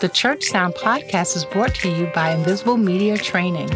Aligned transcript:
The 0.00 0.08
Church 0.08 0.44
Sound 0.44 0.74
podcast 0.76 1.34
is 1.34 1.44
brought 1.44 1.74
to 1.76 1.88
you 1.88 2.06
by 2.14 2.30
Invisible 2.30 2.76
Media 2.76 3.18
Training. 3.18 3.68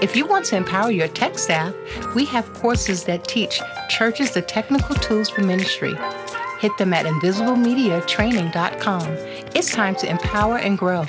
If 0.00 0.16
you 0.16 0.24
want 0.24 0.46
to 0.46 0.56
empower 0.56 0.90
your 0.90 1.08
tech 1.08 1.38
staff, 1.38 1.74
we 2.14 2.24
have 2.24 2.50
courses 2.54 3.04
that 3.04 3.28
teach 3.28 3.60
churches 3.90 4.30
the 4.30 4.40
technical 4.40 4.94
tools 4.94 5.28
for 5.28 5.42
ministry. 5.42 5.94
Hit 6.60 6.74
them 6.78 6.94
at 6.94 7.04
invisiblemediatraining.com. 7.04 9.02
It's 9.54 9.70
time 9.70 9.94
to 9.96 10.08
empower 10.08 10.56
and 10.56 10.78
grow. 10.78 11.04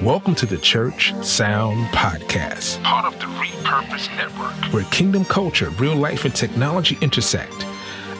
Welcome 0.00 0.36
to 0.36 0.46
the 0.46 0.58
Church 0.58 1.12
Sound 1.24 1.88
Podcast, 1.88 2.80
part 2.84 3.12
of 3.12 3.18
the 3.18 3.26
Repurpose 3.26 4.08
Network, 4.16 4.52
where 4.72 4.84
kingdom 4.92 5.24
culture, 5.24 5.70
real 5.70 5.96
life, 5.96 6.24
and 6.24 6.32
technology 6.32 6.96
intersect. 7.00 7.66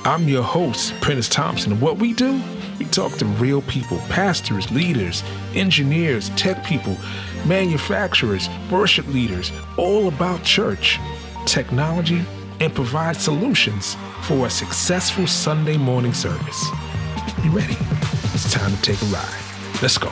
I'm 0.04 0.28
your 0.28 0.42
host, 0.42 0.94
Prentiss 1.00 1.28
Thompson, 1.28 1.70
and 1.72 1.80
what 1.80 1.98
we 1.98 2.12
do, 2.12 2.42
we 2.80 2.86
talk 2.86 3.12
to 3.18 3.26
real 3.26 3.60
people, 3.62 3.98
pastors, 4.08 4.70
leaders, 4.70 5.22
engineers, 5.54 6.30
tech 6.30 6.64
people, 6.64 6.96
manufacturers, 7.46 8.48
worship 8.70 9.06
leaders, 9.08 9.52
all 9.76 10.08
about 10.08 10.42
church, 10.42 10.98
technology, 11.44 12.24
and 12.58 12.74
provide 12.74 13.16
solutions 13.16 13.96
for 14.22 14.46
a 14.46 14.50
successful 14.50 15.26
Sunday 15.26 15.76
morning 15.76 16.14
service. 16.14 16.64
You 17.44 17.50
ready? 17.50 17.76
It's 18.32 18.50
time 18.50 18.74
to 18.74 18.80
take 18.80 19.00
a 19.02 19.06
ride. 19.06 19.42
Let's 19.82 19.98
go. 19.98 20.10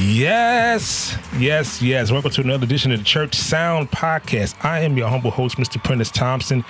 Yes, 0.00 1.14
yes, 1.36 1.82
yes. 1.82 2.10
Welcome 2.10 2.30
to 2.30 2.40
another 2.40 2.64
edition 2.64 2.90
of 2.90 3.00
the 3.00 3.04
Church 3.04 3.34
Sound 3.34 3.90
Podcast. 3.90 4.54
I 4.64 4.80
am 4.80 4.96
your 4.96 5.08
humble 5.08 5.30
host, 5.30 5.58
Mr. 5.58 5.82
Prentiss 5.82 6.10
Thompson. 6.10 6.64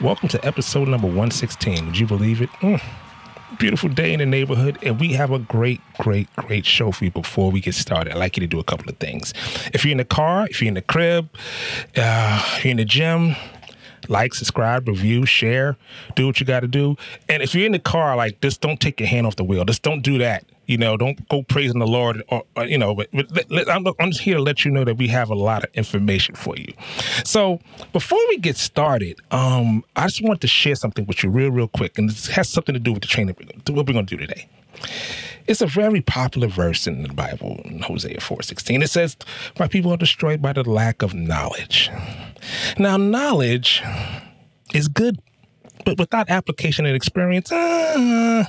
Welcome 0.00 0.28
to 0.30 0.42
episode 0.46 0.88
number 0.88 1.08
116. 1.08 1.84
Would 1.84 1.98
you 1.98 2.06
believe 2.06 2.40
it? 2.40 2.48
Mm. 2.60 2.80
Beautiful 3.58 3.88
day 3.88 4.12
in 4.12 4.20
the 4.20 4.26
neighborhood, 4.26 4.78
and 4.82 5.00
we 5.00 5.14
have 5.14 5.32
a 5.32 5.40
great, 5.40 5.80
great, 5.98 6.28
great 6.36 6.64
show 6.64 6.92
for 6.92 7.04
you 7.04 7.10
before 7.10 7.50
we 7.50 7.60
get 7.60 7.74
started. 7.74 8.12
I'd 8.12 8.18
like 8.18 8.36
you 8.36 8.40
to 8.42 8.46
do 8.46 8.60
a 8.60 8.64
couple 8.64 8.88
of 8.88 8.96
things. 8.98 9.34
If 9.74 9.84
you're 9.84 9.90
in 9.90 9.98
the 9.98 10.04
car, 10.04 10.46
if 10.48 10.62
you're 10.62 10.68
in 10.68 10.74
the 10.74 10.82
crib, 10.82 11.28
uh, 11.96 12.60
you're 12.62 12.70
in 12.70 12.76
the 12.76 12.84
gym, 12.84 13.34
like, 14.08 14.34
subscribe, 14.34 14.86
review, 14.86 15.26
share, 15.26 15.76
do 16.14 16.26
what 16.26 16.38
you 16.38 16.46
got 16.46 16.60
to 16.60 16.68
do. 16.68 16.96
And 17.28 17.42
if 17.42 17.52
you're 17.52 17.66
in 17.66 17.72
the 17.72 17.80
car, 17.80 18.14
like, 18.14 18.40
just 18.40 18.60
don't 18.60 18.78
take 18.78 19.00
your 19.00 19.08
hand 19.08 19.26
off 19.26 19.34
the 19.34 19.44
wheel. 19.44 19.64
Just 19.64 19.82
don't 19.82 20.02
do 20.02 20.18
that. 20.18 20.44
You 20.68 20.76
know, 20.76 20.98
don't 20.98 21.26
go 21.30 21.42
praising 21.42 21.78
the 21.78 21.86
Lord, 21.86 22.22
or, 22.28 22.44
or 22.54 22.66
you 22.66 22.76
know. 22.76 22.94
But, 22.94 23.08
but 23.10 23.50
let, 23.50 23.70
I'm, 23.70 23.86
I'm 23.98 24.10
just 24.10 24.20
here 24.20 24.36
to 24.36 24.42
let 24.42 24.66
you 24.66 24.70
know 24.70 24.84
that 24.84 24.98
we 24.98 25.08
have 25.08 25.30
a 25.30 25.34
lot 25.34 25.64
of 25.64 25.70
information 25.72 26.34
for 26.34 26.56
you. 26.56 26.74
So 27.24 27.58
before 27.94 28.20
we 28.28 28.36
get 28.36 28.58
started, 28.58 29.18
um, 29.30 29.82
I 29.96 30.04
just 30.04 30.22
want 30.22 30.42
to 30.42 30.46
share 30.46 30.74
something 30.74 31.06
with 31.06 31.24
you 31.24 31.30
real, 31.30 31.50
real 31.50 31.68
quick, 31.68 31.96
and 31.98 32.10
this 32.10 32.26
has 32.28 32.50
something 32.50 32.74
to 32.74 32.78
do 32.78 32.92
with 32.92 33.00
the 33.00 33.08
training. 33.08 33.34
What 33.34 33.86
we're 33.86 33.94
going 33.94 34.06
to 34.06 34.16
do 34.16 34.18
today. 34.18 34.46
It's 35.46 35.62
a 35.62 35.66
very 35.66 36.02
popular 36.02 36.48
verse 36.48 36.86
in 36.86 37.02
the 37.02 37.14
Bible, 37.14 37.62
in 37.64 37.80
Hosea 37.80 38.20
4:16. 38.20 38.82
It 38.82 38.90
says, 38.90 39.16
"My 39.58 39.66
people 39.66 39.90
are 39.90 39.96
destroyed 39.96 40.42
by 40.42 40.52
the 40.52 40.62
lack 40.62 41.00
of 41.00 41.14
knowledge." 41.14 41.90
Now, 42.78 42.98
knowledge 42.98 43.82
is 44.74 44.88
good, 44.88 45.18
but 45.86 45.98
without 45.98 46.28
application 46.28 46.84
and 46.84 46.94
experience, 46.94 47.50
uh, 47.50 48.44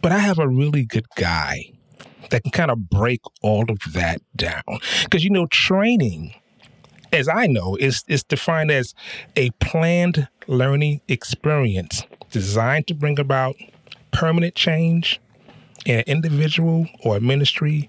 but 0.00 0.12
I 0.12 0.18
have 0.18 0.38
a 0.38 0.48
really 0.48 0.84
good 0.84 1.06
guy 1.16 1.72
that 2.30 2.42
can 2.42 2.52
kind 2.52 2.70
of 2.70 2.90
break 2.90 3.20
all 3.42 3.64
of 3.68 3.78
that 3.92 4.20
down. 4.36 4.62
Because 5.04 5.24
you 5.24 5.30
know, 5.30 5.46
training, 5.46 6.34
as 7.12 7.28
I 7.28 7.46
know, 7.46 7.76
is 7.76 8.04
is 8.08 8.22
defined 8.22 8.70
as 8.70 8.94
a 9.36 9.50
planned 9.60 10.28
learning 10.46 11.00
experience 11.08 12.04
designed 12.30 12.86
to 12.88 12.94
bring 12.94 13.18
about 13.18 13.56
permanent 14.10 14.54
change 14.54 15.20
in 15.86 15.98
an 15.98 16.04
individual 16.06 16.86
or 17.02 17.16
a 17.16 17.20
ministry, 17.20 17.88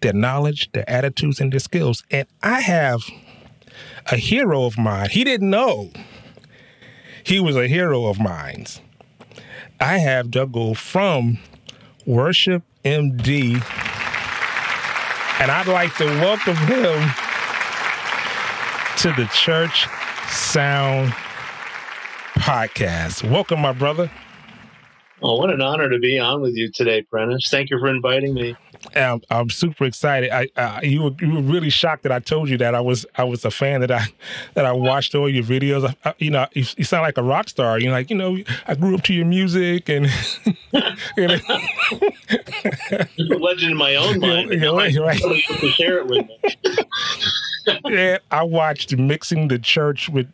their 0.00 0.12
knowledge, 0.12 0.70
their 0.72 0.88
attitudes, 0.88 1.40
and 1.40 1.52
their 1.52 1.60
skills. 1.60 2.02
And 2.10 2.26
I 2.42 2.60
have 2.60 3.02
a 4.10 4.16
hero 4.16 4.64
of 4.64 4.76
mine. 4.76 5.10
He 5.10 5.24
didn't 5.24 5.50
know 5.50 5.90
he 7.24 7.40
was 7.40 7.56
a 7.56 7.68
hero 7.68 8.06
of 8.06 8.18
mine. 8.18 8.66
I 9.82 9.98
have 9.98 10.30
Doug 10.30 10.76
from 10.76 11.40
Worship 12.06 12.62
MD, 12.84 13.54
and 15.40 15.50
I'd 15.50 15.66
like 15.66 15.92
to 15.96 16.04
welcome 16.04 16.54
him 16.54 17.10
to 18.98 19.12
the 19.20 19.28
Church 19.34 19.88
Sound 20.28 21.12
Podcast. 22.34 23.28
Welcome, 23.28 23.58
my 23.58 23.72
brother. 23.72 24.08
Oh, 25.20 25.34
what 25.38 25.50
an 25.50 25.60
honor 25.60 25.90
to 25.90 25.98
be 25.98 26.16
on 26.16 26.42
with 26.42 26.54
you 26.54 26.70
today, 26.70 27.02
Prentiss. 27.02 27.50
Thank 27.50 27.70
you 27.70 27.80
for 27.80 27.88
inviting 27.88 28.34
me. 28.34 28.56
I'm, 28.94 29.20
I'm 29.30 29.50
super 29.50 29.84
excited. 29.84 30.30
I 30.30 30.48
uh, 30.56 30.80
you 30.82 31.02
were 31.02 31.10
you 31.20 31.34
were 31.34 31.40
really 31.40 31.70
shocked 31.70 32.02
that 32.04 32.12
I 32.12 32.18
told 32.18 32.48
you 32.48 32.58
that 32.58 32.74
I 32.74 32.80
was 32.80 33.06
I 33.16 33.24
was 33.24 33.44
a 33.44 33.50
fan 33.50 33.80
that 33.80 33.90
I 33.90 34.06
that 34.54 34.64
I 34.64 34.72
watched 34.72 35.14
all 35.14 35.28
your 35.28 35.44
videos. 35.44 35.88
I, 35.88 36.10
I, 36.10 36.14
you 36.18 36.30
know, 36.30 36.46
you, 36.52 36.64
you, 36.76 36.84
sound 36.84 37.02
like 37.02 37.18
a 37.18 37.22
rock 37.22 37.48
star. 37.48 37.78
You're 37.78 37.92
like, 37.92 38.10
you 38.10 38.16
know, 38.16 38.38
I 38.66 38.74
grew 38.74 38.94
up 38.94 39.02
to 39.04 39.14
your 39.14 39.26
music 39.26 39.88
and. 39.88 40.06
you 41.16 41.28
know. 41.28 41.38
legend 43.18 43.72
in 43.72 43.76
my 43.76 43.94
own 43.96 44.20
mind. 44.20 44.50
You 44.50 44.58
know, 44.58 44.76
right, 44.76 44.96
right. 44.96 45.20
To 45.20 45.68
share 45.70 45.98
it 45.98 46.06
with 46.06 46.26
me. 46.26 47.76
yeah, 47.94 48.18
I 48.30 48.42
watched 48.42 48.96
mixing 48.96 49.48
the 49.48 49.58
church 49.58 50.08
with. 50.08 50.26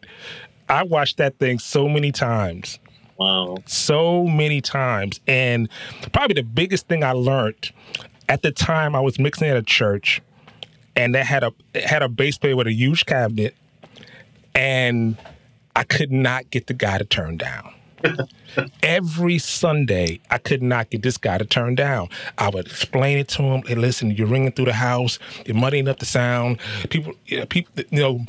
I 0.69 0.82
watched 0.82 1.16
that 1.16 1.38
thing 1.38 1.59
so 1.59 1.88
many 1.88 2.12
times 2.12 2.78
Wow. 3.19 3.56
So 3.66 4.25
many 4.25 4.60
times. 4.60 5.20
And 5.26 5.69
probably 6.12 6.34
the 6.34 6.44
biggest 6.44 6.86
thing 6.86 7.03
I 7.03 7.12
learned 7.12 7.72
at 8.28 8.43
the 8.43 8.53
time 8.53 8.94
I 8.94 9.00
was 9.00 9.19
mixing 9.19 9.49
at 9.49 9.56
a 9.56 9.62
church 9.62 10.21
and 10.94 11.15
that 11.15 11.27
had 11.27 11.44
a 11.44 11.53
had 11.75 12.03
a 12.03 12.09
bass 12.09 12.39
player 12.39 12.56
with 12.56 12.66
a 12.66 12.72
huge 12.72 13.06
cabinet 13.06 13.55
and 14.55 15.16
I 15.75 15.84
could 15.84 16.11
not 16.11 16.50
get 16.50 16.66
the 16.66 16.75
guy 16.75 16.99
to 16.99 17.05
turn 17.05 17.37
down. 17.37 17.72
Every 18.83 19.39
Sunday, 19.39 20.21
I 20.31 20.39
could 20.39 20.62
not 20.62 20.91
get 20.91 21.03
this 21.03 21.16
guy 21.16 21.39
to 21.39 21.44
turn 21.44 21.75
down. 21.75 22.09
I 22.37 22.49
would 22.49 22.66
explain 22.66 23.19
it 23.19 23.28
to 23.28 23.43
him. 23.43 23.62
Hey, 23.62 23.75
listen, 23.75 24.11
you're 24.11 24.27
ringing 24.27 24.53
through 24.53 24.66
the 24.66 24.72
house. 24.72 25.19
You're 25.47 25.56
muddying 25.56 25.89
up 25.89 25.99
the 25.99 26.06
sound. 26.06 26.59
People, 26.91 27.15
you 27.27 27.41
know, 27.41 27.47
people, 27.47 27.84
you 27.91 28.00
know, 28.00 28.25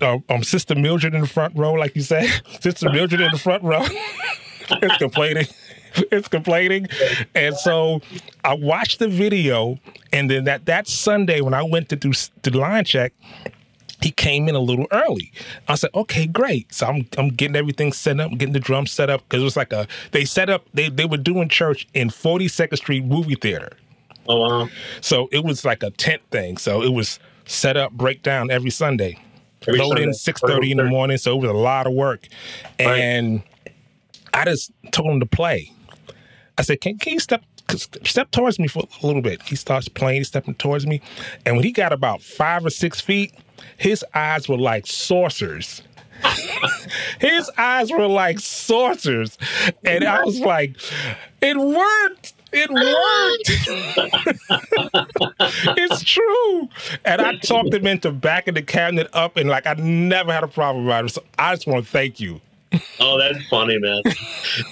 uh, 0.00 0.18
um, 0.28 0.42
Sister 0.42 0.74
Mildred 0.74 1.14
in 1.14 1.22
the 1.22 1.26
front 1.26 1.56
row, 1.56 1.72
like 1.72 1.94
you 1.96 2.02
said, 2.02 2.28
Sister 2.60 2.90
Mildred 2.90 3.20
in 3.20 3.32
the 3.32 3.38
front 3.38 3.62
row, 3.62 3.82
it's 4.70 4.96
complaining. 4.98 5.46
It's 6.10 6.28
complaining, 6.28 6.88
and 7.34 7.56
so 7.56 8.00
I 8.42 8.54
watched 8.54 8.98
the 8.98 9.08
video, 9.08 9.78
and 10.12 10.30
then 10.30 10.44
that 10.44 10.66
that 10.66 10.88
Sunday 10.88 11.40
when 11.40 11.54
I 11.54 11.62
went 11.62 11.88
to 11.90 11.96
do 11.96 12.12
the 12.42 12.50
line 12.58 12.84
check, 12.84 13.12
he 14.02 14.10
came 14.10 14.48
in 14.48 14.54
a 14.54 14.60
little 14.60 14.86
early. 14.92 15.32
I 15.66 15.76
said, 15.76 15.90
okay, 15.94 16.26
great. 16.26 16.72
So 16.72 16.86
I'm 16.86 17.06
I'm 17.16 17.28
getting 17.28 17.56
everything 17.56 17.92
set 17.92 18.20
up, 18.20 18.30
getting 18.32 18.52
the 18.52 18.60
drums 18.60 18.92
set 18.92 19.08
up 19.08 19.22
because 19.22 19.40
it 19.40 19.44
was 19.44 19.56
like 19.56 19.72
a 19.72 19.86
they 20.12 20.24
set 20.24 20.50
up 20.50 20.66
they 20.74 20.88
they 20.88 21.04
were 21.04 21.16
doing 21.16 21.48
church 21.48 21.86
in 21.94 22.08
42nd 22.08 22.76
Street 22.76 23.04
movie 23.04 23.36
theater. 23.36 23.76
Oh 24.28 24.40
wow! 24.40 24.68
So 25.00 25.28
it 25.32 25.44
was 25.44 25.64
like 25.64 25.82
a 25.82 25.90
tent 25.90 26.22
thing. 26.30 26.56
So 26.56 26.82
it 26.82 26.92
was 26.92 27.18
set 27.44 27.76
up, 27.76 27.92
breakdown 27.92 28.50
every 28.50 28.70
Sunday. 28.70 29.18
Every 29.66 29.78
Load 29.78 29.88
Sunday. 29.88 30.02
in 30.04 30.14
six 30.14 30.40
thirty 30.40 30.70
in 30.70 30.78
the 30.78 30.84
morning. 30.84 31.16
So 31.18 31.36
it 31.36 31.40
was 31.40 31.50
a 31.50 31.54
lot 31.54 31.86
of 31.86 31.92
work, 31.92 32.26
and 32.78 33.42
right. 33.64 33.74
I 34.32 34.44
just 34.44 34.72
told 34.92 35.10
him 35.10 35.20
to 35.20 35.26
play. 35.26 35.73
I 36.56 36.62
said, 36.62 36.80
can, 36.80 36.98
can 36.98 37.14
you 37.14 37.20
step 37.20 37.42
step 37.78 38.30
towards 38.30 38.58
me 38.58 38.68
for 38.68 38.86
a 39.02 39.06
little 39.06 39.22
bit. 39.22 39.42
He 39.42 39.56
starts 39.56 39.88
playing, 39.88 40.24
stepping 40.24 40.54
towards 40.54 40.86
me. 40.86 41.00
And 41.44 41.56
when 41.56 41.64
he 41.64 41.72
got 41.72 41.92
about 41.92 42.22
five 42.22 42.64
or 42.64 42.70
six 42.70 43.00
feet, 43.00 43.34
his 43.76 44.04
eyes 44.14 44.48
were 44.48 44.58
like 44.58 44.86
saucers. 44.86 45.82
his 47.20 47.50
eyes 47.56 47.90
were 47.90 48.06
like 48.06 48.38
saucers. 48.38 49.38
And 49.84 50.04
I 50.04 50.22
was 50.24 50.40
like, 50.40 50.76
it 51.40 51.56
worked. 51.56 52.34
It 52.52 52.70
worked. 52.70 53.50
it's 55.76 56.04
true. 56.04 56.68
And 57.04 57.20
I 57.20 57.36
talked 57.36 57.74
him 57.74 57.86
into 57.86 58.12
backing 58.12 58.54
the 58.54 58.62
cabinet 58.62 59.08
up, 59.12 59.36
and 59.36 59.50
like 59.50 59.66
I 59.66 59.74
never 59.74 60.32
had 60.32 60.44
a 60.44 60.48
problem 60.48 60.84
about 60.84 61.04
it. 61.04 61.08
So 61.08 61.24
I 61.36 61.54
just 61.54 61.66
want 61.66 61.84
to 61.84 61.90
thank 61.90 62.20
you. 62.20 62.40
Oh, 63.00 63.18
that's 63.18 63.46
funny, 63.48 63.78
man. 63.78 64.02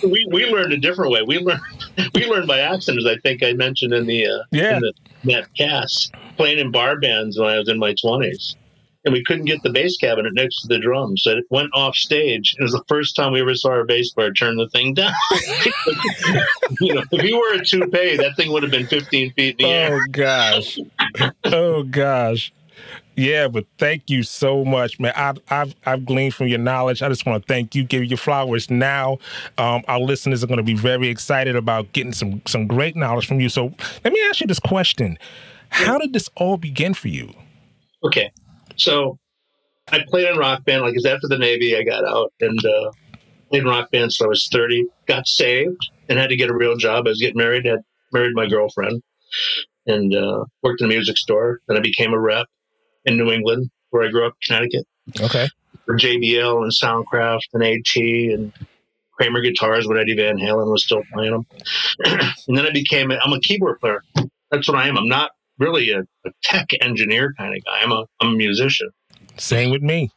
we 0.02 0.26
we 0.31 0.46
learned 0.46 0.72
a 0.72 0.78
different 0.78 1.12
way. 1.12 1.22
We 1.22 1.38
learned 1.38 1.60
we 2.14 2.26
learned 2.26 2.49
by 2.49 2.60
accident, 2.60 3.04
as 3.04 3.06
I 3.06 3.19
think 3.20 3.43
I 3.43 3.52
mentioned 3.52 3.93
in 3.93 4.06
the 4.06 4.26
uh, 4.26 4.43
yeah 4.50 4.76
in 4.76 4.81
the, 4.81 4.93
that 5.25 5.54
cast, 5.54 6.14
playing 6.37 6.58
in 6.58 6.70
bar 6.70 6.99
bands 6.99 7.38
when 7.38 7.49
I 7.49 7.58
was 7.58 7.69
in 7.69 7.78
my 7.78 7.94
twenties 8.00 8.56
and 9.04 9.12
we 9.12 9.25
couldn't 9.25 9.46
get 9.46 9.62
the 9.62 9.70
bass 9.70 9.96
cabinet 9.96 10.32
next 10.34 10.62
to 10.62 10.69
the 10.69 10.78
drums. 10.78 11.22
So 11.22 11.32
it 11.32 11.44
went 11.50 11.70
off 11.75 11.96
stage. 11.96 12.54
It 12.58 12.62
was 12.62 12.72
the 12.72 12.84
first 12.87 13.16
time 13.16 13.32
we 13.32 13.40
ever 13.40 13.54
saw 13.54 13.70
our 13.70 13.84
bass 13.84 14.12
player 14.12 14.32
turn 14.32 14.56
the 14.56 14.69
thing 14.69 14.94
down. 14.94 15.12
you 16.81 16.94
know, 16.94 17.02
if 17.10 17.22
you 17.22 17.38
were 17.38 17.54
a 17.54 17.64
toupee, 17.64 18.16
that 18.16 18.37
thing 18.37 18.52
would 18.52 18.62
have 18.62 18.70
been 18.70 18.87
15 18.87 19.32
feet 19.32 19.56
in 19.58 19.66
the 19.66 19.72
oh, 19.72 19.76
air. 19.76 19.99
Oh 20.02 20.10
gosh. 20.10 20.78
oh 21.44 21.82
gosh. 21.82 22.52
Yeah, 23.14 23.49
but 23.49 23.67
thank 23.79 24.09
you 24.09 24.23
so 24.23 24.64
much, 24.64 24.99
man. 24.99 25.12
I, 25.14 25.35
I've 25.50 25.75
I've 25.85 26.06
gleaned 26.06 26.35
from 26.35 26.49
your 26.49 26.59
knowledge. 26.59 27.03
I 27.03 27.09
just 27.09 27.26
want 27.26 27.43
to 27.43 27.47
thank 27.47 27.75
you, 27.75 27.85
give 27.85 28.03
you 28.03 28.09
your 28.09 28.19
flowers 28.19 28.70
now. 28.70 29.19
Um, 29.59 29.82
our 29.87 30.00
listeners 30.00 30.43
are 30.43 30.47
going 30.47 30.59
to 30.59 30.64
be 30.64 30.75
very 30.75 31.09
excited 31.09 31.55
about 31.55 31.93
getting 31.93 32.12
some 32.12 32.41
some 32.47 32.67
great 32.67 32.97
knowledge 32.97 33.26
from 33.26 33.41
you. 33.41 33.49
So 33.49 33.75
let 34.05 34.12
me 34.12 34.20
ask 34.29 34.41
you 34.41 34.47
this 34.47 34.59
question: 34.59 35.19
How 35.69 35.99
did 35.99 36.14
this 36.14 36.31
all 36.37 36.56
begin 36.56 36.94
for 36.94 37.09
you? 37.09 37.35
Okay, 38.03 38.32
so 38.76 39.19
I 39.91 40.00
played 40.09 40.29
in 40.29 40.38
rock 40.38 40.64
band. 40.64 40.82
Like, 40.82 40.94
after 40.97 41.29
the 41.29 41.38
Navy, 41.38 41.76
I 41.76 41.82
got 41.82 42.05
out 42.05 42.32
and 42.41 42.59
uh, 42.64 42.91
played 43.50 43.62
in 43.62 43.69
rock 43.69 43.91
band. 43.91 44.12
So 44.14 44.25
I 44.25 44.29
was 44.29 44.49
thirty, 44.50 44.87
got 45.06 45.26
saved, 45.26 45.91
and 46.09 46.19
had 46.19 46.31
to 46.31 46.37
get 46.37 46.49
a 46.49 46.56
real 46.56 46.76
job. 46.76 47.06
I 47.06 47.11
was 47.11 47.20
getting 47.20 47.37
married. 47.37 47.67
Had 47.67 47.81
married 48.11 48.35
my 48.35 48.47
girlfriend, 48.47 49.03
and 49.87 50.14
uh, 50.14 50.44
worked 50.62 50.81
in 50.81 50.87
a 50.87 50.88
music 50.88 51.19
store. 51.19 51.61
Then 51.69 51.76
I 51.76 51.81
became 51.81 52.14
a 52.14 52.19
rep 52.19 52.47
in 53.04 53.16
New 53.16 53.31
England, 53.31 53.70
where 53.90 54.06
I 54.06 54.10
grew 54.10 54.26
up, 54.26 54.34
Connecticut. 54.43 54.87
Okay. 55.20 55.49
For 55.87 55.96
JBL 55.96 56.62
and 56.62 56.72
Soundcraft 56.72 57.40
and 57.54 57.62
AT 57.64 57.96
and 57.96 58.52
Kramer 59.12 59.40
guitars 59.40 59.87
when 59.87 59.99
Eddie 59.99 60.16
Van 60.16 60.37
Halen 60.37 60.70
was 60.70 60.84
still 60.84 61.02
playing 61.12 61.32
them. 61.32 61.46
and 62.49 62.56
then 62.56 62.66
I 62.66 62.70
became, 62.70 63.10
a, 63.10 63.19
I'm 63.25 63.32
a 63.32 63.40
keyboard 63.40 63.81
player. 63.81 64.02
That's 64.50 64.69
what 64.69 64.76
I 64.76 64.88
am. 64.88 64.96
I'm 64.96 65.08
not 65.08 65.32
really 65.58 65.90
a, 65.90 66.00
a 66.00 66.31
tech 66.43 66.69
engineer 66.81 67.34
kind 67.37 67.56
of 67.56 67.64
guy. 67.64 67.81
I'm 67.82 67.93
a, 67.93 68.06
I'm 68.20 68.28
a 68.28 68.37
musician. 68.37 68.90
Same 69.37 69.70
with 69.70 69.82
me. 69.82 70.10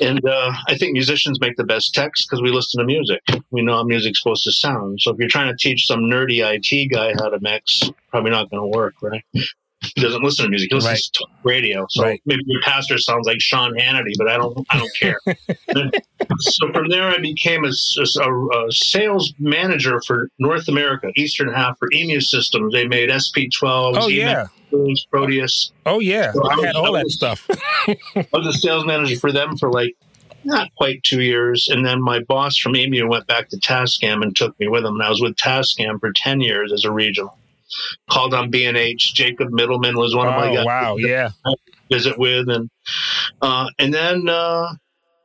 and 0.00 0.24
uh, 0.24 0.52
I 0.68 0.76
think 0.76 0.92
musicians 0.92 1.40
make 1.40 1.56
the 1.56 1.64
best 1.64 1.94
techs 1.94 2.24
because 2.24 2.40
we 2.40 2.50
listen 2.50 2.78
to 2.78 2.86
music. 2.86 3.20
We 3.50 3.62
know 3.62 3.74
how 3.74 3.84
music's 3.84 4.22
supposed 4.22 4.44
to 4.44 4.52
sound. 4.52 5.00
So 5.00 5.12
if 5.12 5.18
you're 5.18 5.28
trying 5.28 5.48
to 5.48 5.56
teach 5.56 5.86
some 5.86 6.00
nerdy 6.02 6.40
IT 6.42 6.92
guy 6.92 7.14
how 7.18 7.28
to 7.28 7.40
mix, 7.40 7.90
probably 8.10 8.30
not 8.30 8.50
going 8.50 8.62
to 8.62 8.76
work, 8.76 8.94
right? 9.02 9.24
He 9.94 10.00
doesn't 10.00 10.22
listen 10.22 10.44
to 10.44 10.48
music. 10.48 10.70
He 10.70 10.74
listens 10.74 10.92
right. 10.92 11.02
to 11.14 11.26
radio. 11.42 11.86
So 11.90 12.02
right. 12.04 12.22
maybe 12.24 12.42
your 12.46 12.62
pastor 12.62 12.98
sounds 12.98 13.26
like 13.26 13.40
Sean 13.40 13.74
Hannity, 13.74 14.12
but 14.16 14.28
I 14.28 14.36
don't. 14.36 14.66
I 14.70 14.78
don't 14.78 14.94
care. 14.94 15.20
so 16.38 16.72
from 16.72 16.88
there, 16.88 17.08
I 17.08 17.18
became 17.18 17.64
a, 17.64 17.68
a, 17.70 18.66
a, 18.66 18.72
sales 18.72 19.34
manager 19.38 20.00
for 20.06 20.28
North 20.38 20.68
America, 20.68 21.10
Eastern 21.16 21.52
half 21.52 21.78
for 21.78 21.88
E-Mu 21.92 22.20
Systems. 22.20 22.72
They 22.72 22.86
made 22.86 23.10
SP12. 23.10 23.94
Oh 23.96 24.08
yeah. 24.08 24.46
Proteus. 25.10 25.70
Oh 25.84 26.00
yeah, 26.00 26.32
so 26.32 26.48
I, 26.48 26.54
I, 26.54 26.66
had 26.66 26.76
all 26.76 26.92
that 26.92 27.08
stuff. 27.10 27.46
I 27.50 28.26
was 28.32 28.46
a 28.46 28.52
sales 28.54 28.86
manager 28.86 29.18
for 29.18 29.30
them 29.30 29.58
for 29.58 29.70
like 29.70 29.94
not 30.44 30.74
quite 30.76 31.02
two 31.02 31.20
years, 31.20 31.68
and 31.68 31.84
then 31.84 32.00
my 32.00 32.20
boss 32.20 32.56
from 32.56 32.74
E-Mu 32.74 33.06
went 33.06 33.26
back 33.26 33.48
to 33.50 33.58
Tascam 33.58 34.22
and 34.22 34.34
took 34.34 34.58
me 34.58 34.68
with 34.68 34.84
him. 34.84 34.94
And 34.94 35.02
I 35.02 35.10
was 35.10 35.20
with 35.20 35.36
Tascam 35.36 36.00
for 36.00 36.10
ten 36.14 36.40
years 36.40 36.72
as 36.72 36.84
a 36.84 36.90
regional 36.90 37.36
called 38.10 38.34
on 38.34 38.50
B&H. 38.50 39.14
Jacob 39.14 39.50
Middleman 39.50 39.96
was 39.96 40.14
one 40.14 40.28
of 40.28 40.34
my 40.34 40.50
oh, 40.50 40.54
guys. 40.54 40.66
Wow, 40.66 40.96
yeah. 40.96 41.30
Visit 41.90 42.18
with 42.18 42.48
and 42.48 42.70
uh, 43.40 43.68
and 43.78 43.92
then 43.92 44.28
uh, 44.28 44.68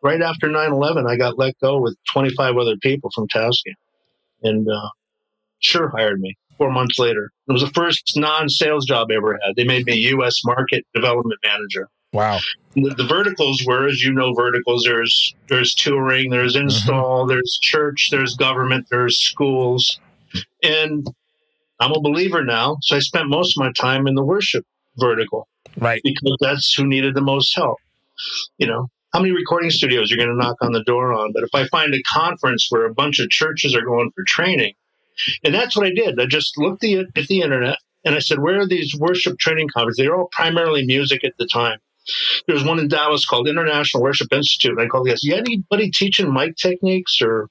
right 0.02 0.22
after 0.22 0.48
9-11, 0.48 1.10
I 1.10 1.18
got 1.18 1.38
let 1.38 1.56
go 1.60 1.80
with 1.80 1.96
25 2.12 2.58
other 2.58 2.78
people 2.78 3.10
from 3.14 3.28
Tascam. 3.28 3.74
And 4.44 4.68
uh, 4.70 4.90
Shure 5.60 5.90
hired 5.90 6.20
me 6.20 6.38
four 6.58 6.72
months 6.72 7.00
later. 7.00 7.32
It 7.48 7.52
was 7.52 7.62
the 7.62 7.72
first 7.72 8.14
non-sales 8.16 8.86
job 8.86 9.08
I 9.12 9.16
ever 9.16 9.40
had. 9.44 9.56
They 9.56 9.64
made 9.64 9.86
me 9.86 9.96
U.S. 9.96 10.44
market 10.46 10.86
development 10.94 11.40
manager. 11.44 11.90
Wow. 12.14 12.40
The, 12.76 12.94
the, 12.96 13.06
verticals 13.06 13.64
were, 13.66 13.88
as 13.88 14.04
you 14.04 14.14
know, 14.14 14.34
verticals. 14.34 14.84
There's 14.84 15.36
there's 15.50 15.76
touring, 15.76 16.30
there's 16.30 16.56
mm-hmm. 16.56 16.64
install, 16.64 17.22
mm-hmm. 17.22 17.30
there's 17.30 17.60
church, 17.62 18.10
there's 18.12 18.36
government, 18.36 18.88
there's 18.90 19.18
schools, 19.18 20.00
and 20.64 21.06
I'm 21.80 21.92
a 21.92 22.02
believer 22.02 22.44
now, 22.44 22.78
so 22.82 22.96
I 22.96 23.00
spent 23.00 23.30
most 23.30 23.58
of 23.58 23.64
my 23.64 23.72
time 23.74 24.08
in 24.08 24.16
the 24.16 24.24
worship 24.24 24.66
vertical. 24.98 25.48
Right. 25.78 26.02
Because 26.04 26.38
that's 26.42 26.74
who 26.74 26.86
needed 26.86 27.14
the 27.14 27.22
most 27.22 27.56
help. 27.56 27.78
You 28.58 28.68
know, 28.68 28.90
how 29.14 29.20
many 29.20 29.32
recording 29.32 29.70
studios 29.70 30.10
you're 30.10 30.18
going 30.18 30.36
to 30.36 30.44
knock 30.44 30.58
on 30.62 30.72
the 30.72 30.84
door 30.84 31.14
on? 31.14 31.34
But 31.34 31.44
if 31.44 31.54
I 31.54 31.68
find 31.68 31.94
a 31.94 32.02
conference 32.04 32.68
where 32.70 32.86
a 32.86 32.94
bunch 32.94 33.20
of 33.20 33.30
churches 33.30 33.76
are 33.76 33.86
going 33.86 34.12
for 34.16 34.24
training, 34.24 34.74
and 35.44 35.54
that's 35.54 35.76
what 35.76 35.86
I 35.86 35.92
did. 35.92 36.20
I 36.20 36.26
just 36.26 36.58
looked 36.58 36.82
the, 36.82 37.00
at 37.00 37.28
the 37.28 37.42
internet 37.42 37.78
and 38.06 38.16
I 38.16 38.20
said, 38.20 38.40
where 38.40 38.60
are 38.60 38.68
these 38.68 38.96
worship 38.96 39.40
training 39.40 39.70
conferences? 39.74 40.04
They're 40.04 40.16
all 40.16 40.30
primarily 40.32 40.86
music 40.86 41.24
at 41.24 41.34
the 41.38 41.48
time. 41.48 41.80
There 42.46 42.54
was 42.54 42.64
one 42.64 42.80
in 42.80 42.88
Dallas 42.88 43.26
called 43.26 43.50
International 43.50 44.02
Worship 44.02 44.32
Institute. 44.32 44.72
And 44.72 44.82
I 44.82 44.88
called, 44.88 45.08
yes, 45.08 45.24
you 45.24 45.36
anybody 45.36 45.92
teaching 45.92 46.34
mic 46.34 46.56
techniques 46.56 47.20
or 47.22 47.50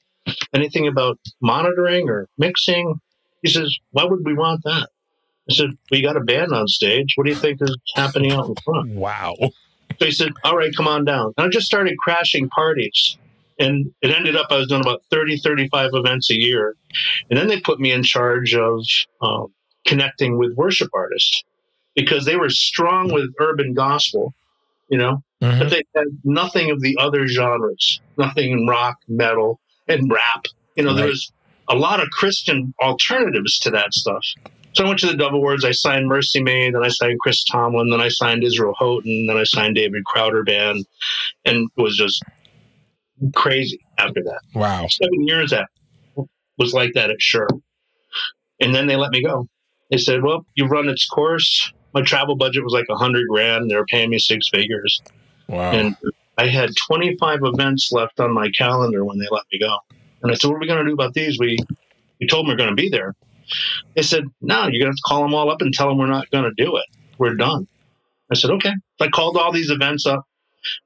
anything 0.55 0.89
about 0.89 1.19
monitoring 1.43 2.09
or 2.09 2.29
mixing? 2.39 3.01
He 3.43 3.51
says, 3.51 3.77
Why 3.91 4.05
would 4.05 4.25
we 4.25 4.35
want 4.35 4.63
that? 4.65 4.89
I 5.51 5.55
said, 5.55 5.71
We 5.91 6.03
got 6.03 6.17
a 6.17 6.21
band 6.21 6.53
on 6.53 6.69
stage. 6.69 7.13
What 7.17 7.25
do 7.25 7.31
you 7.31 7.37
think 7.37 7.61
is 7.63 7.77
happening 7.95 8.33
out 8.33 8.49
in 8.49 8.55
front? 8.65 8.91
Wow. 8.93 9.35
So 9.99 10.05
he 10.05 10.11
said, 10.11 10.33
All 10.45 10.57
right, 10.57 10.75
come 10.75 10.89
on 10.89 11.05
down. 11.05 11.33
And 11.37 11.47
I 11.47 11.49
just 11.49 11.67
started 11.67 11.97
crashing 11.99 12.49
parties. 12.49 13.17
And 13.59 13.93
it 14.03 14.11
ended 14.11 14.37
up 14.37 14.49
I 14.51 14.59
was 14.59 14.69
doing 14.69 14.83
about 14.83 15.03
30, 15.11 15.39
35 15.39 15.91
events 15.95 16.31
a 16.31 16.39
year. 16.39 16.77
And 17.31 17.39
then 17.39 17.49
they 17.49 17.61
put 17.61 17.81
me 17.81 17.91
in 17.91 18.03
charge 18.03 18.55
of 18.55 18.85
um, 19.23 19.53
connecting 19.87 20.37
with 20.37 20.55
worship 20.55 20.91
artists 20.93 21.43
because 21.95 22.27
they 22.27 22.37
were 22.37 22.51
strong 22.51 23.13
with 23.13 23.33
urban 23.41 23.73
gospel, 23.73 24.35
you 24.89 24.99
know, 24.99 25.23
mm-hmm. 25.43 25.59
but 25.59 25.71
they 25.71 25.83
had 25.95 26.09
nothing 26.23 26.71
of 26.71 26.81
the 26.83 26.97
other 27.01 27.27
genres, 27.27 28.01
nothing 28.19 28.53
in 28.53 28.67
rock, 28.67 28.99
metal, 29.09 29.59
and 29.89 30.13
rap. 30.13 30.45
You 30.77 30.85
know, 30.85 30.91
right. 30.91 30.97
there 30.99 31.07
was 31.07 31.33
a 31.69 31.75
lot 31.75 32.01
of 32.01 32.11
Christian 32.11 32.73
alternatives 32.83 33.59
to 33.61 33.71
that 33.71 33.93
stuff. 33.95 34.25
So 34.75 34.85
I 34.85 34.89
went 34.89 35.01
to 35.01 35.07
the 35.07 35.17
Dove 35.17 35.33
Awards. 35.33 35.65
I 35.65 35.71
signed 35.71 36.11
MercyMe, 36.11 36.73
then 36.73 36.85
I 36.85 36.89
signed 36.89 37.19
Chris 37.21 37.43
Tomlin, 37.45 37.89
then 37.89 38.01
I 38.01 38.09
signed 38.09 38.45
Israel 38.45 38.75
Houghton, 38.79 39.27
then 39.27 39.37
I 39.39 39.45
signed 39.45 39.75
David 39.75 40.05
Crowder 40.05 40.45
Band, 40.45 40.85
and 41.47 41.71
it 41.77 41.81
was 41.81 41.97
just 41.97 42.23
crazy 43.35 43.81
after 43.99 44.23
that. 44.23 44.41
Wow, 44.55 44.87
seven 44.89 45.27
years 45.27 45.51
that 45.51 45.69
was 46.59 46.75
like 46.75 46.93
that 46.95 47.11
at 47.11 47.21
Shure. 47.21 47.49
and 48.61 48.75
then 48.75 48.87
they 48.87 48.97
let 48.97 49.11
me 49.11 49.23
go. 49.23 49.49
They 49.91 49.99
said, 49.99 50.23
"Well, 50.23 50.45
you've 50.55 50.71
run 50.71 50.89
its 50.89 51.07
course." 51.07 51.73
My 51.95 52.03
travel 52.03 52.37
budget 52.37 52.63
was 52.63 52.75
like 52.75 52.87
a 52.91 52.97
hundred 52.97 53.27
grand. 53.29 53.71
They 53.71 53.77
were 53.77 53.87
paying 53.87 54.11
me 54.11 54.19
six 54.19 54.49
figures, 54.51 55.01
wow. 55.49 55.73
and 55.73 55.97
I 56.37 56.49
had 56.49 56.71
twenty 56.87 57.17
five 57.17 57.41
events 57.43 57.91
left 57.93 58.21
on 58.21 58.33
my 58.35 58.51
calendar 58.51 59.05
when 59.05 59.19
they 59.19 59.29
let 59.31 59.45
me 59.51 59.59
go. 59.59 59.79
And 60.23 60.33
I 60.33 60.35
said, 60.35 60.49
What 60.49 60.57
are 60.57 60.61
we 60.61 60.67
going 60.67 60.85
to 60.85 60.91
do 60.91 60.95
about 60.95 61.15
these? 61.15 61.39
We, 61.39 61.59
we 62.21 62.27
told 62.27 62.45
them 62.45 62.51
we're 62.51 62.57
going 62.57 62.75
to 62.75 62.81
be 62.81 62.89
there. 62.89 63.15
They 63.95 64.03
said, 64.03 64.25
No, 64.41 64.63
you're 64.63 64.81
going 64.81 64.81
to 64.81 64.87
have 64.87 64.97
to 64.97 65.03
call 65.07 65.23
them 65.23 65.35
all 65.35 65.51
up 65.51 65.61
and 65.61 65.73
tell 65.73 65.89
them 65.89 65.99
we're 65.99 66.07
not 66.07 66.31
going 66.31 66.45
to 66.45 66.65
do 66.65 66.77
it. 66.77 66.85
We're 67.19 67.35
done. 67.35 67.67
I 68.31 68.35
said, 68.35 68.51
Okay. 68.51 68.73
I 69.01 69.09
called 69.09 69.37
all 69.37 69.53
these 69.53 69.71
events 69.71 70.07
up. 70.07 70.25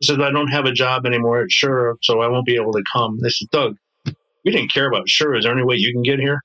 I 0.02 0.06
said, 0.06 0.20
I 0.20 0.30
don't 0.30 0.48
have 0.48 0.66
a 0.66 0.72
job 0.72 1.06
anymore 1.06 1.42
at 1.42 1.50
Shure, 1.50 1.96
so 2.02 2.20
I 2.20 2.28
won't 2.28 2.44
be 2.46 2.56
able 2.56 2.72
to 2.72 2.82
come. 2.92 3.18
They 3.20 3.30
said, 3.30 3.48
Doug, 3.50 3.76
we 4.44 4.50
didn't 4.50 4.72
care 4.72 4.86
about 4.86 5.08
Shure. 5.08 5.34
Is 5.34 5.44
there 5.44 5.52
any 5.52 5.62
way 5.62 5.76
you 5.76 5.92
can 5.92 6.02
get 6.02 6.18
here? 6.18 6.42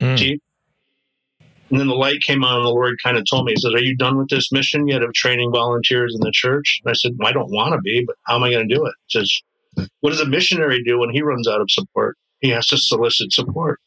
Mm. 0.00 0.38
And 1.70 1.80
then 1.80 1.88
the 1.88 1.94
light 1.94 2.20
came 2.20 2.44
on, 2.44 2.56
and 2.56 2.64
the 2.64 2.70
Lord 2.70 2.96
kind 3.02 3.16
of 3.16 3.24
told 3.28 3.46
me, 3.46 3.52
He 3.52 3.60
says, 3.60 3.74
Are 3.74 3.82
you 3.82 3.96
done 3.96 4.16
with 4.16 4.28
this 4.28 4.52
mission 4.52 4.86
yet 4.86 5.02
of 5.02 5.12
training 5.14 5.50
volunteers 5.50 6.14
in 6.14 6.20
the 6.20 6.30
church? 6.30 6.80
And 6.84 6.90
I 6.90 6.94
said, 6.94 7.12
well, 7.18 7.28
I 7.28 7.32
don't 7.32 7.50
want 7.50 7.74
to 7.74 7.80
be, 7.80 8.04
but 8.06 8.16
how 8.22 8.36
am 8.36 8.44
I 8.44 8.50
going 8.50 8.68
to 8.68 8.74
do 8.74 8.86
it? 8.86 8.94
He 9.06 9.18
says, 9.18 9.42
what 10.00 10.10
does 10.10 10.20
a 10.20 10.26
missionary 10.26 10.82
do 10.82 10.98
when 10.98 11.10
he 11.10 11.22
runs 11.22 11.48
out 11.48 11.60
of 11.60 11.70
support? 11.70 12.16
He 12.40 12.50
has 12.50 12.66
to 12.68 12.76
solicit 12.76 13.32
support. 13.32 13.80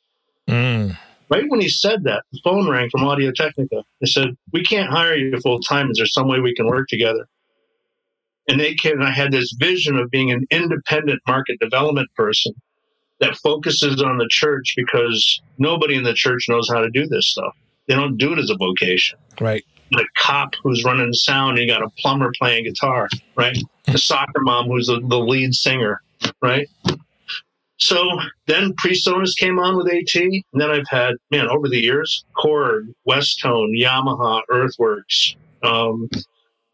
Mm. 0.48 0.98
Right 1.30 1.46
when 1.48 1.62
he 1.62 1.70
said 1.70 2.04
that, 2.06 2.24
the 2.32 2.40
phone 2.44 2.68
rang 2.68 2.90
from 2.90 3.04
Audio 3.04 3.32
Technica. 3.32 3.84
They 4.02 4.08
said, 4.08 4.36
We 4.52 4.64
can't 4.64 4.90
hire 4.90 5.16
you 5.16 5.38
full 5.40 5.60
time. 5.60 5.92
Is 5.92 5.98
there 5.98 6.08
some 6.08 6.28
way 6.28 6.40
we 6.40 6.56
can 6.56 6.68
work 6.68 6.88
together? 6.88 7.28
And 8.48 8.60
they 8.60 8.74
came, 8.74 8.94
and 8.94 9.04
I 9.04 9.12
had 9.12 9.32
this 9.32 9.56
vision 9.60 9.98
of 9.98 10.10
being 10.10 10.32
an 10.32 10.48
independent 10.50 11.22
market 11.28 11.60
development 11.60 12.10
person 12.16 12.54
that 13.20 13.36
focuses 13.36 14.02
on 14.02 14.18
the 14.18 14.28
church 14.28 14.74
because 14.76 15.42
nobody 15.60 15.96
in 15.96 16.04
the 16.04 16.16
church 16.16 16.46
knows 16.50 16.68
how 16.68 16.82
to 16.82 16.90
do 16.90 17.06
this 17.06 17.28
stuff. 17.28 17.56
They 17.88 17.94
don't 17.94 18.18
do 18.18 18.34
it 18.34 18.40
as 18.40 18.50
a 18.50 18.58
vocation. 18.58 19.20
Right 19.40 19.66
a 19.96 20.04
cop 20.18 20.54
who's 20.64 20.84
running 20.84 21.14
sound, 21.14 21.58
and 21.58 21.68
you 21.68 21.74
got 21.74 21.84
a 21.84 21.90
plumber 21.98 22.32
playing 22.38 22.66
guitar, 22.66 23.10
right? 23.36 23.58
The 23.86 23.98
soccer 23.98 24.42
mom 24.42 24.68
who's 24.68 24.88
the, 24.88 25.02
the 25.08 25.20
lead 25.20 25.54
singer, 25.54 26.02
right? 26.42 26.68
So 27.78 28.20
then 28.46 28.74
PreSonus 28.74 29.38
came 29.38 29.58
on 29.58 29.78
with 29.78 29.88
AT, 29.88 30.16
and 30.16 30.44
then 30.54 30.70
I've 30.70 30.88
had 30.90 31.16
man 31.32 31.48
over 31.48 31.70
the 31.70 31.80
years 31.80 32.26
Korg, 32.38 32.94
Westone, 33.06 33.74
Yamaha, 33.76 34.42
Earthworks. 34.50 35.36
Um, 35.64 36.10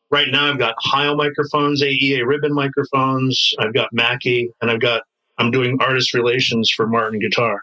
right 0.09 0.27
now 0.31 0.49
I've 0.49 0.57
got 0.57 0.75
Heil 0.79 1.15
microphones, 1.15 1.83
AEA 1.83 2.25
ribbon 2.25 2.53
microphones. 2.53 3.53
I've 3.59 3.73
got 3.73 3.93
Mackie, 3.93 4.49
and 4.61 4.71
I've 4.71 4.81
got 4.81 5.03
I'm 5.37 5.51
doing 5.51 5.77
artist 5.79 6.13
relations 6.13 6.71
for 6.71 6.87
Martin 6.87 7.19
Guitar. 7.19 7.61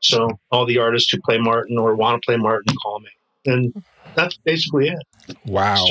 So 0.00 0.28
all 0.50 0.66
the 0.66 0.78
artists 0.78 1.10
who 1.10 1.20
play 1.22 1.38
Martin 1.38 1.78
or 1.78 1.94
want 1.94 2.22
to 2.22 2.26
play 2.26 2.36
Martin 2.36 2.74
call 2.82 3.00
me, 3.00 3.08
and 3.46 3.84
that's 4.14 4.36
basically 4.38 4.88
it. 4.88 5.36
Wow. 5.46 5.84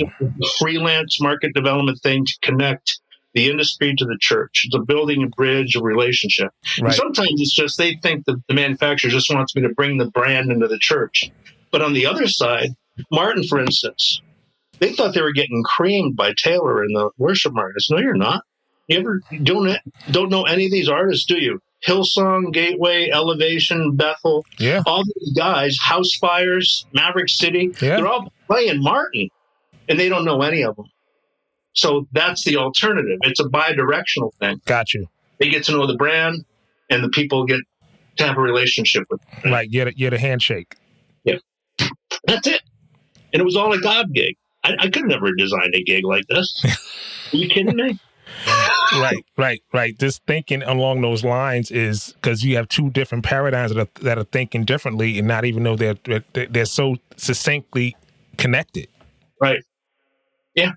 freelance 0.60 1.20
market 1.22 1.54
development 1.54 2.00
thing 2.02 2.26
to 2.26 2.34
connect 2.42 3.00
the 3.34 3.50
industry 3.50 3.96
to 3.98 4.06
the 4.06 4.18
church. 4.20 4.64
It's 4.66 4.76
a 4.76 4.80
building 4.80 5.24
a 5.24 5.28
bridge, 5.28 5.76
a 5.76 5.82
relationship. 5.82 6.52
Right. 6.80 6.94
sometimes 6.94 7.42
it's 7.42 7.54
just 7.54 7.78
they 7.78 7.96
think 7.96 8.26
that 8.26 8.42
the 8.48 8.54
manufacturer 8.54 9.10
just 9.10 9.34
wants 9.34 9.56
me 9.56 9.64
to 9.64 9.70
bring 9.70 9.98
the 9.98 10.10
brand 10.12 10.52
into 10.52 10.68
the 10.68 10.78
church. 10.78 11.32
But 11.72 11.82
on 11.82 11.94
the 11.94 12.06
other 12.06 12.28
side, 12.28 12.70
Martin, 13.12 13.44
for 13.44 13.60
instance, 13.60 14.22
they 14.80 14.94
thought 14.94 15.14
they 15.16 15.22
were 15.22 15.34
getting 15.34 15.64
creamed 15.64 16.16
by 16.16 16.34
Taylor 16.38 16.84
and 16.84 16.96
the 16.96 17.10
worship 17.18 17.56
artists. 17.58 17.90
No, 17.90 17.98
you're 17.98 18.14
not. 18.14 18.44
You 18.88 19.00
ever 19.00 19.22
don't 19.44 19.78
don't 20.12 20.30
know 20.30 20.44
any 20.44 20.66
of 20.66 20.72
these 20.72 20.90
artists, 20.90 21.26
do 21.26 21.42
you? 21.42 21.60
Hillsong, 21.88 22.54
Gateway, 22.54 23.10
Elevation, 23.12 23.96
Bethel, 23.96 24.46
Yeah. 24.58 24.84
all 24.86 25.04
these 25.04 25.34
guys, 25.34 25.78
House 25.82 26.14
Fires, 26.16 26.86
Maverick 26.94 27.30
City, 27.30 27.72
Yeah. 27.82 27.98
they're 27.98 28.08
all 28.08 28.32
playing 28.48 28.82
Martin, 28.82 29.30
and 29.90 30.00
they 30.00 30.10
don't 30.10 30.26
know 30.26 30.42
any 30.42 30.64
of 30.64 30.76
them. 30.76 30.86
So 31.74 32.08
that's 32.14 32.44
the 32.46 32.58
alternative. 32.58 33.20
It's 33.24 33.40
a 33.40 33.50
bi-directional 33.50 34.34
thing. 34.40 34.62
Got 34.66 34.94
you. 34.94 35.08
They 35.40 35.50
get 35.50 35.64
to 35.66 35.72
know 35.74 35.88
the 35.88 35.96
brand, 35.96 36.46
and 36.90 37.04
the 37.04 37.10
people 37.10 37.46
get 37.46 37.60
to 38.18 38.28
have 38.28 38.38
a 38.38 38.42
relationship 38.42 39.04
with. 39.10 39.20
Them. 39.42 39.52
Like 39.52 39.70
you're 39.72 39.86
the, 39.86 39.94
you're 39.98 40.12
the 40.12 40.20
handshake. 40.20 40.76
Yeah. 41.24 41.38
That's 42.26 42.48
it. 42.48 42.62
And 43.34 43.42
it 43.42 43.44
was 43.44 43.56
all 43.56 43.74
a 43.74 43.82
God 43.82 44.14
gig. 44.14 44.36
I, 44.64 44.76
I 44.80 44.88
could 44.90 45.06
never 45.06 45.34
design 45.36 45.72
a 45.74 45.84
gig 45.84 46.06
like 46.06 46.24
this. 46.30 46.64
Are 47.34 47.38
you 47.38 47.50
kidding 47.50 47.76
me? 47.76 48.00
Right, 48.94 49.26
right, 49.38 49.62
right. 49.74 49.98
Just 49.98 50.24
thinking 50.26 50.64
along 50.64 51.02
those 51.02 51.24
lines 51.24 51.72
is 51.72 52.14
because 52.14 52.44
you 52.44 52.56
have 52.56 52.68
two 52.68 52.90
different 52.90 53.24
paradigms 53.24 53.74
that 53.74 53.80
are, 53.80 54.04
that 54.04 54.18
are 54.18 54.24
thinking 54.26 54.66
differently 54.66 55.20
and 55.20 55.28
not 55.28 55.46
even 55.46 55.64
know 55.64 55.76
they're 55.76 55.96
they're, 56.34 56.66
so 56.66 56.96
succinctly 57.18 57.96
connected. 58.38 58.88
Right. 59.42 59.64
Yeah. 60.56 60.72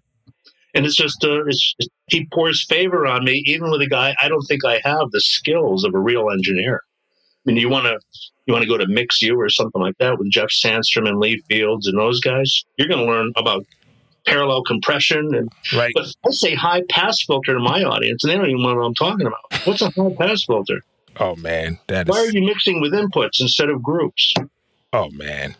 And 0.74 0.84
it's 0.84 0.96
just, 0.96 1.24
uh, 1.24 1.44
it's, 1.46 1.74
he 2.08 2.26
pours 2.32 2.64
favor 2.66 3.06
on 3.06 3.24
me, 3.24 3.42
even 3.46 3.70
with 3.70 3.80
a 3.80 3.88
guy 3.88 4.14
I 4.20 4.28
don't 4.28 4.42
think 4.42 4.64
I 4.64 4.80
have 4.84 5.10
the 5.10 5.20
skills 5.20 5.84
of 5.84 5.94
a 5.94 5.98
real 5.98 6.30
engineer. 6.30 6.82
I 7.46 7.50
mean, 7.50 7.56
you 7.56 7.68
want 7.68 7.86
to 7.86 7.98
you 8.46 8.52
want 8.52 8.62
to 8.62 8.68
go 8.68 8.76
to 8.76 8.86
Mix 8.86 9.22
U 9.22 9.38
or 9.40 9.48
something 9.48 9.80
like 9.80 9.96
that 9.98 10.18
with 10.18 10.30
Jeff 10.30 10.48
Sandstrom 10.48 11.08
and 11.08 11.18
Lee 11.18 11.42
Fields 11.48 11.86
and 11.86 11.98
those 11.98 12.20
guys. 12.20 12.64
You're 12.76 12.88
going 12.88 13.04
to 13.04 13.12
learn 13.12 13.32
about 13.36 13.64
parallel 14.26 14.62
compression 14.64 15.34
and 15.34 15.50
Right. 15.74 15.92
but 15.94 16.06
I 16.26 16.30
say 16.30 16.54
high 16.54 16.82
pass 16.88 17.22
filter 17.24 17.54
to 17.54 17.60
my 17.60 17.82
audience, 17.84 18.24
and 18.24 18.32
they 18.32 18.36
don't 18.36 18.48
even 18.50 18.62
know 18.62 18.74
what 18.74 18.84
I'm 18.84 18.94
talking 18.94 19.26
about. 19.26 19.66
What's 19.66 19.82
a 19.82 19.90
high 19.90 20.14
pass 20.18 20.44
filter? 20.44 20.80
Oh 21.18 21.34
man, 21.36 21.78
that 21.86 22.08
Why 22.08 22.18
are 22.18 22.30
you 22.30 22.44
mixing 22.44 22.80
with 22.80 22.92
inputs 22.92 23.40
instead 23.40 23.70
of 23.70 23.82
groups? 23.82 24.34
Oh 24.92 25.10
man. 25.10 25.54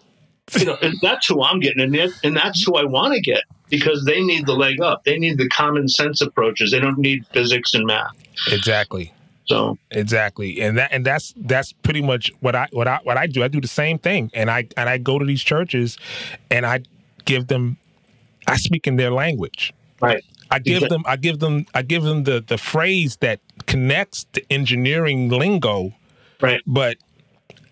you 0.58 0.64
know, 0.66 0.76
that's 1.02 1.26
who 1.26 1.42
I'm 1.42 1.58
getting, 1.60 1.82
and, 1.82 1.94
it, 1.96 2.12
and 2.22 2.36
that's 2.36 2.62
who 2.62 2.76
I 2.76 2.84
want 2.84 3.14
to 3.14 3.20
get 3.20 3.42
because 3.68 4.04
they 4.04 4.22
need 4.22 4.46
the 4.46 4.54
leg 4.54 4.80
up. 4.80 5.02
They 5.04 5.18
need 5.18 5.38
the 5.38 5.48
common 5.48 5.88
sense 5.88 6.20
approaches. 6.20 6.70
They 6.70 6.78
don't 6.78 6.98
need 6.98 7.26
physics 7.32 7.74
and 7.74 7.84
math. 7.84 8.12
Exactly. 8.52 9.12
So 9.46 9.78
Exactly, 9.92 10.60
and 10.60 10.76
that 10.78 10.90
and 10.92 11.04
that's 11.06 11.32
that's 11.36 11.72
pretty 11.72 12.02
much 12.02 12.32
what 12.40 12.54
I 12.56 12.68
what 12.72 12.86
I 12.88 12.98
what 13.04 13.16
I 13.16 13.26
do. 13.26 13.42
I 13.44 13.48
do 13.48 13.60
the 13.60 13.68
same 13.68 13.98
thing, 13.98 14.30
and 14.34 14.50
I 14.50 14.68
and 14.76 14.88
I 14.88 14.98
go 14.98 15.18
to 15.20 15.24
these 15.24 15.42
churches, 15.42 15.96
and 16.50 16.66
I 16.66 16.80
give 17.24 17.46
them, 17.46 17.76
I 18.46 18.56
speak 18.56 18.86
in 18.86 18.96
their 18.96 19.10
language. 19.10 19.72
right, 20.00 20.22
I 20.50 20.58
give 20.58 20.76
Exact- 20.82 20.90
them 20.90 21.02
I 21.06 21.16
give 21.16 21.38
them 21.40 21.66
I 21.74 21.82
give 21.82 22.02
them 22.02 22.24
the 22.24 22.40
the 22.46 22.58
phrase 22.58 23.16
that 23.16 23.40
connects 23.66 24.26
the 24.32 24.44
engineering 24.50 25.28
lingo, 25.28 25.92
right, 26.40 26.60
but 26.66 26.96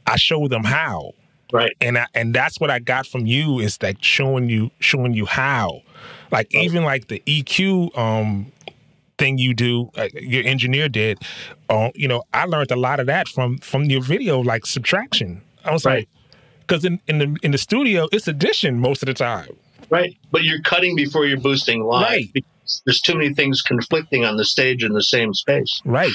I 0.07 0.17
show 0.17 0.49
them 0.49 0.65
how. 0.65 1.13
right, 1.53 1.73
And 1.81 1.97
I, 1.99 2.07
and 2.15 2.35
that's 2.35 2.59
what 2.61 2.71
I 2.71 2.79
got 2.81 3.07
from 3.07 3.27
you 3.27 3.61
is 3.61 3.81
like 3.83 3.99
showing 4.03 4.49
you 4.49 4.71
showing 4.81 5.15
you 5.15 5.27
how. 5.27 5.83
Like 6.31 6.53
even 6.55 6.83
like 6.85 7.09
the 7.09 7.23
EQ 7.27 7.97
um 7.97 8.53
thing 9.19 9.39
you 9.39 9.55
do, 9.55 9.91
uh, 9.97 10.09
your 10.15 10.43
engineer 10.45 10.89
did, 10.89 11.21
uh, 11.69 11.91
you 11.95 12.09
know, 12.09 12.25
I 12.35 12.47
learned 12.47 12.73
a 12.73 12.77
lot 12.77 12.99
of 12.99 13.07
that 13.07 13.29
from 13.29 13.59
from 13.59 13.85
your 13.85 14.03
video 14.03 14.41
like 14.41 14.67
subtraction. 14.67 15.43
I 15.65 15.73
was 15.73 15.85
Right. 15.85 16.09
like 16.09 16.09
cuz 16.67 16.85
in 16.85 17.01
in 17.07 17.19
the 17.19 17.37
in 17.43 17.51
the 17.53 17.59
studio 17.59 18.09
it's 18.11 18.27
addition 18.27 18.81
most 18.81 19.03
of 19.03 19.07
the 19.07 19.15
time. 19.15 19.49
Right. 19.91 20.17
But 20.31 20.45
you're 20.45 20.61
cutting 20.63 20.97
before 20.97 21.27
you're 21.27 21.39
boosting 21.41 21.83
live. 21.85 22.03
Right. 22.09 22.33
Because 22.33 22.83
there's 22.87 23.01
too 23.01 23.15
many 23.15 23.35
things 23.35 23.63
conflicting 23.63 24.25
on 24.25 24.37
the 24.37 24.45
stage 24.45 24.83
in 24.85 24.93
the 24.93 25.03
same 25.03 25.35
space. 25.35 25.81
Right. 25.85 26.13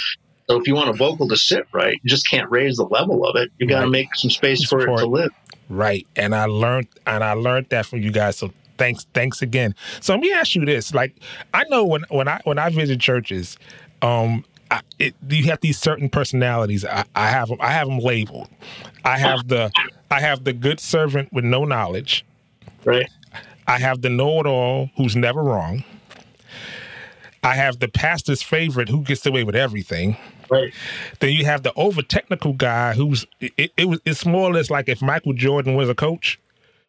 So 0.50 0.60
if 0.60 0.68
you 0.68 0.74
want 0.74 0.90
a 0.90 0.94
vocal 0.94 1.28
to 1.28 1.38
sit 1.38 1.66
right, 1.74 2.00
you 2.02 2.10
just 2.10 2.28
can't 2.28 2.50
raise 2.50 2.78
the 2.78 2.86
level 2.86 3.26
of 3.26 3.36
it. 3.36 3.52
You 3.60 3.68
got 3.68 3.80
to 3.80 3.86
Right. 3.86 3.92
make 3.92 4.16
some 4.16 4.32
space 4.32 4.66
for 4.66 4.82
it 4.82 4.86
to 4.98 5.06
live. 5.06 5.30
Right. 5.70 6.08
And 6.16 6.34
I 6.34 6.46
learned 6.46 6.88
and 7.06 7.24
I 7.24 7.34
learned 7.34 7.68
that 7.70 7.86
from 7.86 8.00
you 8.02 8.12
guys. 8.12 8.38
So 8.38 8.52
thanks 8.80 9.06
thanks 9.14 9.42
again. 9.44 9.76
So 10.02 10.14
let 10.14 10.22
me 10.22 10.32
ask 10.32 10.56
you 10.56 10.66
this. 10.66 10.94
Like 10.94 11.16
I 11.54 11.66
know 11.70 11.86
when 11.86 12.04
when 12.10 12.28
I 12.28 12.42
when 12.46 12.58
I 12.58 12.70
visit 12.70 13.00
churches, 13.00 13.58
um 14.02 14.44
I, 14.72 14.82
it, 15.00 15.16
you 15.28 15.46
have 15.46 15.62
these 15.62 15.80
certain 15.80 16.10
personalities. 16.10 16.86
I, 16.86 17.04
I 17.16 17.30
have 17.30 17.50
them. 17.50 17.58
I 17.60 17.72
have 17.72 17.88
them 17.88 18.00
labeled. 18.00 18.50
I 19.04 19.18
have 19.18 19.48
the 19.48 19.72
I 20.12 20.20
have 20.20 20.44
the 20.44 20.54
good 20.54 20.80
servant 20.80 21.32
with 21.34 21.44
no 21.44 21.66
knowledge. 21.66 22.26
Right, 22.86 23.08
I 23.70 23.78
have 23.80 24.02
the 24.02 24.10
know-it-all 24.10 24.90
who's 24.98 25.16
never 25.16 25.44
wrong. 25.44 25.84
I 27.44 27.54
have 27.56 27.80
the 27.80 27.88
pastor's 27.88 28.42
favorite 28.42 28.90
who 28.90 29.04
gets 29.04 29.26
away 29.26 29.44
with 29.44 29.56
everything. 29.56 30.18
right, 30.50 30.74
Then 31.20 31.32
you 31.34 31.46
have 31.46 31.64
the 31.64 31.72
over 31.76 32.02
technical 32.02 32.54
guy 32.54 32.94
who's 32.94 33.26
it, 33.40 33.72
it 33.78 33.86
was 33.88 34.00
it's 34.06 34.26
more 34.26 34.50
or 34.50 34.54
less 34.54 34.70
like 34.70 34.90
if 34.90 35.02
Michael 35.02 35.34
Jordan 35.34 35.76
was 35.76 35.88
a 35.88 35.96
coach. 35.96 36.40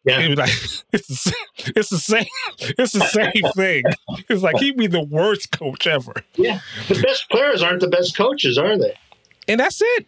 yeah, 0.03 0.19
It 0.19 0.29
was 0.29 0.39
like 0.39 0.49
it's 0.91 1.07
the 1.07 1.15
same, 1.15 1.73
it's 1.75 1.89
the 1.89 1.97
same 1.99 2.25
it's 2.59 2.91
the 2.93 3.05
same 3.05 3.51
thing. 3.55 3.83
It's 4.27 4.43
like 4.43 4.57
he'd 4.57 4.75
be 4.75 4.87
the 4.87 5.03
worst 5.03 5.51
coach 5.51 5.87
ever, 5.87 6.13
yeah. 6.35 6.59
The 6.89 6.99
best 7.01 7.29
players 7.29 7.61
aren't 7.63 7.79
the 7.81 7.87
best 7.87 8.17
coaches, 8.17 8.57
are 8.57 8.77
they? 8.77 8.95
and 9.47 9.59
that's 9.59 9.81
it. 9.81 10.07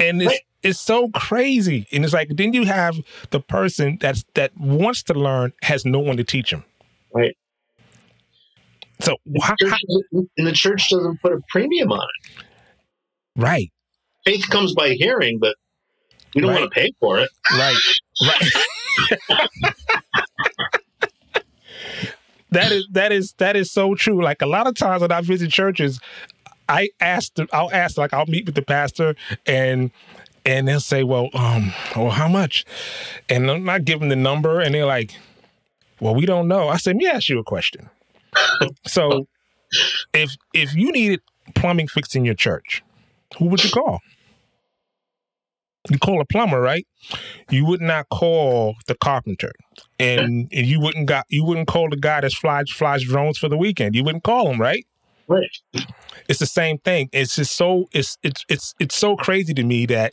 And 0.00 0.22
it's 0.22 0.30
Right. 0.32 0.40
It's 0.64 0.80
so 0.80 1.08
crazy. 1.10 1.86
And 1.92 2.04
it's 2.04 2.12
like 2.14 2.28
then 2.30 2.52
you 2.52 2.64
have 2.64 2.96
the 3.30 3.40
person 3.40 3.98
that's 4.00 4.24
that 4.34 4.56
wants 4.56 5.02
to 5.04 5.14
learn 5.14 5.52
has 5.62 5.84
no 5.84 6.00
one 6.00 6.16
to 6.16 6.24
teach 6.24 6.50
him. 6.52 6.64
Right. 7.12 7.36
So 9.00 9.16
Church 9.36 9.58
doesn't- 9.60 10.30
and 10.38 10.46
the 10.46 10.52
church 10.52 10.88
doesn't 10.90 11.20
put 11.20 11.32
a 11.32 11.40
premium 11.50 11.92
on 11.92 12.00
it. 12.02 12.44
right, 13.36 13.70
Faith 14.24 14.48
comes 14.48 14.74
by 14.74 14.90
hearing, 14.90 15.38
but 15.38 15.56
we 16.34 16.40
don't 16.40 16.50
Right. 16.52 16.60
want 16.60 16.72
to 16.72 16.80
pay 16.80 16.92
for 17.00 17.18
it. 17.18 17.28
right, 17.52 17.76
right. 18.22 18.50
that 22.50 22.70
is 22.72 22.86
that 22.92 23.12
is 23.12 23.34
that 23.38 23.56
is 23.56 23.70
so 23.72 23.94
true. 23.94 24.22
Like 24.22 24.42
a 24.42 24.46
lot 24.46 24.66
of 24.66 24.74
times 24.76 25.02
when 25.02 25.12
I 25.12 25.20
visit 25.20 25.50
churches, 25.50 26.00
I 26.68 26.90
ask 27.00 27.34
them, 27.34 27.48
I'll 27.52 27.72
ask 27.72 27.98
like 27.98 28.12
I'll 28.14 28.26
meet 28.26 28.46
with 28.46 28.54
the 28.54 28.62
pastor 28.62 29.16
and 29.46 29.90
and 30.44 30.68
they'll 30.68 30.80
say, 30.80 31.02
Well, 31.02 31.28
um, 31.34 31.72
well, 31.96 32.10
how 32.10 32.28
much? 32.28 32.64
And 33.28 33.50
I'm 33.50 33.64
not 33.64 33.84
giving 33.84 34.08
the 34.08 34.16
number, 34.16 34.60
and 34.60 34.74
they're 34.74 34.86
like, 34.86 35.16
Well, 36.00 36.14
we 36.14 36.26
don't 36.26 36.48
know. 36.48 36.68
I 36.68 36.76
said, 36.76 36.90
Let 36.90 36.96
me 36.96 37.06
ask 37.06 37.28
you 37.28 37.38
a 37.38 37.44
question. 37.44 37.90
so 38.86 39.26
if 40.12 40.36
if 40.52 40.74
you 40.74 40.92
needed 40.92 41.20
plumbing 41.54 41.88
fixed 41.88 42.16
in 42.16 42.24
your 42.24 42.34
church, 42.34 42.82
who 43.38 43.46
would 43.46 43.62
you 43.64 43.70
call? 43.70 44.00
You 45.90 45.98
call 45.98 46.20
a 46.20 46.24
plumber, 46.24 46.60
right? 46.60 46.86
You 47.50 47.66
would 47.66 47.82
not 47.82 48.08
call 48.08 48.74
the 48.86 48.94
carpenter, 48.94 49.52
and, 49.98 50.48
and 50.50 50.66
you 50.66 50.80
wouldn't 50.80 51.06
got 51.06 51.26
you 51.28 51.44
wouldn't 51.44 51.68
call 51.68 51.90
the 51.90 51.96
guy 51.96 52.22
that 52.22 52.32
flies 52.32 52.70
flies 52.70 53.04
drones 53.04 53.36
for 53.36 53.48
the 53.50 53.58
weekend. 53.58 53.94
You 53.94 54.02
wouldn't 54.02 54.24
call 54.24 54.50
him, 54.50 54.58
right? 54.58 54.86
Right. 55.26 55.50
It's 56.28 56.38
the 56.38 56.46
same 56.46 56.78
thing. 56.78 57.08
It's 57.12 57.36
just 57.36 57.56
so 57.56 57.86
it's 57.92 58.18
it's 58.22 58.44
it's 58.48 58.74
it's 58.78 58.94
so 58.96 59.16
crazy 59.16 59.54
to 59.54 59.64
me 59.64 59.86
that 59.86 60.12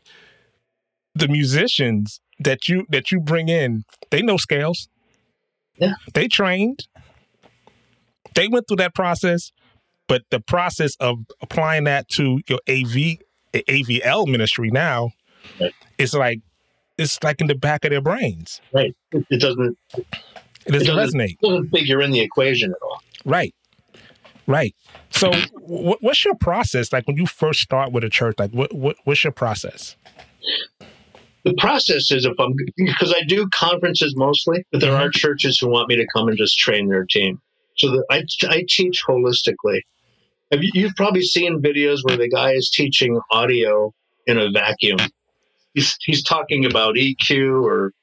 the 1.15 1.27
musicians 1.27 2.21
that 2.39 2.69
you 2.69 2.85
that 2.89 3.11
you 3.11 3.19
bring 3.19 3.49
in, 3.49 3.83
they 4.09 4.21
know 4.21 4.37
scales. 4.37 4.87
Yeah. 5.77 5.93
They 6.13 6.27
trained. 6.27 6.87
They 8.35 8.47
went 8.47 8.67
through 8.67 8.77
that 8.77 8.95
process, 8.95 9.51
but 10.07 10.23
the 10.29 10.39
process 10.39 10.95
of 10.99 11.25
applying 11.41 11.83
that 11.85 12.07
to 12.09 12.39
your 12.47 12.59
AV 12.69 13.17
AVL 13.53 14.27
ministry 14.27 14.69
now, 14.71 15.11
Right. 15.59 15.73
it's 15.97 16.13
like 16.13 16.39
it's 16.97 17.21
like 17.23 17.41
in 17.41 17.47
the 17.47 17.55
back 17.55 17.83
of 17.83 17.91
their 17.91 18.01
brains. 18.01 18.61
Right. 18.73 18.95
It, 19.11 19.25
it 19.29 19.41
doesn't 19.41 19.77
It 19.97 20.05
doesn't 20.71 20.81
It 20.81 20.85
doesn't- 20.85 20.95
resonate. 21.19 21.39
doesn't 21.41 21.69
figure 21.69 22.01
in 22.01 22.11
the 22.11 22.19
equation 22.21 22.71
at 22.71 22.77
all. 22.81 23.01
Right. 23.25 23.53
Right. 24.47 24.75
So, 25.09 25.31
what, 25.59 26.01
what's 26.01 26.25
your 26.25 26.35
process 26.35 26.91
like 26.91 27.07
when 27.07 27.17
you 27.17 27.27
first 27.27 27.61
start 27.61 27.91
with 27.91 28.03
a 28.03 28.09
church? 28.09 28.35
Like, 28.39 28.51
what, 28.51 28.73
what 28.73 28.97
what's 29.03 29.23
your 29.23 29.33
process? 29.33 29.95
The 31.43 31.53
process 31.57 32.11
is 32.11 32.25
if 32.25 32.39
I'm 32.39 32.53
because 32.77 33.13
I 33.13 33.23
do 33.27 33.47
conferences 33.49 34.15
mostly, 34.15 34.63
but 34.71 34.81
there 34.81 34.95
are 34.95 35.09
mm-hmm. 35.09 35.17
churches 35.17 35.57
who 35.59 35.67
want 35.67 35.89
me 35.89 35.95
to 35.95 36.07
come 36.13 36.27
and 36.27 36.37
just 36.37 36.57
train 36.57 36.89
their 36.89 37.05
team. 37.05 37.41
So 37.77 37.89
that 37.91 38.05
I 38.09 38.23
I 38.49 38.65
teach 38.67 39.03
holistically. 39.07 39.81
Have 40.51 40.63
you, 40.63 40.71
you've 40.73 40.95
probably 40.95 41.21
seen 41.21 41.61
videos 41.61 41.99
where 42.03 42.17
the 42.17 42.29
guy 42.29 42.51
is 42.51 42.69
teaching 42.69 43.19
audio 43.31 43.93
in 44.27 44.37
a 44.37 44.51
vacuum. 44.51 44.99
He's 45.73 45.95
he's 46.01 46.23
talking 46.23 46.65
about 46.65 46.95
EQ 46.95 47.63
or 47.63 47.93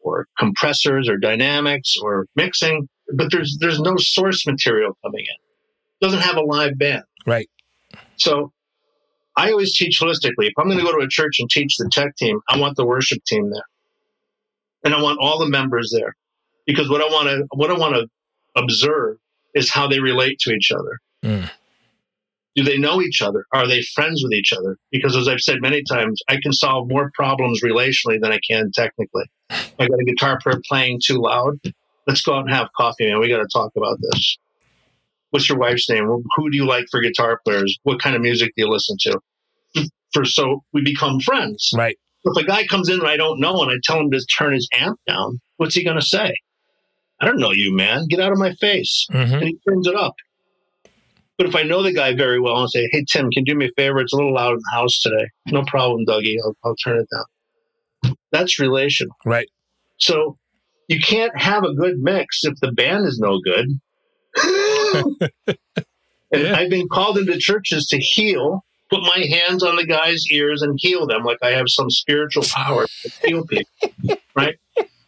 or 0.00 0.26
compressors 0.38 1.08
or 1.08 1.16
dynamics 1.16 1.96
or 2.00 2.26
mixing, 2.36 2.88
but 3.14 3.30
there's 3.30 3.56
there's 3.60 3.80
no 3.80 3.96
source 3.96 4.46
material 4.46 4.96
coming 5.02 5.20
in. 5.20 5.45
Doesn't 6.00 6.20
have 6.20 6.36
a 6.36 6.42
live 6.42 6.78
band. 6.78 7.04
Right. 7.26 7.48
So 8.16 8.52
I 9.36 9.50
always 9.50 9.76
teach 9.76 10.00
holistically. 10.00 10.46
If 10.46 10.52
I'm 10.58 10.66
going 10.66 10.78
to 10.78 10.84
go 10.84 10.92
to 10.92 11.04
a 11.04 11.08
church 11.08 11.38
and 11.40 11.50
teach 11.50 11.76
the 11.76 11.88
tech 11.92 12.16
team, 12.16 12.40
I 12.48 12.58
want 12.58 12.76
the 12.76 12.86
worship 12.86 13.24
team 13.24 13.50
there, 13.50 13.66
and 14.84 14.94
I 14.94 15.02
want 15.02 15.18
all 15.20 15.38
the 15.38 15.48
members 15.48 15.92
there, 15.94 16.16
because 16.66 16.88
what 16.88 17.00
I 17.00 17.06
want 17.06 17.28
to 17.28 17.46
what 17.54 17.70
I 17.70 17.74
want 17.74 17.94
to 17.94 18.08
observe 18.56 19.18
is 19.54 19.70
how 19.70 19.86
they 19.86 20.00
relate 20.00 20.38
to 20.40 20.52
each 20.52 20.70
other. 20.70 20.98
Mm. 21.24 21.50
Do 22.54 22.62
they 22.62 22.78
know 22.78 23.02
each 23.02 23.20
other? 23.20 23.44
Are 23.52 23.66
they 23.66 23.82
friends 23.82 24.22
with 24.22 24.32
each 24.32 24.52
other? 24.52 24.78
Because 24.90 25.14
as 25.14 25.28
I've 25.28 25.40
said 25.40 25.58
many 25.60 25.82
times, 25.82 26.22
I 26.28 26.38
can 26.42 26.54
solve 26.54 26.88
more 26.88 27.10
problems 27.14 27.60
relationally 27.62 28.18
than 28.18 28.32
I 28.32 28.40
can 28.48 28.70
technically. 28.72 29.24
I 29.50 29.86
got 29.86 30.00
a 30.00 30.04
guitar 30.04 30.38
player 30.42 30.60
playing 30.66 31.00
too 31.04 31.20
loud. 31.20 31.58
Let's 32.06 32.22
go 32.22 32.34
out 32.34 32.46
and 32.46 32.50
have 32.50 32.68
coffee, 32.74 33.06
man. 33.10 33.20
We 33.20 33.28
got 33.28 33.38
to 33.38 33.48
talk 33.52 33.72
about 33.76 33.98
this. 34.00 34.38
What's 35.30 35.48
your 35.48 35.58
wife's 35.58 35.88
name? 35.90 36.06
Who 36.06 36.50
do 36.50 36.56
you 36.56 36.66
like 36.66 36.86
for 36.90 37.00
guitar 37.00 37.40
players? 37.44 37.78
What 37.82 38.00
kind 38.00 38.14
of 38.16 38.22
music 38.22 38.52
do 38.56 38.64
you 38.64 38.68
listen 38.68 38.96
to? 39.00 39.20
For 40.12 40.24
so 40.24 40.62
we 40.72 40.82
become 40.82 41.20
friends. 41.20 41.70
Right. 41.74 41.98
If 42.24 42.42
a 42.42 42.46
guy 42.46 42.66
comes 42.66 42.88
in 42.88 42.98
that 43.00 43.06
I 43.08 43.16
don't 43.16 43.38
know 43.40 43.60
and 43.62 43.70
I 43.70 43.74
tell 43.84 44.00
him 44.00 44.10
to 44.10 44.20
turn 44.26 44.54
his 44.54 44.68
amp 44.72 44.98
down, 45.06 45.40
what's 45.58 45.74
he 45.74 45.84
going 45.84 45.98
to 45.98 46.04
say? 46.04 46.34
I 47.20 47.26
don't 47.26 47.38
know 47.38 47.52
you, 47.52 47.74
man. 47.74 48.06
Get 48.08 48.20
out 48.20 48.32
of 48.32 48.38
my 48.38 48.52
face. 48.54 49.06
Mhm. 49.12 49.32
And 49.34 49.42
he 49.44 49.58
turns 49.68 49.86
it 49.86 49.94
up. 49.94 50.14
But 51.38 51.46
if 51.48 51.54
I 51.54 51.62
know 51.62 51.82
the 51.82 51.92
guy 51.92 52.14
very 52.14 52.40
well 52.40 52.58
and 52.60 52.70
say, 52.70 52.88
hey, 52.92 53.04
Tim, 53.06 53.30
can 53.30 53.44
you 53.44 53.52
do 53.52 53.58
me 53.58 53.66
a 53.66 53.70
favor? 53.76 54.00
It's 54.00 54.12
a 54.12 54.16
little 54.16 54.32
loud 54.34 54.52
in 54.52 54.58
the 54.58 54.70
house 54.76 54.98
today. 55.00 55.28
No 55.48 55.62
problem, 55.64 56.06
Dougie. 56.06 56.36
I'll, 56.42 56.56
I'll 56.64 56.76
turn 56.76 56.98
it 56.98 57.08
down. 57.14 58.16
That's 58.32 58.58
relational. 58.58 59.14
Right. 59.24 59.48
So 59.98 60.38
you 60.88 60.98
can't 61.00 61.36
have 61.38 61.62
a 61.64 61.74
good 61.74 61.98
mix 61.98 62.40
if 62.44 62.54
the 62.60 62.72
band 62.72 63.06
is 63.06 63.18
no 63.18 63.38
good. 63.40 63.66
And 64.36 65.18
Yeah. 66.32 66.56
I've 66.56 66.70
been 66.70 66.88
called 66.88 67.18
into 67.18 67.38
churches 67.38 67.86
to 67.88 67.98
heal, 67.98 68.64
put 68.90 69.02
my 69.02 69.24
hands 69.30 69.62
on 69.62 69.76
the 69.76 69.86
guy's 69.86 70.24
ears 70.30 70.62
and 70.62 70.78
heal 70.80 71.06
them 71.06 71.22
like 71.24 71.38
I 71.42 71.50
have 71.50 71.68
some 71.68 71.90
spiritual 71.90 72.44
power 72.52 72.86
to 72.86 73.10
heal 73.26 73.46
people. 73.46 74.18
right? 74.36 74.56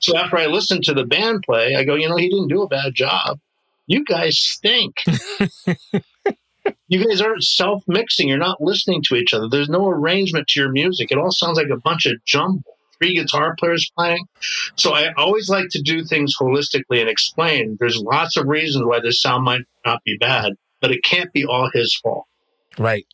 So 0.00 0.16
after 0.16 0.36
I 0.38 0.46
listen 0.46 0.80
to 0.82 0.94
the 0.94 1.04
band 1.04 1.42
play, 1.44 1.74
I 1.74 1.84
go, 1.84 1.94
you 1.96 2.08
know, 2.08 2.16
he 2.16 2.28
didn't 2.28 2.48
do 2.48 2.62
a 2.62 2.68
bad 2.68 2.94
job. 2.94 3.38
You 3.86 4.04
guys 4.04 4.38
stink. 4.38 4.94
you 6.88 7.04
guys 7.04 7.20
aren't 7.20 7.42
self 7.44 7.82
mixing. 7.88 8.28
You're 8.28 8.38
not 8.38 8.60
listening 8.60 9.02
to 9.04 9.16
each 9.16 9.34
other. 9.34 9.48
There's 9.48 9.68
no 9.68 9.88
arrangement 9.88 10.48
to 10.48 10.60
your 10.60 10.70
music. 10.70 11.10
It 11.10 11.18
all 11.18 11.32
sounds 11.32 11.56
like 11.56 11.70
a 11.70 11.76
bunch 11.76 12.06
of 12.06 12.24
jumble. 12.24 12.77
Three 13.00 13.14
guitar 13.14 13.54
players 13.58 13.90
playing. 13.96 14.24
So 14.76 14.92
I 14.94 15.12
always 15.16 15.48
like 15.48 15.68
to 15.70 15.82
do 15.82 16.04
things 16.04 16.34
holistically 16.40 17.00
and 17.00 17.08
explain 17.08 17.76
there's 17.78 17.98
lots 17.98 18.36
of 18.36 18.46
reasons 18.48 18.84
why 18.84 19.00
this 19.00 19.20
sound 19.22 19.44
might 19.44 19.62
not 19.86 20.02
be 20.04 20.16
bad, 20.18 20.54
but 20.80 20.90
it 20.90 21.02
can't 21.04 21.32
be 21.32 21.44
all 21.44 21.70
his 21.72 21.94
fault. 22.02 22.26
Right. 22.78 23.06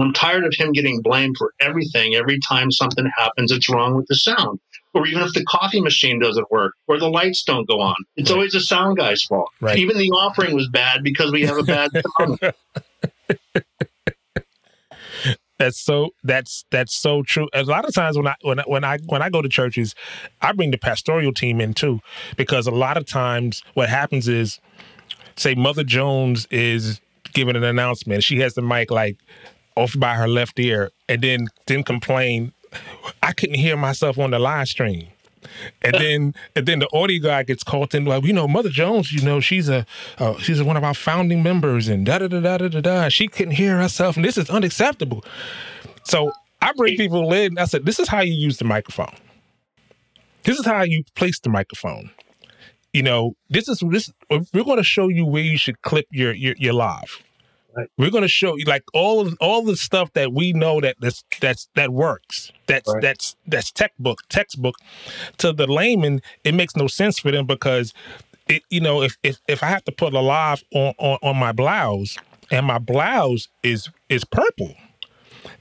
I'm 0.00 0.12
tired 0.12 0.44
of 0.46 0.54
him 0.54 0.72
getting 0.72 1.02
blamed 1.02 1.36
for 1.36 1.52
everything. 1.60 2.14
Every 2.14 2.38
time 2.48 2.70
something 2.70 3.10
happens, 3.18 3.52
it's 3.52 3.68
wrong 3.68 3.94
with 3.96 4.06
the 4.06 4.14
sound. 4.14 4.58
Or 4.94 5.06
even 5.06 5.22
if 5.22 5.32
the 5.32 5.44
coffee 5.44 5.80
machine 5.80 6.18
doesn't 6.18 6.50
work 6.50 6.74
or 6.86 6.98
the 6.98 7.08
lights 7.08 7.42
don't 7.44 7.66
go 7.68 7.80
on, 7.80 7.96
it's 8.16 8.30
Right. 8.30 8.36
always 8.36 8.52
the 8.52 8.60
sound 8.60 8.96
guy's 8.98 9.22
fault. 9.22 9.50
Right. 9.60 9.78
Even 9.78 9.98
the 9.98 10.10
offering 10.10 10.54
was 10.54 10.68
bad 10.68 11.02
because 11.02 11.32
we 11.32 11.42
have 11.42 11.58
a 11.58 11.62
bad 11.62 11.90
sound. 12.18 12.38
That's 15.58 15.78
so 15.78 16.10
that's 16.24 16.64
that's 16.70 16.94
so 16.94 17.22
true. 17.22 17.48
A 17.52 17.62
lot 17.62 17.86
of 17.86 17.94
times 17.94 18.16
when 18.16 18.26
I 18.26 18.34
when 18.42 18.58
I, 18.60 18.64
when 18.66 18.84
I 18.84 18.98
when 19.06 19.22
I 19.22 19.30
go 19.30 19.42
to 19.42 19.48
churches, 19.48 19.94
I 20.40 20.52
bring 20.52 20.70
the 20.72 20.78
pastoral 20.78 21.32
team 21.32 21.60
in 21.60 21.74
too 21.74 22.00
because 22.36 22.66
a 22.66 22.72
lot 22.72 22.96
of 22.96 23.06
times 23.06 23.62
what 23.74 23.88
happens 23.88 24.26
is, 24.26 24.58
say 25.36 25.54
Mother 25.54 25.84
Jones 25.84 26.46
is 26.50 27.00
giving 27.32 27.54
an 27.56 27.64
announcement, 27.64 28.24
she 28.24 28.40
has 28.40 28.54
the 28.54 28.62
mic 28.62 28.90
like 28.90 29.18
off 29.76 29.94
by 29.98 30.14
her 30.14 30.26
left 30.28 30.58
ear, 30.58 30.90
and 31.08 31.22
then 31.22 31.48
then 31.66 31.84
complain, 31.84 32.52
I 33.22 33.32
couldn't 33.32 33.56
hear 33.56 33.76
myself 33.76 34.18
on 34.18 34.30
the 34.32 34.38
live 34.38 34.68
stream. 34.68 35.08
And 35.82 35.94
then, 35.94 36.34
and 36.54 36.66
then 36.66 36.78
the 36.78 36.88
audio 36.92 37.22
guy 37.22 37.42
gets 37.42 37.62
called 37.62 37.94
in. 37.94 38.04
Like, 38.04 38.24
you 38.24 38.32
know, 38.32 38.48
Mother 38.48 38.68
Jones. 38.68 39.12
You 39.12 39.22
know, 39.22 39.40
she's 39.40 39.68
a, 39.68 39.86
uh, 40.18 40.38
she's 40.38 40.62
one 40.62 40.76
of 40.76 40.84
our 40.84 40.94
founding 40.94 41.42
members, 41.42 41.88
and 41.88 42.06
da 42.06 42.18
da 42.18 42.28
da 42.28 42.40
da 42.40 42.58
da 42.58 42.68
da 42.68 42.80
da. 42.80 43.08
She 43.08 43.28
couldn't 43.28 43.54
hear 43.54 43.78
herself, 43.78 44.16
and 44.16 44.24
this 44.24 44.38
is 44.38 44.50
unacceptable. 44.50 45.24
So 46.04 46.32
I 46.60 46.72
bring 46.76 46.96
people 46.96 47.32
in. 47.32 47.58
I 47.58 47.64
said, 47.64 47.84
this 47.84 47.98
is 47.98 48.08
how 48.08 48.20
you 48.20 48.34
use 48.34 48.58
the 48.58 48.64
microphone. 48.64 49.14
This 50.44 50.58
is 50.58 50.66
how 50.66 50.82
you 50.82 51.04
place 51.14 51.38
the 51.40 51.50
microphone. 51.50 52.10
You 52.92 53.02
know, 53.02 53.34
this 53.48 53.68
is 53.68 53.82
this. 53.90 54.12
We're 54.30 54.64
going 54.64 54.76
to 54.76 54.84
show 54.84 55.08
you 55.08 55.24
where 55.24 55.42
you 55.42 55.56
should 55.56 55.80
clip 55.82 56.06
your 56.10 56.32
your, 56.32 56.54
your 56.58 56.74
live. 56.74 57.22
Right. 57.76 57.88
We're 57.96 58.10
going 58.10 58.22
to 58.22 58.28
show 58.28 58.56
you 58.56 58.64
like 58.64 58.84
all 58.92 59.20
of, 59.20 59.36
all 59.40 59.64
the 59.64 59.76
stuff 59.76 60.12
that 60.12 60.32
we 60.32 60.52
know 60.52 60.80
that 60.80 60.96
that's 61.00 61.24
that's 61.40 61.68
that 61.74 61.90
works. 61.92 62.52
That's 62.66 62.92
Right. 62.92 63.00
that's 63.02 63.36
that's 63.46 63.70
textbook 63.70 64.18
textbook. 64.28 64.76
To 65.38 65.52
the 65.52 65.66
layman, 65.66 66.20
it 66.44 66.54
makes 66.54 66.76
no 66.76 66.86
sense 66.86 67.18
for 67.18 67.30
them 67.30 67.46
because 67.46 67.94
it 68.48 68.62
you 68.68 68.80
know 68.80 69.02
if 69.02 69.16
if 69.22 69.38
if 69.48 69.62
I 69.62 69.66
have 69.66 69.84
to 69.84 69.92
put 69.92 70.12
a 70.12 70.20
live 70.20 70.62
on 70.74 70.92
on, 70.98 71.18
on 71.22 71.36
my 71.36 71.52
blouse 71.52 72.18
and 72.50 72.66
my 72.66 72.78
blouse 72.78 73.48
is 73.62 73.88
is 74.10 74.24
purple, 74.24 74.74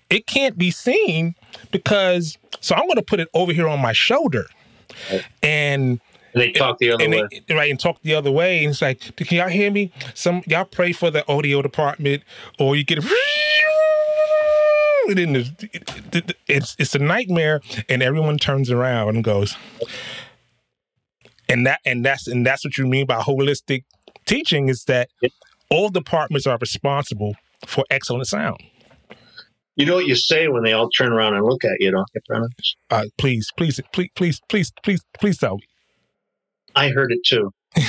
it 0.10 0.28
can't 0.28 0.58
be 0.58 0.70
seen 0.72 1.36
because 1.72 2.38
so 2.60 2.76
I'm 2.76 2.88
going 2.88 2.96
to 2.96 3.02
put 3.04 3.20
it 3.22 3.30
over 3.34 3.54
here 3.54 3.68
on 3.70 3.80
my 3.80 3.94
shoulder, 3.94 4.48
Right. 5.10 5.24
and 5.42 6.02
And 6.34 6.42
they 6.42 6.52
talk 6.52 6.78
the 6.80 6.92
other 6.92 7.04
and 7.04 7.14
way. 7.14 7.28
they, 7.48 7.56
right 7.56 7.70
and 7.70 7.80
talk 7.80 8.02
the 8.02 8.16
other 8.16 8.32
way. 8.32 8.64
And 8.64 8.72
it's 8.72 8.82
like, 8.82 9.16
can 9.18 9.38
y'all 9.38 9.50
hear 9.50 9.72
me? 9.72 9.92
Some 10.14 10.44
y'all 10.48 10.66
pray 10.66 10.94
for 10.94 11.12
the 11.12 11.30
audio 11.32 11.62
department, 11.62 12.24
or 12.60 12.76
you 12.76 12.84
get 12.84 13.00
a 13.00 13.02
and 15.08 15.18
then 15.18 15.36
it- 15.36 15.64
it- 16.16 16.38
it's 16.48 16.76
it's 16.80 16.96
a 16.96 17.00
nightmare, 17.00 17.62
and 17.90 18.02
everyone 18.04 18.38
turns 18.38 18.70
around 18.70 19.16
and 19.16 19.24
goes, 19.24 19.56
and 21.50 21.66
that 21.66 21.80
and 21.86 22.06
that's 22.06 22.28
and 22.28 22.46
that's 22.46 22.64
what 22.64 22.78
you 22.78 22.86
mean 22.86 23.06
by 23.06 23.20
holistic 23.22 23.84
teaching 24.26 24.70
is 24.70 24.84
that 24.86 25.10
all 25.70 25.90
departments 25.90 26.46
are 26.48 26.58
responsible 26.60 27.36
for 27.66 27.84
excellent 27.90 28.28
sound. 28.28 28.62
You 29.78 29.86
know 29.86 29.96
what 29.96 30.06
you 30.06 30.16
say 30.16 30.48
when 30.50 30.64
they 30.64 30.74
all 30.74 30.90
turn 30.90 31.14
around 31.14 31.34
and 31.34 31.46
look 31.46 31.64
at 31.64 31.72
you, 31.80 31.92
don't 31.92 32.06
you, 32.14 32.22
Brennan? 32.28 32.50
Uh, 32.90 33.06
please, 33.18 33.50
please, 33.58 33.80
please, 33.94 34.10
please, 34.16 34.40
please, 34.50 34.72
please, 34.84 35.02
please 35.20 35.38
tell 35.38 35.56
me. 35.56 35.64
I 36.76 36.90
heard 36.90 37.12
it 37.12 37.24
too. 37.26 37.52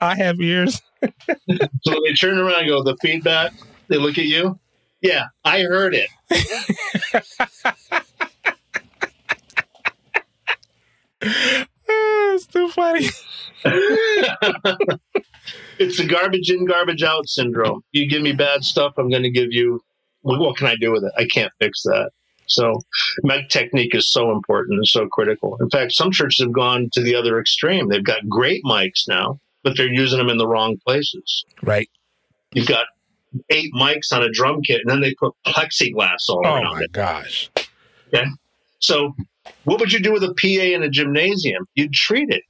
I 0.00 0.16
have 0.16 0.40
ears. 0.40 0.80
So 1.82 2.00
they 2.04 2.14
turn 2.14 2.38
around 2.38 2.60
and 2.60 2.68
go, 2.68 2.82
the 2.82 2.96
feedback, 3.02 3.52
they 3.88 3.98
look 3.98 4.16
at 4.18 4.24
you. 4.24 4.58
Yeah, 5.02 5.26
I 5.44 5.62
heard 5.62 5.94
it. 5.94 6.08
It's 12.34 12.46
too 12.46 12.68
funny. 12.68 13.06
it's 15.78 15.98
the 15.98 16.06
garbage 16.08 16.50
in, 16.50 16.66
garbage 16.66 17.04
out 17.04 17.28
syndrome. 17.28 17.82
You 17.92 18.08
give 18.08 18.22
me 18.22 18.32
bad 18.32 18.64
stuff, 18.64 18.94
I'm 18.98 19.08
going 19.08 19.22
to 19.22 19.30
give 19.30 19.52
you. 19.52 19.80
What 20.22 20.56
can 20.56 20.66
I 20.66 20.74
do 20.80 20.90
with 20.90 21.04
it? 21.04 21.12
I 21.16 21.26
can't 21.26 21.52
fix 21.60 21.82
that. 21.82 22.10
So, 22.46 22.82
mic 23.22 23.48
technique 23.48 23.94
is 23.94 24.12
so 24.12 24.30
important 24.30 24.76
and 24.76 24.86
so 24.86 25.06
critical. 25.06 25.56
In 25.60 25.70
fact, 25.70 25.92
some 25.92 26.10
churches 26.10 26.44
have 26.44 26.52
gone 26.52 26.90
to 26.92 27.02
the 27.02 27.14
other 27.14 27.40
extreme. 27.40 27.88
They've 27.88 28.04
got 28.04 28.28
great 28.28 28.62
mics 28.64 29.08
now, 29.08 29.40
but 29.62 29.76
they're 29.76 29.92
using 29.92 30.18
them 30.18 30.28
in 30.28 30.38
the 30.38 30.46
wrong 30.46 30.76
places. 30.84 31.44
Right. 31.62 31.88
You've 32.52 32.68
got 32.68 32.86
eight 33.50 33.72
mics 33.74 34.12
on 34.12 34.22
a 34.22 34.30
drum 34.30 34.62
kit, 34.62 34.80
and 34.84 34.90
then 34.90 35.00
they 35.00 35.14
put 35.14 35.34
plexiglass 35.46 36.28
all 36.28 36.42
oh, 36.44 36.50
on 36.50 36.62
it. 36.62 36.68
Oh 36.68 36.74
my 36.74 36.86
gosh. 36.92 37.50
gosh. 38.12 38.26
So, 38.78 39.14
what 39.64 39.80
would 39.80 39.92
you 39.92 40.00
do 40.00 40.12
with 40.12 40.22
a 40.22 40.34
PA 40.34 40.74
in 40.74 40.82
a 40.82 40.90
gymnasium? 40.90 41.66
You'd 41.74 41.92
treat 41.92 42.30
it. 42.30 42.42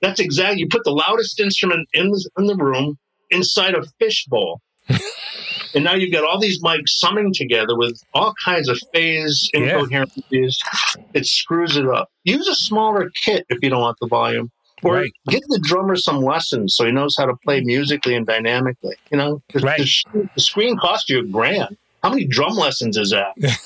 That's 0.00 0.20
exactly. 0.20 0.60
You 0.60 0.68
put 0.68 0.84
the 0.84 0.92
loudest 0.92 1.40
instrument 1.40 1.88
in 1.92 2.10
the, 2.10 2.30
in 2.38 2.46
the 2.46 2.56
room 2.56 2.98
inside 3.30 3.74
a 3.74 3.82
fishbowl, 3.98 4.60
and 5.78 5.84
now 5.84 5.94
you've 5.94 6.12
got 6.12 6.24
all 6.24 6.40
these 6.40 6.60
mics 6.60 6.88
summing 6.88 7.32
together 7.32 7.76
with 7.76 8.02
all 8.14 8.34
kinds 8.44 8.68
of 8.68 8.78
phase 8.92 9.48
Yeah. 9.54 9.60
incoherencies. 9.80 10.56
It 11.14 11.24
screws 11.24 11.76
it 11.76 11.86
up. 11.88 12.10
Use 12.24 12.48
a 12.48 12.54
smaller 12.54 13.10
kit 13.24 13.46
if 13.48 13.58
you 13.62 13.70
don't 13.70 13.80
want 13.80 13.96
the 14.00 14.08
volume, 14.08 14.50
or 14.82 14.94
Right. 14.96 15.12
give 15.28 15.42
the 15.48 15.60
drummer 15.62 15.94
some 15.96 16.22
lessons 16.24 16.74
so 16.74 16.84
he 16.84 16.90
knows 16.92 17.14
how 17.16 17.26
to 17.26 17.34
play 17.44 17.60
musically 17.60 18.14
and 18.16 18.26
dynamically. 18.26 18.96
You 19.12 19.18
know, 19.18 19.42
the, 19.52 19.60
Right. 19.60 19.78
the, 20.12 20.28
the 20.34 20.40
screen 20.40 20.76
cost 20.78 21.08
you 21.08 21.20
a 21.20 21.22
grand. 21.22 21.76
How 22.02 22.10
many 22.10 22.24
drum 22.26 22.54
lessons 22.56 22.96
is 22.96 23.10
that? 23.10 23.34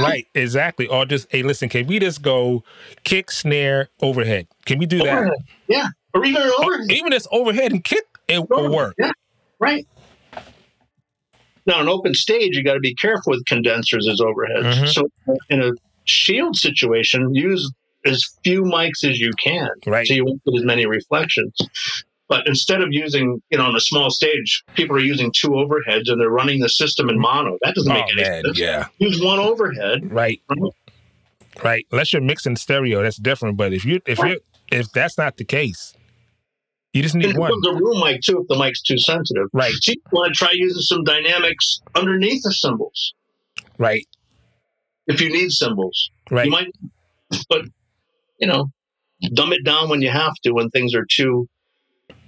right, 0.00 0.26
exactly. 0.34 0.86
Or 0.86 1.04
just, 1.06 1.30
hey, 1.30 1.42
listen, 1.42 1.68
can 1.68 1.86
we 1.86 1.98
just 1.98 2.22
go 2.22 2.64
kick, 3.04 3.30
snare, 3.30 3.88
overhead? 4.02 4.48
Can 4.66 4.78
we 4.78 4.86
do 4.86 4.98
that? 4.98 5.32
Yeah. 5.68 5.86
Or 6.12 6.24
even 6.24 6.42
an 6.42 6.52
overhead. 6.58 6.90
even 6.92 7.10
this 7.10 7.26
overhead 7.32 7.72
and 7.72 7.82
kick, 7.82 8.04
it 8.28 8.48
will 8.48 8.72
work. 8.72 8.94
Yeah. 8.98 9.10
Right. 9.58 9.86
Now, 11.66 11.80
an 11.80 11.88
open 11.88 12.14
stage, 12.14 12.56
you 12.56 12.62
got 12.62 12.74
to 12.74 12.80
be 12.80 12.94
careful 12.94 13.30
with 13.32 13.44
condensers 13.46 14.06
as 14.08 14.20
overheads. 14.20 14.74
Mhm. 14.74 14.88
So, 14.92 15.08
in 15.48 15.62
a 15.62 15.72
shield 16.04 16.56
situation, 16.56 17.34
use 17.34 17.72
as 18.04 18.24
few 18.44 18.62
mics 18.62 19.02
as 19.02 19.18
you 19.18 19.30
can, 19.42 19.68
Right. 19.86 20.06
so 20.06 20.12
you 20.14 20.24
won't 20.26 20.42
get 20.44 20.58
as 20.58 20.64
many 20.64 20.84
reflections. 20.86 21.54
But 22.28 22.46
instead 22.46 22.80
of 22.82 22.88
using, 22.90 23.40
you 23.50 23.58
know, 23.58 23.64
on 23.64 23.76
a 23.76 23.80
small 23.80 24.10
stage, 24.10 24.62
people 24.74 24.96
are 24.96 25.00
using 25.00 25.30
two 25.32 25.50
overheads 25.50 26.10
and 26.10 26.20
they're 26.20 26.30
running 26.30 26.60
the 26.60 26.68
system 26.68 27.08
in 27.08 27.18
mono. 27.18 27.58
That 27.62 27.74
doesn't 27.74 27.90
Oh 27.90 27.94
make 27.94 28.12
any 28.12 28.22
man, 28.22 28.42
sense. 28.44 28.58
yeah, 28.58 28.86
Use 28.98 29.20
one 29.22 29.38
overhead. 29.38 30.10
right. 30.12 30.40
Right. 31.62 31.86
Unless 31.92 32.12
you're 32.12 32.22
mixing 32.22 32.56
stereo, 32.56 33.02
that's 33.02 33.16
different. 33.16 33.56
But 33.56 33.72
if 33.72 33.84
you 33.84 34.00
if 34.06 34.18
you 34.18 34.40
if 34.72 34.90
that's 34.92 35.16
not 35.16 35.36
the 35.36 35.44
case, 35.44 35.94
you 36.94 37.02
just 37.02 37.14
need 37.14 37.26
And 37.30 37.38
one. 37.38 37.50
the 37.62 37.72
room 37.74 38.00
mic 38.02 38.22
too, 38.22 38.40
if 38.40 38.48
the 38.48 38.56
mic's 38.56 38.80
too 38.80 38.96
sensitive. 38.98 39.48
Right. 39.52 39.72
So 39.80 39.92
you 39.92 40.00
want 40.12 40.32
to 40.32 40.38
try 40.38 40.50
using 40.52 40.80
some 40.80 41.04
dynamics 41.04 41.82
underneath 41.94 42.42
the 42.42 42.52
cymbals 42.52 43.12
Right. 43.78 44.06
if 45.06 45.20
you 45.20 45.30
need 45.30 45.50
cymbals. 45.50 46.10
Right. 46.30 46.46
You 46.46 46.50
might, 46.50 46.72
but 47.50 47.62
you 48.38 48.46
know, 48.46 48.70
dumb 49.34 49.52
it 49.52 49.64
down 49.64 49.88
when 49.90 50.00
you 50.02 50.08
have 50.10 50.34
to 50.44 50.52
when 50.52 50.70
things 50.70 50.94
are 50.94 51.04
too 51.04 51.48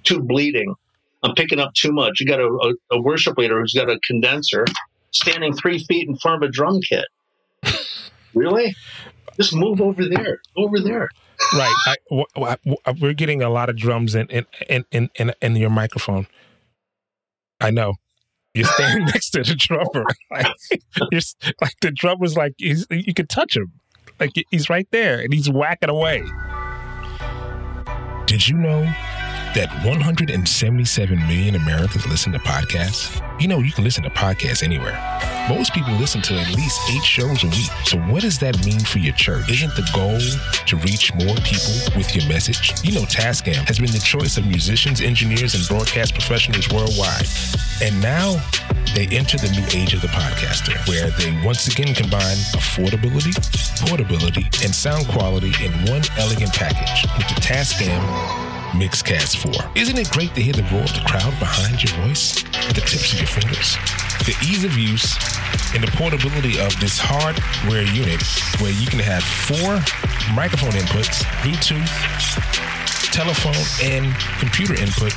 too 0.04 0.20
bleeding. 0.20 0.74
I'm 1.22 1.34
picking 1.34 1.58
up 1.58 1.72
too 1.74 1.92
much. 1.92 2.20
You 2.20 2.26
got 2.26 2.40
a, 2.40 2.46
a, 2.46 2.96
a 2.98 3.00
worship 3.02 3.36
leader 3.38 3.58
who's 3.60 3.72
got 3.72 3.88
a 3.88 3.98
condenser 4.06 4.64
standing 5.12 5.52
three 5.54 5.82
feet 5.84 6.06
in 6.08 6.16
front 6.18 6.42
of 6.42 6.48
a 6.48 6.52
drum 6.52 6.80
kit. 6.80 7.06
really? 8.34 8.74
Just 9.36 9.54
move 9.54 9.80
over 9.80 10.08
there. 10.08 10.40
Over 10.56 10.78
there. 10.80 11.08
Right. 11.54 11.74
I, 11.86 11.96
w- 12.10 12.26
w- 12.34 12.76
we're 13.00 13.12
getting 13.12 13.42
a 13.42 13.50
lot 13.50 13.68
of 13.68 13.76
drums 13.76 14.14
in 14.14 14.26
in, 14.28 14.46
in 14.68 14.84
in 14.90 15.10
in 15.16 15.34
in 15.40 15.56
your 15.56 15.70
microphone. 15.70 16.26
I 17.60 17.70
know. 17.70 17.94
You're 18.54 18.66
standing 18.66 19.04
next 19.12 19.30
to 19.30 19.42
the 19.42 19.54
drummer. 19.54 20.06
Like, 20.30 20.46
you're, 21.12 21.20
like 21.60 21.74
the 21.80 21.90
drummer's 21.90 22.36
like 22.36 22.54
you 22.58 23.14
can 23.14 23.26
touch 23.26 23.56
him. 23.56 23.72
Like 24.18 24.32
he's 24.50 24.70
right 24.70 24.88
there 24.92 25.20
and 25.20 25.32
he's 25.32 25.50
whacking 25.50 25.90
away. 25.90 26.24
Did 28.26 28.48
you 28.48 28.56
know 28.56 28.92
that 29.56 29.72
177 29.86 31.18
million 31.26 31.54
Americans 31.54 32.06
listen 32.06 32.30
to 32.30 32.38
podcasts? 32.40 33.22
You 33.40 33.48
know, 33.48 33.60
you 33.60 33.72
can 33.72 33.84
listen 33.84 34.02
to 34.02 34.10
podcasts 34.10 34.62
anywhere. 34.62 35.00
Most 35.48 35.72
people 35.72 35.94
listen 35.94 36.20
to 36.22 36.34
at 36.34 36.54
least 36.54 36.78
eight 36.90 37.02
shows 37.02 37.42
a 37.42 37.46
week. 37.46 37.70
So, 37.84 37.96
what 38.12 38.20
does 38.20 38.38
that 38.40 38.62
mean 38.66 38.80
for 38.80 38.98
your 38.98 39.14
church? 39.14 39.50
Isn't 39.50 39.74
the 39.74 39.88
goal 39.94 40.20
to 40.66 40.76
reach 40.84 41.14
more 41.14 41.34
people 41.36 41.72
with 41.96 42.14
your 42.14 42.28
message? 42.28 42.84
You 42.84 43.00
know, 43.00 43.06
Tascam 43.06 43.66
has 43.66 43.78
been 43.78 43.90
the 43.92 43.98
choice 43.98 44.36
of 44.36 44.46
musicians, 44.46 45.00
engineers, 45.00 45.54
and 45.54 45.66
broadcast 45.68 46.12
professionals 46.12 46.68
worldwide. 46.68 47.26
And 47.80 47.98
now 48.02 48.36
they 48.94 49.08
enter 49.08 49.38
the 49.38 49.48
new 49.56 49.64
age 49.72 49.94
of 49.94 50.02
the 50.02 50.08
podcaster, 50.08 50.76
where 50.86 51.08
they 51.16 51.32
once 51.46 51.66
again 51.66 51.94
combine 51.94 52.36
affordability, 52.52 53.32
portability, 53.88 54.44
and 54.62 54.74
sound 54.74 55.08
quality 55.08 55.52
in 55.64 55.72
one 55.88 56.02
elegant 56.18 56.52
package 56.52 57.08
with 57.16 57.26
the 57.28 57.40
Tascam 57.40 58.55
Mixcast 58.76 59.40
4. 59.40 59.72
Isn't 59.74 59.96
it 59.96 60.10
great 60.10 60.34
to 60.34 60.42
hear 60.42 60.52
the 60.52 60.62
roar 60.68 60.82
of 60.82 60.92
the 60.92 61.00
crowd 61.08 61.32
behind 61.40 61.82
your 61.82 61.96
voice 62.04 62.44
at 62.68 62.74
the 62.74 62.84
tips 62.84 63.14
of 63.14 63.18
your 63.18 63.26
fingers? 63.26 63.72
The 64.28 64.36
ease 64.44 64.64
of 64.64 64.76
use 64.76 65.16
and 65.72 65.82
the 65.82 65.90
portability 65.96 66.60
of 66.60 66.78
this 66.78 67.00
hardware 67.00 67.88
unit 67.88 68.20
where 68.60 68.72
you 68.72 68.86
can 68.86 69.00
have 69.00 69.24
four 69.24 69.80
microphone 70.36 70.76
inputs, 70.76 71.24
Bluetooth, 71.40 71.88
telephone, 73.16 73.64
and 73.80 74.12
computer 74.36 74.76
input 74.76 75.16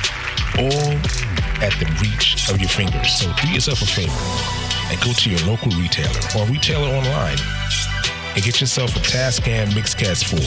all 0.56 0.96
at 1.60 1.76
the 1.76 1.88
reach 2.00 2.48
of 2.48 2.60
your 2.60 2.70
fingers. 2.70 3.12
So 3.12 3.30
do 3.44 3.52
yourself 3.52 3.82
a 3.82 3.86
favor 3.86 4.24
and 4.88 4.96
go 5.04 5.12
to 5.12 5.28
your 5.28 5.40
local 5.44 5.70
retailer 5.76 6.20
or 6.32 6.48
retailer 6.48 6.88
online 6.88 7.36
and 8.34 8.42
get 8.44 8.60
yourself 8.60 8.94
a 8.96 9.00
Tascam 9.00 9.66
Mixcast 9.68 10.24
4 10.24 10.38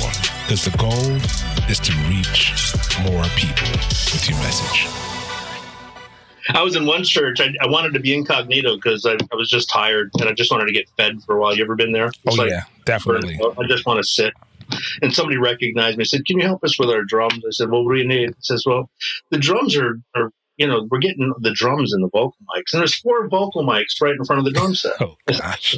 because 0.44 0.66
the 0.66 0.76
goal 0.78 1.16
is 1.70 1.80
to 1.80 1.94
reach 2.10 2.54
more 3.04 3.24
people 3.36 3.68
with 4.12 4.30
your 4.30 4.38
message. 4.40 4.88
I 6.50 6.62
was 6.62 6.76
in 6.76 6.86
one 6.86 7.04
church. 7.04 7.40
I, 7.40 7.54
I 7.62 7.68
wanted 7.68 7.94
to 7.94 8.00
be 8.00 8.14
incognito 8.14 8.76
because 8.76 9.06
I, 9.06 9.14
I 9.14 9.36
was 9.36 9.50
just 9.50 9.70
tired 9.70 10.12
and 10.20 10.28
I 10.30 10.34
just 10.34 10.52
wanted 10.52 10.66
to 10.66 10.74
get 10.74 10.90
fed 10.98 11.22
for 11.24 11.38
a 11.38 11.40
while. 11.40 11.56
You 11.56 11.64
ever 11.64 11.76
been 11.76 11.92
there? 11.94 12.08
It's 12.08 12.20
Oh, 12.28 12.34
like, 12.34 12.50
yeah, 12.50 12.64
definitely. 12.86 13.40
I 13.58 13.66
just 13.68 13.86
want 13.86 13.98
to 14.00 14.04
sit. 14.04 14.34
And 15.02 15.14
somebody 15.14 15.38
recognized 15.38 15.98
me. 15.98 16.02
And 16.04 16.08
said, 16.08 16.26
"Can 16.26 16.40
you 16.40 16.46
help 16.46 16.64
us 16.64 16.80
with 16.80 16.90
our 16.90 17.04
drums?" 17.04 17.44
I 17.46 17.52
said, 17.52 17.70
"Well, 17.70 17.86
what 17.86 17.94
do 17.94 18.00
you 18.00 18.08
need?" 18.08 18.30
He 18.30 18.36
says, 18.40 18.64
"Well, 18.66 18.90
the 19.30 19.38
drums 19.38 19.78
are, 19.78 20.00
are 20.16 20.32
you 20.58 20.66
know, 20.66 20.88
we're 20.90 21.00
getting 21.00 21.32
the 21.42 21.52
drums 21.52 21.94
and 21.94 22.04
the 22.04 22.08
vocal 22.08 22.36
mics, 22.50 22.74
and 22.74 22.80
there's 22.80 22.96
four 22.96 23.28
vocal 23.28 23.64
mics 23.64 24.02
right 24.02 24.16
in 24.18 24.24
front 24.26 24.40
of 24.40 24.46
the 24.46 24.52
drum 24.52 24.74
set." 24.74 24.94
Oh, 25.02 25.16
gosh. 25.28 25.78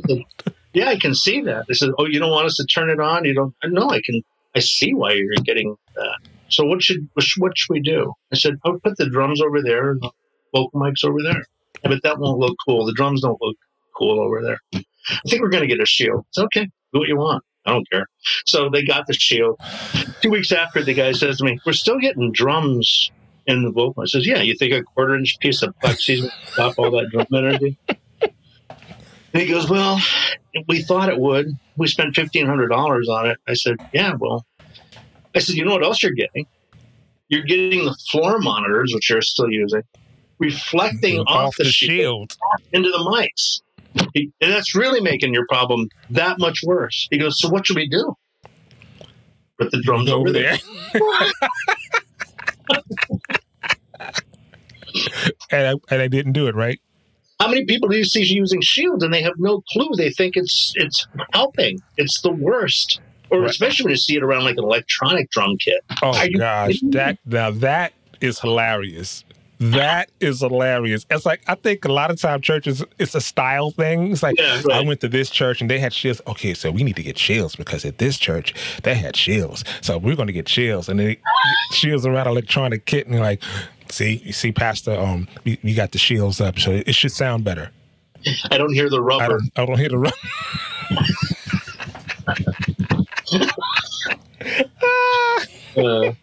Yeah, 0.76 0.90
I 0.90 0.98
can 0.98 1.16
see 1.16 1.40
that. 1.42 1.68
They 1.68 1.74
said, 1.74 1.92
"Oh, 1.98 2.06
you 2.06 2.20
don't 2.20 2.32
want 2.32 2.48
us 2.48 2.58
to 2.58 2.66
turn 2.66 2.90
it 2.90 3.00
on? 3.00 3.24
You 3.24 3.34
don't?" 3.34 3.56
No, 3.64 3.90
I 3.90 4.02
can. 4.06 4.22
I 4.56 4.60
see 4.60 4.94
why 4.94 5.14
you're 5.14 5.34
getting 5.44 5.76
that. 5.96 6.18
So 6.50 6.66
what 6.66 6.84
should 6.84 7.08
what 7.14 7.24
should, 7.24 7.70
we 7.70 7.80
do? 7.80 8.14
I 8.34 8.36
said, 8.36 8.58
"I'll 8.66 8.80
put 8.80 8.98
the 8.98 9.10
drums 9.10 9.42
over 9.42 9.64
there 9.64 9.92
and 9.92 10.02
the 10.02 10.12
vocal 10.54 10.82
mics 10.82 11.06
over 11.06 11.24
there." 11.24 11.46
But 11.84 12.04
that 12.04 12.20
won't 12.20 12.40
look 12.40 12.58
cool. 12.68 12.86
The 12.86 12.94
drums 12.94 13.22
don't 13.22 13.42
look 13.42 13.56
cool 13.98 14.20
over 14.20 14.42
there. 14.42 14.60
I 14.74 15.30
think 15.30 15.42
we're 15.42 15.50
going 15.50 15.64
to 15.64 15.68
get 15.68 15.82
a 15.82 15.86
shield. 15.86 16.26
It's 16.30 16.40
okay. 16.40 16.66
Do 16.94 17.00
what 17.00 17.08
you 17.08 17.18
want. 17.18 17.44
I 17.66 17.72
don't 17.72 17.90
care. 17.90 18.08
So 18.46 18.70
they 18.70 18.84
got 18.84 19.08
the 19.08 19.14
shield. 19.14 19.60
Two 20.22 20.30
weeks 20.30 20.52
after, 20.52 20.84
the 20.84 20.94
guy 20.94 21.14
says 21.14 21.38
to 21.38 21.46
me, 21.46 21.58
"We're 21.66 21.72
still 21.72 22.00
getting 22.00 22.34
drums 22.34 23.12
in 23.48 23.64
the 23.64 23.72
vocal." 23.72 24.04
I 24.04 24.08
says, 24.08 24.28
"Yeah, 24.28 24.42
you 24.42 24.56
think 24.56 24.74
a 24.74 24.84
quarter 24.84 25.16
inch 25.16 25.40
piece 25.40 25.62
of 25.62 25.74
plexi 25.82 26.22
would 26.22 26.32
stop 26.48 26.78
all 26.78 26.92
that 26.92 27.10
drum 27.12 27.28
energy?" 27.34 27.78
And 29.36 29.41
he 29.43 29.50
goes, 29.50 29.69
Well, 29.69 30.00
we 30.69 30.82
thought 30.82 31.10
it 31.10 31.19
would. 31.19 31.48
We 31.76 31.88
spent 31.88 32.15
fifteen 32.15 32.45
hundred 32.45 32.69
dollars 32.69 33.10
on 33.10 33.30
it. 33.30 33.38
I 33.50 33.54
said, 33.54 33.76
Yeah, 33.93 34.13
well 34.17 34.45
I 35.36 35.39
said, 35.39 35.56
you 35.56 35.65
know 35.65 35.74
what 35.74 35.84
else 35.84 36.02
you're 36.02 36.13
getting? 36.13 36.45
You're 37.28 37.43
getting 37.43 37.84
the 37.84 37.93
floor 38.10 38.39
monitors, 38.39 38.93
which 38.95 39.10
you're 39.10 39.21
still 39.21 39.50
using, 39.50 39.82
reflecting 40.39 41.19
off, 41.28 41.54
the, 41.58 41.65
shield 41.65 42.32
shield. 42.32 42.38
into 42.71 42.89
the 42.89 43.00
mics. 43.00 43.62
He- 44.13 44.32
and 44.39 44.54
that's 44.54 44.74
really 44.74 45.02
making 45.02 45.34
your 45.34 45.45
problem 45.48 45.89
that 46.12 46.39
much 46.39 46.62
worse. 46.65 47.10
He 47.12 47.17
goes, 47.17 47.38
So 47.41 47.50
what 47.50 47.67
should 47.67 47.76
we 47.76 47.89
do? 47.89 48.15
Put 49.60 49.71
the 49.71 49.82
drums 49.82 50.10
over, 50.10 50.21
over 50.21 50.32
there. 50.32 50.58
there. 50.93 51.02
and, 55.52 55.67
I, 55.67 55.74
and 55.93 56.02
I 56.02 56.08
didn't 56.08 56.32
do 56.32 56.48
it, 56.48 56.56
right? 56.56 56.80
How 57.39 57.48
many 57.50 57.65
people 57.65 57.89
do 57.89 57.98
you 57.98 58.06
see 58.06 58.24
using 58.24 58.62
shields 58.62 59.04
and 59.04 59.13
they 59.13 59.21
have 59.21 59.34
no 59.38 59.62
clue? 59.71 59.89
They 59.98 60.10
think 60.10 60.38
it's 60.38 60.74
it's 60.76 61.08
helping. 61.34 61.80
It's 61.98 62.21
the 62.21 62.32
worst. 62.32 63.02
Or 63.32 63.41
Right. 63.41 63.50
especially 63.50 63.86
when 63.86 63.91
you 63.91 63.98
see 63.98 64.15
it 64.15 64.24
around 64.24 64.43
like 64.45 64.58
an 64.58 64.63
electronic 64.63 65.30
drum 65.32 65.58
kit. 65.58 65.84
Oh 66.02 66.15
Are 66.15 66.30
gosh, 66.30 66.80
that 66.91 67.17
now 67.26 67.52
that 67.52 67.93
is 68.21 68.39
hilarious. 68.39 69.24
That 69.58 70.12
is 70.19 70.41
hilarious. 70.41 71.06
It's 71.10 71.26
like 71.26 71.41
I 71.48 71.56
think 71.56 71.86
a 71.86 71.91
lot 71.91 72.12
of 72.12 72.19
time 72.19 72.41
churches 72.41 72.84
it's 73.00 73.15
a 73.15 73.21
style 73.21 73.71
thing. 73.71 74.12
It's 74.12 74.21
like 74.21 74.38
Yeah, 74.39 74.62
right. 74.65 74.78
I 74.78 74.82
went 74.82 75.00
to 75.02 75.08
this 75.08 75.30
church 75.30 75.60
and 75.62 75.69
they 75.69 75.80
had 75.80 75.93
shields. 75.93 76.21
Okay, 76.28 76.54
so 76.54 76.71
we 76.71 76.84
need 76.84 76.95
to 76.98 77.04
get 77.04 77.17
shields 77.17 77.56
because 77.56 77.84
at 77.84 77.98
this 77.98 78.17
church 78.17 78.54
they 78.84 78.95
had 78.95 79.15
shields. 79.15 79.63
So 79.82 79.98
we're 79.98 80.15
going 80.15 80.28
to 80.28 80.34
get 80.34 80.48
shields 80.48 80.88
and 80.89 81.00
they 81.00 81.17
shields 81.71 82.06
around 82.06 82.28
electronic 82.28 82.86
kit 82.86 83.06
and 83.08 83.15
you're 83.15 83.24
like, 83.24 83.41
see, 83.89 84.21
you 84.24 84.34
see, 84.34 84.52
Pastor, 84.52 84.98
um, 84.98 85.28
we, 85.43 85.60
we 85.63 85.74
got 85.74 85.91
the 85.91 85.98
shields 85.98 86.41
up, 86.41 86.60
so 86.60 86.71
it 86.71 86.95
should 86.95 87.12
sound 87.12 87.43
better. 87.43 87.71
I 88.52 88.58
don't 88.58 88.74
hear 88.74 88.89
the 88.89 88.98
I 88.98 89.00
rubber. 89.00 89.39
don't, 89.39 89.52
I 89.56 89.65
don't 89.65 89.80
hear 89.80 89.89
the 89.89 89.98
rubber. 89.98 90.17
Uh, 95.78 96.13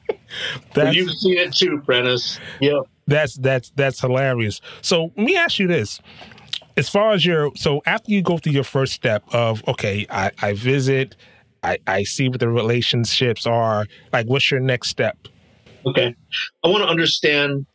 you've 0.90 1.10
seen 1.10 1.36
it 1.36 1.54
too, 1.54 1.82
Prentiss. 1.84 2.40
Yep. 2.60 2.84
That's 3.06 3.34
that's 3.34 3.70
that's 3.76 4.00
hilarious. 4.00 4.60
So 4.80 5.12
let 5.16 5.18
me 5.18 5.36
ask 5.36 5.58
you 5.58 5.66
this: 5.66 6.00
as 6.76 6.88
far 6.88 7.12
as 7.12 7.26
your 7.26 7.50
so 7.56 7.82
after 7.86 8.10
you 8.10 8.22
go 8.22 8.38
through 8.38 8.52
your 8.52 8.64
first 8.64 8.92
step 8.92 9.22
of 9.32 9.62
okay, 9.68 10.06
I, 10.08 10.30
I 10.40 10.54
visit, 10.54 11.16
I, 11.62 11.78
I 11.86 12.04
see 12.04 12.28
what 12.28 12.40
the 12.40 12.48
relationships 12.48 13.46
are. 13.46 13.86
Like, 14.12 14.26
what's 14.26 14.50
your 14.50 14.60
next 14.60 14.88
step? 14.88 15.18
Okay. 15.86 16.14
I 16.64 16.68
want 16.68 16.84
to 16.84 16.88
understand 16.88 17.66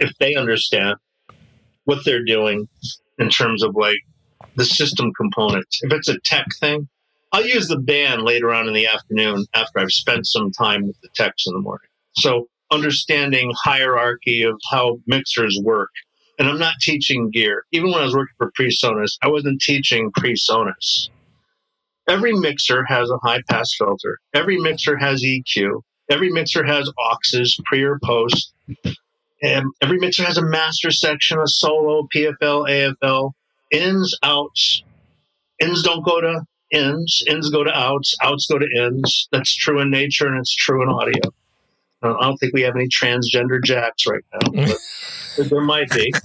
if 0.00 0.12
they 0.18 0.34
understand 0.34 0.96
what 1.84 2.04
they're 2.04 2.24
doing 2.24 2.68
in 3.18 3.28
terms 3.28 3.62
of 3.62 3.74
like 3.74 3.98
the 4.56 4.64
system 4.64 5.12
components. 5.14 5.80
If 5.82 5.92
it's 5.92 6.08
a 6.08 6.18
tech 6.24 6.46
thing, 6.58 6.88
I'll 7.32 7.46
use 7.46 7.68
the 7.68 7.78
band 7.78 8.22
later 8.22 8.52
on 8.52 8.66
in 8.66 8.74
the 8.74 8.86
afternoon 8.86 9.46
after 9.54 9.78
I've 9.78 9.90
spent 9.90 10.26
some 10.26 10.50
time 10.52 10.86
with 10.86 11.00
the 11.02 11.08
techs 11.14 11.46
in 11.46 11.54
the 11.54 11.60
morning. 11.60 11.88
So 12.16 12.48
understanding 12.70 13.52
hierarchy 13.56 14.42
of 14.42 14.60
how 14.70 14.98
mixers 15.06 15.58
work. 15.62 15.90
And 16.38 16.48
I'm 16.48 16.58
not 16.58 16.74
teaching 16.80 17.30
gear. 17.30 17.64
Even 17.70 17.90
when 17.90 18.00
I 18.00 18.04
was 18.04 18.14
working 18.14 18.34
for 18.38 18.50
PreSonus, 18.58 19.12
I 19.22 19.28
wasn't 19.28 19.60
teaching 19.60 20.10
PreSonus. 20.12 21.10
Every 22.08 22.32
mixer 22.32 22.84
has 22.88 23.10
a 23.10 23.18
high 23.18 23.42
pass 23.48 23.74
filter. 23.76 24.18
Every 24.34 24.56
mixer 24.58 24.96
has 24.96 25.22
EQ. 25.22 25.82
Every 26.10 26.30
mixer 26.30 26.64
has 26.64 26.90
auxes, 26.98 27.58
pre 27.64 27.82
or 27.82 27.98
post. 28.04 28.52
And 29.42 29.66
every 29.80 29.98
mixer 29.98 30.24
has 30.24 30.36
a 30.36 30.44
master 30.44 30.90
section, 30.90 31.38
a 31.38 31.46
solo, 31.46 32.06
PFL, 32.14 32.94
AFL, 33.02 33.32
ins, 33.70 34.18
outs. 34.22 34.82
Ins 35.60 35.82
don't 35.82 36.04
go 36.04 36.20
to 36.20 36.42
ins, 36.70 37.22
ins 37.26 37.50
go 37.50 37.64
to 37.64 37.70
outs, 37.70 38.16
outs 38.22 38.46
go 38.50 38.58
to 38.58 38.66
ins. 38.76 39.28
That's 39.32 39.54
true 39.54 39.80
in 39.80 39.90
nature 39.90 40.26
and 40.26 40.38
it's 40.38 40.54
true 40.54 40.82
in 40.82 40.88
audio. 40.88 41.22
I 42.02 42.16
don't 42.22 42.38
think 42.38 42.54
we 42.54 42.62
have 42.62 42.76
any 42.76 42.88
transgender 42.88 43.62
jacks 43.62 44.06
right 44.06 44.24
now, 44.32 44.64
but 45.36 45.48
there 45.48 45.60
might 45.60 45.90
be. 45.90 46.12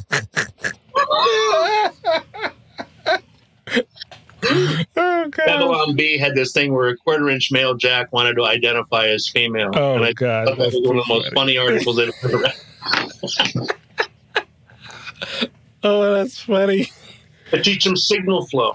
Oh 4.97 5.27
God! 5.29 5.45
Babylon 5.45 5.84
Bee 5.95 6.17
had 6.17 6.35
this 6.35 6.51
thing 6.51 6.73
where 6.73 6.89
a 6.89 6.97
quarter 6.97 7.29
inch 7.29 7.51
male 7.51 7.75
jack 7.75 8.11
wanted 8.13 8.35
to 8.35 8.43
identify 8.43 9.07
as 9.07 9.27
female. 9.29 9.71
Oh, 9.73 9.95
and 9.95 10.05
I 10.05 10.13
God, 10.13 10.47
that 10.47 10.57
that's 10.57 10.75
was 10.75 10.87
one 10.87 10.97
of 10.97 11.05
the 11.05 11.13
most 11.13 11.33
funny. 11.33 11.57
articles 11.57 11.99
I've 11.99 12.11
ever 12.23 12.37
read. 12.37 13.71
Oh, 15.83 16.15
that's 16.15 16.39
funny. 16.41 16.87
I 17.53 17.59
teach 17.59 17.83
them 17.83 17.95
signal 17.95 18.47
flow. 18.47 18.73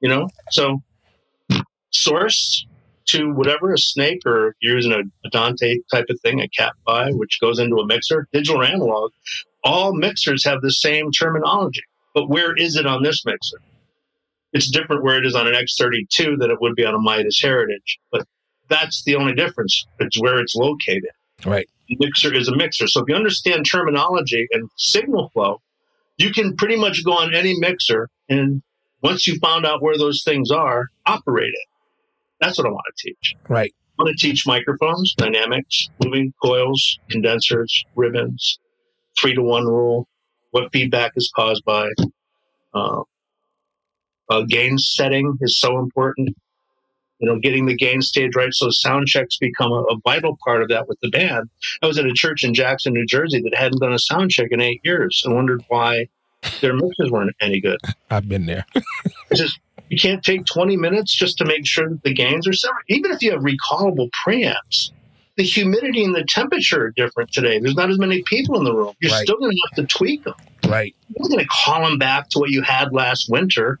You 0.00 0.08
know, 0.08 0.28
so 0.50 0.82
source 1.90 2.66
to 3.06 3.32
whatever 3.32 3.72
a 3.72 3.78
snake 3.78 4.20
or 4.26 4.48
if 4.48 4.54
you're 4.60 4.74
using 4.74 4.92
a, 4.92 4.98
a 5.24 5.30
Dante 5.30 5.76
type 5.92 6.06
of 6.10 6.20
thing, 6.20 6.40
a 6.40 6.48
Cat 6.48 6.72
five, 6.84 7.14
which 7.14 7.38
goes 7.40 7.60
into 7.60 7.76
a 7.76 7.86
mixer, 7.86 8.26
digital 8.32 8.64
analog. 8.64 9.12
All 9.62 9.94
mixers 9.94 10.44
have 10.44 10.60
the 10.60 10.72
same 10.72 11.12
terminology, 11.12 11.82
but 12.14 12.28
where 12.28 12.54
is 12.56 12.74
it 12.76 12.84
on 12.84 13.02
this 13.04 13.24
mixer? 13.24 13.58
It's 14.54 14.70
different 14.70 15.02
where 15.02 15.18
it 15.18 15.26
is 15.26 15.34
on 15.34 15.46
an 15.46 15.54
X32 15.54 16.38
than 16.38 16.50
it 16.50 16.60
would 16.60 16.74
be 16.76 16.84
on 16.84 16.94
a 16.94 16.98
Midas 16.98 17.40
Heritage, 17.42 17.98
but 18.10 18.26
that's 18.68 19.02
the 19.04 19.16
only 19.16 19.34
difference. 19.34 19.84
It's 19.98 20.18
where 20.20 20.38
it's 20.38 20.54
located 20.54 21.10
Right. 21.44 21.68
mixer 21.90 22.32
is 22.32 22.48
a 22.48 22.56
mixer. 22.56 22.86
So 22.86 23.00
if 23.00 23.08
you 23.08 23.14
understand 23.14 23.66
terminology 23.66 24.46
and 24.52 24.70
signal 24.76 25.28
flow, 25.34 25.60
you 26.16 26.30
can 26.32 26.56
pretty 26.56 26.76
much 26.76 27.04
go 27.04 27.12
on 27.12 27.34
any 27.34 27.58
mixer 27.58 28.08
and 28.28 28.62
once 29.02 29.26
you 29.26 29.36
found 29.38 29.66
out 29.66 29.82
where 29.82 29.98
those 29.98 30.22
things 30.24 30.50
are, 30.50 30.86
operate 31.04 31.52
it. 31.52 31.68
That's 32.40 32.56
what 32.56 32.66
I 32.66 32.70
want 32.70 32.84
to 32.96 33.08
teach. 33.08 33.34
Right. 33.48 33.74
I 33.98 34.02
want 34.02 34.16
to 34.16 34.26
teach 34.26 34.46
microphones, 34.46 35.14
dynamics, 35.14 35.90
moving 36.02 36.32
coils, 36.42 36.98
condensers, 37.10 37.84
ribbons, 37.96 38.58
three 39.18 39.34
to 39.34 39.42
one 39.42 39.66
rule, 39.66 40.08
what 40.52 40.72
feedback 40.72 41.12
is 41.16 41.30
caused 41.36 41.64
by. 41.64 41.88
Uh, 42.72 43.02
uh, 44.30 44.42
gain 44.42 44.78
setting 44.78 45.36
is 45.40 45.58
so 45.58 45.78
important. 45.78 46.36
You 47.20 47.28
know, 47.28 47.38
getting 47.38 47.66
the 47.66 47.76
gain 47.76 48.02
stage 48.02 48.34
right. 48.34 48.52
So 48.52 48.68
sound 48.70 49.06
checks 49.06 49.38
become 49.38 49.70
a, 49.72 49.82
a 49.82 49.96
vital 50.04 50.36
part 50.44 50.62
of 50.62 50.68
that 50.68 50.88
with 50.88 50.98
the 51.00 51.10
band. 51.10 51.48
I 51.82 51.86
was 51.86 51.96
at 51.98 52.06
a 52.06 52.12
church 52.12 52.42
in 52.44 52.52
Jackson, 52.54 52.92
New 52.92 53.06
Jersey 53.06 53.40
that 53.42 53.54
hadn't 53.54 53.80
done 53.80 53.92
a 53.92 53.98
sound 53.98 54.30
check 54.30 54.48
in 54.50 54.60
eight 54.60 54.80
years 54.84 55.22
and 55.24 55.34
wondered 55.34 55.62
why 55.68 56.06
their 56.60 56.74
mixes 56.74 57.10
weren't 57.10 57.34
any 57.40 57.60
good. 57.60 57.78
I've 58.10 58.28
been 58.28 58.46
there. 58.46 58.66
It's 59.30 59.40
just 59.40 59.58
you 59.88 59.98
can't 59.98 60.22
take 60.22 60.44
20 60.44 60.76
minutes 60.76 61.14
just 61.14 61.38
to 61.38 61.44
make 61.44 61.66
sure 61.66 61.88
that 61.88 62.02
the 62.02 62.12
gains 62.12 62.46
are 62.46 62.52
separate. 62.52 62.84
Even 62.88 63.10
if 63.10 63.22
you 63.22 63.30
have 63.32 63.40
recallable 63.40 64.08
preamps, 64.26 64.90
the 65.36 65.42
humidity 65.42 66.04
and 66.04 66.14
the 66.14 66.24
temperature 66.24 66.86
are 66.86 66.90
different 66.92 67.32
today. 67.32 67.58
There's 67.58 67.74
not 67.74 67.90
as 67.90 67.98
many 67.98 68.22
people 68.22 68.56
in 68.58 68.64
the 68.64 68.72
room. 68.74 68.94
You're 69.00 69.12
Right. 69.12 69.22
still 69.22 69.36
going 69.38 69.50
to 69.50 69.58
have 69.68 69.88
to 69.88 69.96
tweak 69.96 70.24
them. 70.24 70.34
Right. 70.68 70.94
You're 71.08 71.22
not 71.22 71.30
going 71.30 71.44
to 71.44 71.50
call 71.64 71.82
them 71.88 71.98
back 71.98 72.28
to 72.30 72.38
what 72.38 72.50
you 72.50 72.62
had 72.62 72.92
last 72.92 73.28
winter 73.30 73.78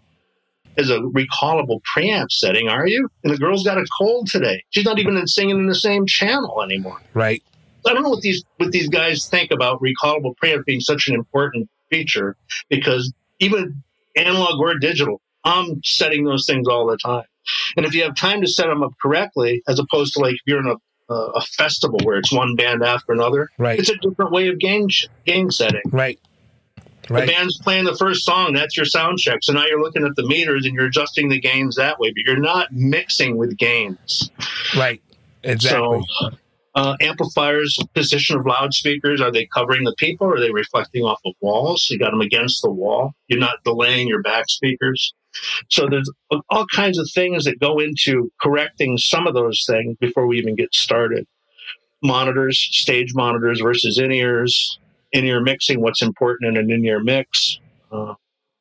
as 0.76 0.90
a 0.90 0.98
recallable 0.98 1.80
preamp 1.96 2.30
setting, 2.30 2.68
are 2.68 2.86
you? 2.86 3.08
And 3.22 3.32
the 3.32 3.38
girl's 3.38 3.64
got 3.64 3.78
a 3.78 3.86
cold 3.96 4.28
today. 4.28 4.62
She's 4.70 4.84
not 4.84 4.98
even 4.98 5.26
singing 5.26 5.58
in 5.58 5.66
the 5.66 5.74
same 5.74 6.06
channel 6.06 6.62
anymore. 6.62 7.00
Right. 7.14 7.42
I 7.86 7.92
don't 7.92 8.02
know 8.02 8.10
what 8.10 8.22
these 8.22 8.42
what 8.56 8.70
these 8.72 8.88
guys 8.88 9.26
think 9.26 9.50
about 9.50 9.80
recallable 9.82 10.34
preamp 10.42 10.64
being 10.64 10.80
such 10.80 11.06
an 11.08 11.14
important 11.14 11.68
feature 11.90 12.36
because 12.70 13.12
even 13.40 13.82
analog 14.16 14.58
or 14.60 14.78
digital, 14.78 15.20
I'm 15.44 15.82
setting 15.84 16.24
those 16.24 16.46
things 16.46 16.66
all 16.66 16.86
the 16.86 16.96
time. 16.96 17.24
And 17.76 17.84
if 17.84 17.94
you 17.94 18.02
have 18.04 18.16
time 18.16 18.40
to 18.40 18.46
set 18.46 18.68
them 18.68 18.82
up 18.82 18.92
correctly, 19.02 19.62
as 19.68 19.78
opposed 19.78 20.14
to 20.14 20.20
like 20.20 20.34
if 20.34 20.40
you're 20.46 20.60
in 20.60 20.66
a, 20.68 21.12
a, 21.12 21.16
a 21.34 21.40
festival 21.42 21.98
where 22.04 22.16
it's 22.16 22.32
one 22.32 22.56
band 22.56 22.82
after 22.82 23.12
another, 23.12 23.50
Right. 23.58 23.78
it's 23.78 23.90
a 23.90 23.96
different 23.98 24.32
way 24.32 24.48
of 24.48 24.58
game 24.58 24.88
sh- 24.88 25.06
gain 25.26 25.50
setting. 25.50 25.82
Right. 25.90 26.18
The 27.08 27.26
band's 27.26 27.58
playing 27.58 27.84
the 27.84 27.96
first 27.96 28.24
song, 28.24 28.52
that's 28.52 28.76
your 28.76 28.86
sound 28.86 29.18
check. 29.18 29.38
So 29.42 29.52
now 29.52 29.66
you're 29.66 29.82
looking 29.82 30.04
at 30.04 30.16
the 30.16 30.26
meters 30.26 30.64
and 30.64 30.74
you're 30.74 30.86
adjusting 30.86 31.28
the 31.28 31.40
gains 31.40 31.76
that 31.76 31.98
way, 31.98 32.10
but 32.10 32.22
you're 32.24 32.40
not 32.40 32.72
mixing 32.72 33.36
with 33.36 33.56
gains. 33.56 34.30
Right. 34.76 35.02
Exactly. 35.42 36.04
So, 36.20 36.30
uh, 36.74 36.96
amplifiers, 37.00 37.78
position 37.94 38.36
of 38.36 38.46
loudspeakers, 38.46 39.20
are 39.20 39.30
they 39.30 39.46
covering 39.46 39.84
the 39.84 39.94
people 39.96 40.26
or 40.26 40.34
are 40.36 40.40
they 40.40 40.50
reflecting 40.50 41.02
off 41.04 41.20
of 41.24 41.34
walls? 41.40 41.86
You 41.88 41.98
got 41.98 42.10
them 42.10 42.20
against 42.20 42.62
the 42.62 42.70
wall. 42.70 43.12
You're 43.28 43.38
not 43.38 43.62
delaying 43.64 44.08
your 44.08 44.22
back 44.22 44.48
speakers. 44.48 45.14
So 45.68 45.88
there's 45.88 46.10
all 46.48 46.66
kinds 46.74 46.98
of 46.98 47.08
things 47.14 47.44
that 47.44 47.60
go 47.60 47.78
into 47.78 48.32
correcting 48.40 48.98
some 48.98 49.26
of 49.26 49.34
those 49.34 49.64
things 49.68 49.96
before 50.00 50.26
we 50.26 50.38
even 50.38 50.56
get 50.56 50.74
started. 50.74 51.26
Monitors, 52.02 52.58
stage 52.58 53.14
monitors 53.14 53.60
versus 53.60 53.98
in-ears, 55.14 55.22
in-ear 55.22 55.40
mixing, 55.40 55.80
what's 55.80 56.02
important 56.02 56.56
in 56.56 56.64
an 56.64 56.70
in-ear 56.70 57.02
mix. 57.02 57.58
Uh, 57.92 58.14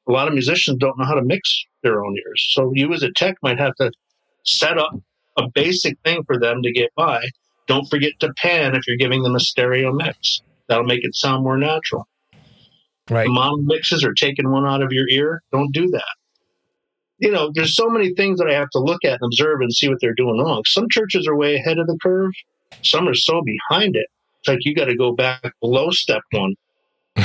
a 0.08 0.12
lot 0.12 0.28
of 0.28 0.34
musicians 0.34 0.78
don't 0.80 0.98
know 0.98 1.06
how 1.06 1.16
to 1.16 1.22
mix 1.22 1.66
their 1.82 2.04
own 2.04 2.16
ears. 2.18 2.50
So 2.54 2.72
you 2.74 2.94
as 2.94 3.04
a 3.04 3.12
tech 3.12 3.36
might 3.42 3.60
have 3.60 3.76
to 3.76 3.92
set 4.44 4.78
up 4.78 4.92
a 5.38 5.48
basic 5.54 5.98
thing 6.04 6.24
for 6.24 6.40
them 6.40 6.62
to 6.62 6.72
get 6.72 6.94
by. 6.96 7.24
Don't 7.68 7.90
forget 7.90 8.12
to 8.20 8.34
pan 8.34 8.76
if 8.76 8.88
you're 8.88 8.98
giving 8.98 9.24
them 9.24 9.36
a 9.36 9.40
stereo 9.40 9.92
mix. 9.94 10.42
That'll 10.68 10.86
make 10.86 11.04
it 11.04 11.16
sound 11.16 11.44
more 11.44 11.58
natural. 11.58 12.08
right. 13.10 13.28
Mono 13.28 13.58
mixes 13.58 14.04
or 14.04 14.14
taking 14.14 14.52
one 14.52 14.66
out 14.66 14.82
of 14.82 14.92
your 14.92 15.08
ear, 15.10 15.42
don't 15.52 15.74
do 15.74 15.88
that. 15.90 16.16
You 17.20 17.32
know, 17.32 17.52
there's 17.54 17.76
so 17.76 17.88
many 17.88 18.14
things 18.14 18.40
that 18.40 18.50
I 18.50 18.54
have 18.54 18.70
to 18.72 18.80
look 18.80 19.06
at 19.06 19.20
and 19.22 19.24
observe 19.24 19.62
and 19.62 19.74
see 19.74 19.88
what 19.88 20.00
they're 20.02 20.14
doing 20.14 20.40
wrong. 20.40 20.64
Some 20.66 20.90
churches 20.90 21.28
are 21.28 21.36
way 21.36 21.56
ahead 21.56 21.80
of 21.80 21.88
the 21.88 21.98
curve. 22.02 22.32
Some 22.82 23.08
are 23.08 23.14
so 23.14 23.42
behind 23.42 23.96
it. 23.96 24.08
It's 24.44 24.50
like 24.50 24.66
you 24.66 24.76
got 24.76 24.86
to 24.86 24.96
go 24.98 25.14
back 25.14 25.54
below 25.62 25.92
step 25.92 26.22
one. 26.32 26.56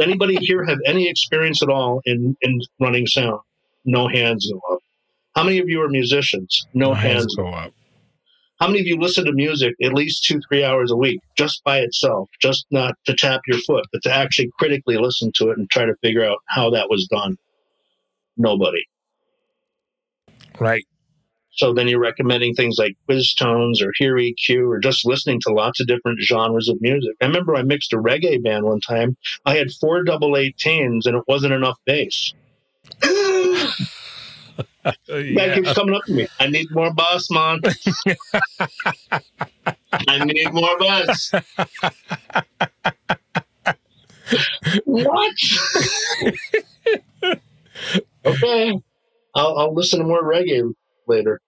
Anybody 0.00 0.36
here 0.40 0.64
have 0.64 0.78
any 0.84 1.08
experience 1.08 1.62
at 1.62 1.68
all 1.68 2.00
in, 2.04 2.36
in 2.40 2.60
running 2.80 3.06
sound? 3.06 3.38
No 3.84 4.08
hands 4.08 4.50
go 4.50 4.60
up. 4.74 4.80
How 5.36 5.44
many 5.44 5.60
of 5.60 5.68
you 5.68 5.80
are 5.82 5.88
musicians? 5.88 6.66
No 6.74 6.94
My 6.94 7.00
hands. 7.00 7.32
go 7.36 7.46
up. 7.46 7.72
How 8.58 8.66
many 8.66 8.80
of 8.80 8.86
you 8.86 8.98
listen 8.98 9.24
to 9.24 9.32
music 9.32 9.74
at 9.80 9.94
least 9.94 10.24
two, 10.24 10.40
three 10.48 10.64
hours 10.64 10.90
a 10.90 10.96
week 10.96 11.20
just 11.38 11.62
by 11.62 11.78
itself, 11.78 12.28
just 12.42 12.66
not 12.72 12.96
to 13.06 13.14
tap 13.14 13.42
your 13.46 13.58
foot, 13.58 13.86
but 13.92 14.02
to 14.02 14.12
actually 14.12 14.50
critically 14.58 14.96
listen 14.96 15.30
to 15.36 15.50
it 15.50 15.58
and 15.58 15.70
try 15.70 15.84
to 15.84 15.94
figure 16.02 16.24
out 16.24 16.38
how 16.48 16.70
that 16.70 16.90
was 16.90 17.06
done? 17.06 17.36
Nobody. 18.36 18.82
Right. 20.58 20.84
So 21.52 21.74
then 21.74 21.88
you're 21.88 22.00
recommending 22.00 22.54
things 22.54 22.76
like 22.78 22.96
Quiztones 23.08 23.82
or 23.82 23.92
hear 23.96 24.14
EQ 24.14 24.68
or 24.68 24.78
just 24.78 25.04
listening 25.04 25.40
to 25.46 25.52
lots 25.52 25.80
of 25.80 25.86
different 25.86 26.20
genres 26.20 26.68
of 26.68 26.80
music. 26.80 27.16
I 27.20 27.26
remember 27.26 27.56
I 27.56 27.62
mixed 27.62 27.92
a 27.92 27.96
reggae 27.96 28.42
band 28.42 28.64
one 28.64 28.80
time. 28.80 29.16
I 29.44 29.56
had 29.56 29.70
four 29.72 30.02
double 30.04 30.32
18s 30.32 31.06
and 31.06 31.16
it 31.16 31.24
wasn't 31.26 31.52
enough 31.52 31.78
bass. 31.84 32.32
Guy 34.82 34.94
yeah. 35.08 35.54
keeps 35.54 35.72
coming 35.74 35.94
up 35.94 36.04
to 36.04 36.12
me. 36.12 36.26
I 36.38 36.46
need 36.46 36.70
more 36.70 36.92
bass, 36.94 37.30
man. 37.30 37.60
I 39.92 40.24
need 40.24 40.52
more 40.52 40.78
bass. 40.78 41.32
what? 44.84 45.36
okay. 48.24 48.80
I'll, 49.34 49.58
I'll 49.58 49.74
listen 49.74 49.98
to 49.98 50.06
more 50.06 50.22
reggae 50.22 50.72
later. 51.10 51.40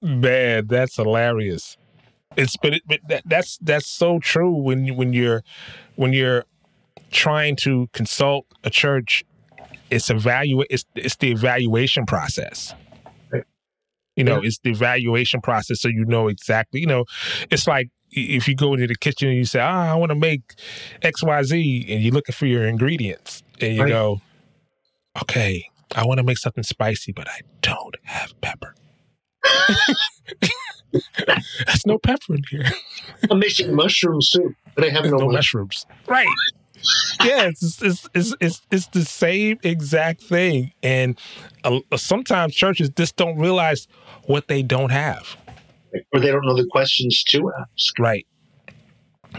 Man, 0.00 0.66
that's 0.66 0.96
hilarious. 0.96 1.76
It's 2.36 2.56
but, 2.56 2.74
it, 2.74 2.82
but 2.86 3.00
that, 3.08 3.22
that's 3.26 3.58
that's 3.58 3.86
so 3.88 4.18
true 4.20 4.52
when 4.52 4.84
you 4.86 4.94
when 4.94 5.12
you're 5.12 5.42
when 5.96 6.12
you're 6.12 6.44
trying 7.10 7.56
to 7.56 7.88
consult 7.92 8.46
a 8.64 8.70
church. 8.70 9.24
It's 9.90 10.08
evaluate. 10.10 10.68
It's 10.70 10.84
it's 10.94 11.16
the 11.16 11.32
evaluation 11.32 12.06
process. 12.06 12.72
Right. 13.32 13.42
You 14.14 14.22
know, 14.22 14.36
Yeah. 14.40 14.46
it's 14.46 14.58
the 14.60 14.70
evaluation 14.70 15.40
process, 15.40 15.80
so 15.80 15.88
you 15.88 16.04
know 16.04 16.28
exactly. 16.28 16.80
You 16.80 16.86
know, 16.86 17.04
it's 17.50 17.66
like 17.66 17.90
if 18.12 18.46
you 18.46 18.54
go 18.54 18.74
into 18.74 18.86
the 18.86 18.94
kitchen 18.94 19.28
and 19.28 19.36
you 19.36 19.44
say, 19.44 19.58
"Ah, 19.60 19.90
I 19.90 19.94
want 19.96 20.10
to 20.10 20.14
make 20.16 20.42
X 21.02 21.24
Y 21.24 21.42
Z," 21.42 21.86
and 21.92 22.00
you're 22.02 22.14
looking 22.14 22.32
for 22.32 22.46
your 22.46 22.64
ingredients, 22.66 23.42
and 23.60 23.74
you 23.74 23.82
Right. 23.82 23.88
go, 23.88 24.20
"Okay, 25.22 25.68
I 25.96 26.06
want 26.06 26.18
to 26.18 26.24
make 26.24 26.38
something 26.38 26.62
spicy, 26.62 27.10
but 27.12 27.28
I 27.28 27.40
don't 27.62 27.96
have 28.04 28.40
pepper." 28.40 28.74
There's 30.92 31.86
no 31.86 31.98
pepper 31.98 32.34
in 32.34 32.42
here. 32.50 32.66
I'm 33.30 33.38
making 33.38 33.74
mushroom 33.74 34.20
soup, 34.20 34.54
but 34.74 34.84
I 34.84 34.90
have 34.90 35.04
no, 35.04 35.18
no 35.18 35.28
mushrooms. 35.28 35.86
Right. 36.06 36.26
yeah, 37.22 37.44
it's, 37.44 37.82
it's 37.82 38.08
it's 38.14 38.34
it's 38.40 38.62
it's 38.70 38.86
the 38.88 39.04
same 39.04 39.58
exact 39.62 40.22
thing, 40.22 40.72
and 40.82 41.18
uh, 41.62 41.80
sometimes 41.96 42.54
churches 42.54 42.90
just 42.90 43.16
don't 43.16 43.38
realize 43.38 43.86
what 44.26 44.48
they 44.48 44.62
don't 44.62 44.90
have. 44.90 45.36
Or 46.12 46.20
they 46.20 46.30
don't 46.30 46.44
know 46.44 46.56
the 46.56 46.68
questions 46.70 47.22
to 47.24 47.52
ask. 47.58 47.98
Right. 47.98 48.26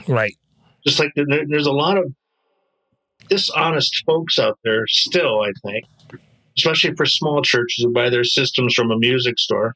Right. 0.08 0.38
Just 0.86 1.00
like 1.00 1.12
there, 1.16 1.26
there's 1.48 1.66
a 1.66 1.72
lot 1.72 1.98
of 1.98 2.14
dishonest 3.30 4.04
folks 4.06 4.38
out 4.40 4.60
there 4.64 4.86
still, 4.88 5.42
I 5.42 5.52
think, 5.64 5.86
especially 6.58 6.96
for 6.96 7.06
small 7.06 7.42
churches 7.42 7.84
who 7.84 7.92
buy 7.92 8.10
their 8.10 8.24
systems 8.24 8.74
from 8.74 8.92
a 8.92 8.98
music 8.98 9.40
store. 9.40 9.76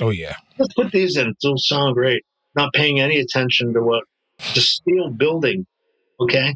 Oh 0.00 0.10
yeah. 0.10 0.34
Let's 0.58 0.74
put 0.74 0.92
these 0.92 1.16
in. 1.16 1.34
It'll 1.42 1.56
sound 1.58 1.94
great. 1.94 2.24
Not 2.54 2.72
paying 2.72 3.00
any 3.00 3.18
attention 3.18 3.72
to 3.74 3.82
what 3.82 4.04
the 4.54 4.60
steel 4.60 5.10
building. 5.10 5.66
Okay. 6.20 6.54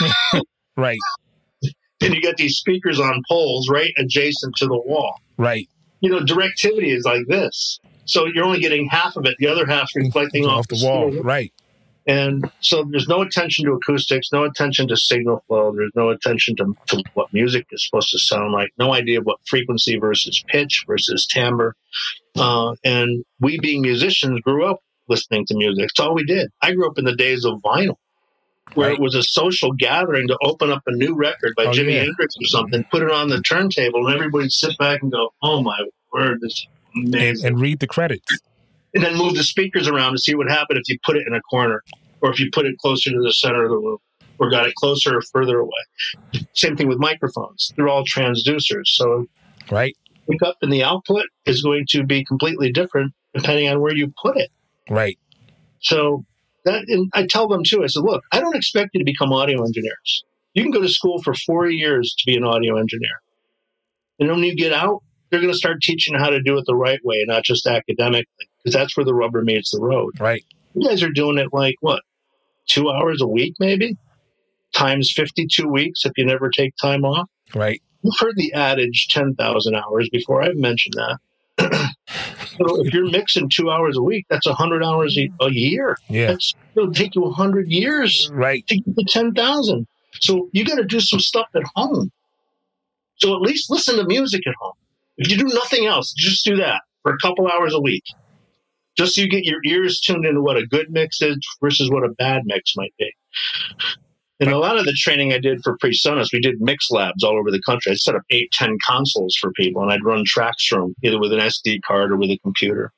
Right. 0.76 0.98
And 2.00 2.14
you 2.14 2.22
got 2.22 2.36
these 2.38 2.56
speakers 2.56 2.98
on 2.98 3.22
poles 3.28 3.68
right 3.68 3.92
adjacent 3.98 4.54
to 4.56 4.66
the 4.66 4.80
wall. 4.86 5.14
Right. 5.36 5.68
you 6.00 6.08
know, 6.10 6.20
directivity 6.20 6.96
is 6.96 7.04
like 7.04 7.26
this. 7.28 7.78
So 8.06 8.24
you're 8.26 8.44
only 8.44 8.60
getting 8.60 8.88
half 8.88 9.16
of 9.16 9.26
it. 9.26 9.34
The 9.38 9.46
other 9.46 9.66
half's 9.66 9.94
reflecting 9.94 10.46
off, 10.46 10.60
off 10.60 10.68
the 10.68 10.80
wall, 10.82 11.10
right? 11.22 11.52
And 12.10 12.50
so 12.60 12.82
there's 12.90 13.06
no 13.06 13.22
attention 13.22 13.66
to 13.66 13.72
acoustics, 13.74 14.32
no 14.32 14.42
attention 14.44 14.88
to 14.88 14.96
signal 14.96 15.44
flow. 15.46 15.72
There's 15.76 15.92
no 15.94 16.08
attention 16.10 16.56
to, 16.56 16.74
to 16.88 17.04
what 17.14 17.32
music 17.32 17.66
is 17.70 17.86
supposed 17.86 18.10
to 18.10 18.18
sound 18.18 18.50
like. 18.52 18.72
No 18.78 18.92
idea 18.92 19.20
what 19.20 19.38
frequency 19.46 19.96
versus 19.96 20.42
pitch 20.48 20.84
versus 20.88 21.24
timbre. 21.24 21.76
Uh, 22.36 22.74
and 22.84 23.24
we, 23.38 23.60
being 23.60 23.82
musicians, 23.82 24.40
grew 24.40 24.64
up 24.66 24.80
listening 25.08 25.46
to 25.46 25.54
music. 25.56 25.84
It's 25.84 26.00
all 26.00 26.12
we 26.14 26.24
did. 26.24 26.50
I 26.62 26.72
grew 26.72 26.88
up 26.90 26.98
in 26.98 27.04
the 27.04 27.14
days 27.14 27.44
of 27.44 27.60
vinyl, 27.60 27.94
where 28.74 28.88
Right. 28.88 28.98
it 28.98 29.00
was 29.00 29.14
a 29.14 29.22
social 29.22 29.70
gathering 29.72 30.26
to 30.28 30.38
open 30.42 30.70
up 30.72 30.82
a 30.88 30.92
new 30.92 31.14
record 31.14 31.54
by 31.56 31.66
Oh, 31.66 31.70
Jimi 31.70 31.92
yeah. 31.94 32.00
Hendrix 32.02 32.34
or 32.40 32.46
something, 32.46 32.82
put 32.90 33.02
it 33.02 33.10
on 33.12 33.28
the 33.28 33.40
turntable, 33.42 34.04
and 34.06 34.14
everybody'd 34.16 34.50
sit 34.52 34.76
back 34.78 35.00
and 35.02 35.12
go, 35.12 35.32
"Oh 35.42 35.62
my 35.62 35.78
word, 36.12 36.40
this 36.40 36.52
is 36.54 36.66
And, 36.96 37.14
amazing!" 37.14 37.46
and 37.46 37.60
read 37.60 37.78
the 37.78 37.86
credits. 37.86 38.40
and 38.94 39.04
then 39.04 39.16
move 39.16 39.36
the 39.36 39.44
speakers 39.44 39.86
around 39.86 40.10
to 40.12 40.18
see 40.18 40.34
what 40.34 40.48
happened 40.50 40.76
if 40.76 40.88
you 40.88 40.98
put 41.04 41.16
it 41.16 41.24
in 41.26 41.32
a 41.34 41.40
corner 41.42 41.80
or 42.22 42.30
if 42.30 42.40
you 42.40 42.50
put 42.52 42.66
it 42.66 42.76
closer 42.78 43.10
to 43.10 43.20
the 43.22 43.32
center 43.32 43.64
of 43.64 43.70
the 43.70 43.76
room 43.76 43.98
or 44.38 44.50
got 44.50 44.66
it 44.66 44.74
closer 44.74 45.18
or 45.18 45.22
further 45.22 45.58
away. 45.58 46.42
Same 46.54 46.76
thing 46.76 46.88
with 46.88 46.98
microphones. 46.98 47.72
They're 47.76 47.88
all 47.88 48.04
transducers. 48.04 48.86
So 48.86 49.26
Right, 49.70 49.96
pick 50.28 50.42
up 50.42 50.56
and 50.62 50.72
the 50.72 50.82
output 50.82 51.26
is 51.46 51.62
going 51.62 51.84
to 51.90 52.04
be 52.04 52.24
completely 52.24 52.72
different 52.72 53.12
depending 53.34 53.68
on 53.68 53.80
where 53.80 53.94
you 53.94 54.12
put 54.20 54.36
it. 54.36 54.50
right, 54.88 55.18
So 55.80 56.24
that 56.64 56.84
and 56.88 57.10
I 57.14 57.26
tell 57.26 57.46
them 57.48 57.62
too, 57.64 57.84
I 57.84 57.86
said, 57.86 58.02
look, 58.02 58.22
I 58.32 58.40
don't 58.40 58.56
expect 58.56 58.90
you 58.94 58.98
to 58.98 59.04
become 59.04 59.32
audio 59.32 59.64
engineers. 59.64 60.24
You 60.54 60.62
can 60.62 60.72
go 60.72 60.80
to 60.80 60.88
school 60.88 61.22
for 61.22 61.32
four 61.34 61.68
years 61.68 62.14
to 62.18 62.26
be 62.26 62.36
an 62.36 62.44
audio 62.44 62.76
engineer. 62.76 63.22
And 64.18 64.28
when 64.28 64.40
you 64.40 64.56
get 64.56 64.72
out, 64.72 65.02
they're 65.30 65.40
going 65.40 65.52
to 65.52 65.56
start 65.58 65.80
teaching 65.80 66.14
how 66.14 66.28
to 66.28 66.42
do 66.42 66.58
it 66.58 66.64
the 66.66 66.74
right 66.74 66.98
way, 67.04 67.24
not 67.26 67.44
just 67.44 67.66
academically, 67.66 68.48
because 68.58 68.74
that's 68.74 68.96
where 68.96 69.06
the 69.06 69.14
rubber 69.14 69.42
meets 69.42 69.70
the 69.70 69.80
road. 69.80 70.18
right. 70.20 70.44
You 70.74 70.88
guys 70.88 71.02
are 71.02 71.10
doing 71.10 71.38
it 71.38 71.48
like 71.52 71.76
what, 71.80 72.02
two 72.70 72.90
hours 72.90 73.20
a 73.20 73.26
week, 73.26 73.54
maybe? 73.58 73.96
Times 74.74 75.10
52 75.12 75.66
weeks 75.68 76.04
if 76.04 76.12
you 76.16 76.24
never 76.24 76.48
take 76.50 76.74
time 76.76 77.04
off. 77.04 77.28
Right. 77.54 77.82
You've 78.02 78.14
heard 78.18 78.36
the 78.36 78.52
adage 78.54 79.08
10,000 79.08 79.74
hours 79.74 80.08
before. 80.10 80.42
I've 80.42 80.56
mentioned 80.56 80.94
that. 80.96 81.18
so 82.56 82.84
if 82.84 82.94
you're 82.94 83.10
mixing 83.10 83.48
two 83.50 83.70
hours 83.70 83.96
a 83.96 84.02
week, 84.02 84.26
that's 84.30 84.46
100 84.46 84.82
hours 84.84 85.18
a, 85.18 85.28
a 85.44 85.50
year. 85.50 85.96
Yeah. 86.08 86.28
That's, 86.28 86.54
it'll 86.76 86.92
take 86.92 87.14
you 87.14 87.22
100 87.22 87.68
years 87.68 88.30
Right. 88.32 88.66
to 88.68 88.76
get 88.76 88.96
to 88.96 89.04
10,000. 89.06 89.86
So 90.20 90.48
you 90.52 90.64
got 90.64 90.76
to 90.76 90.84
do 90.84 91.00
some 91.00 91.20
stuff 91.20 91.46
at 91.54 91.62
home. 91.74 92.10
So 93.16 93.34
at 93.34 93.42
least 93.42 93.70
listen 93.70 93.96
to 93.96 94.04
music 94.06 94.46
at 94.46 94.54
home. 94.60 94.72
If 95.18 95.30
you 95.30 95.36
do 95.36 95.52
nothing 95.54 95.86
else, 95.86 96.14
just 96.16 96.44
do 96.46 96.56
that 96.56 96.80
for 97.02 97.12
a 97.12 97.18
couple 97.18 97.46
hours 97.48 97.74
a 97.74 97.80
week. 97.80 98.04
Just 98.96 99.14
so 99.14 99.22
you 99.22 99.28
get 99.28 99.44
your 99.44 99.60
ears 99.64 100.00
tuned 100.00 100.26
into 100.26 100.42
what 100.42 100.56
a 100.56 100.66
good 100.66 100.90
mix 100.90 101.22
is 101.22 101.38
versus 101.60 101.90
what 101.90 102.04
a 102.04 102.10
bad 102.10 102.42
mix 102.44 102.74
might 102.76 102.94
be. 102.98 103.12
And 104.40 104.50
a 104.50 104.58
lot 104.58 104.78
of 104.78 104.86
the 104.86 104.94
training 104.94 105.32
I 105.34 105.38
did 105.38 105.62
for 105.62 105.76
PreSonus, 105.76 106.32
we 106.32 106.40
did 106.40 106.60
mix 106.60 106.90
labs 106.90 107.22
all 107.22 107.38
over 107.38 107.50
the 107.50 107.60
country. 107.60 107.92
I 107.92 107.94
set 107.94 108.14
up 108.14 108.22
eight, 108.30 108.50
ten 108.52 108.78
consoles 108.86 109.36
for 109.38 109.52
people, 109.52 109.82
and 109.82 109.92
I'd 109.92 110.02
run 110.02 110.24
tracks 110.24 110.66
from 110.66 110.82
'em, 110.82 110.94
either 111.04 111.18
with 111.18 111.32
an 111.32 111.40
SD 111.40 111.80
card 111.82 112.10
or 112.10 112.16
with 112.16 112.30
a 112.30 112.38
computer. 112.38 112.90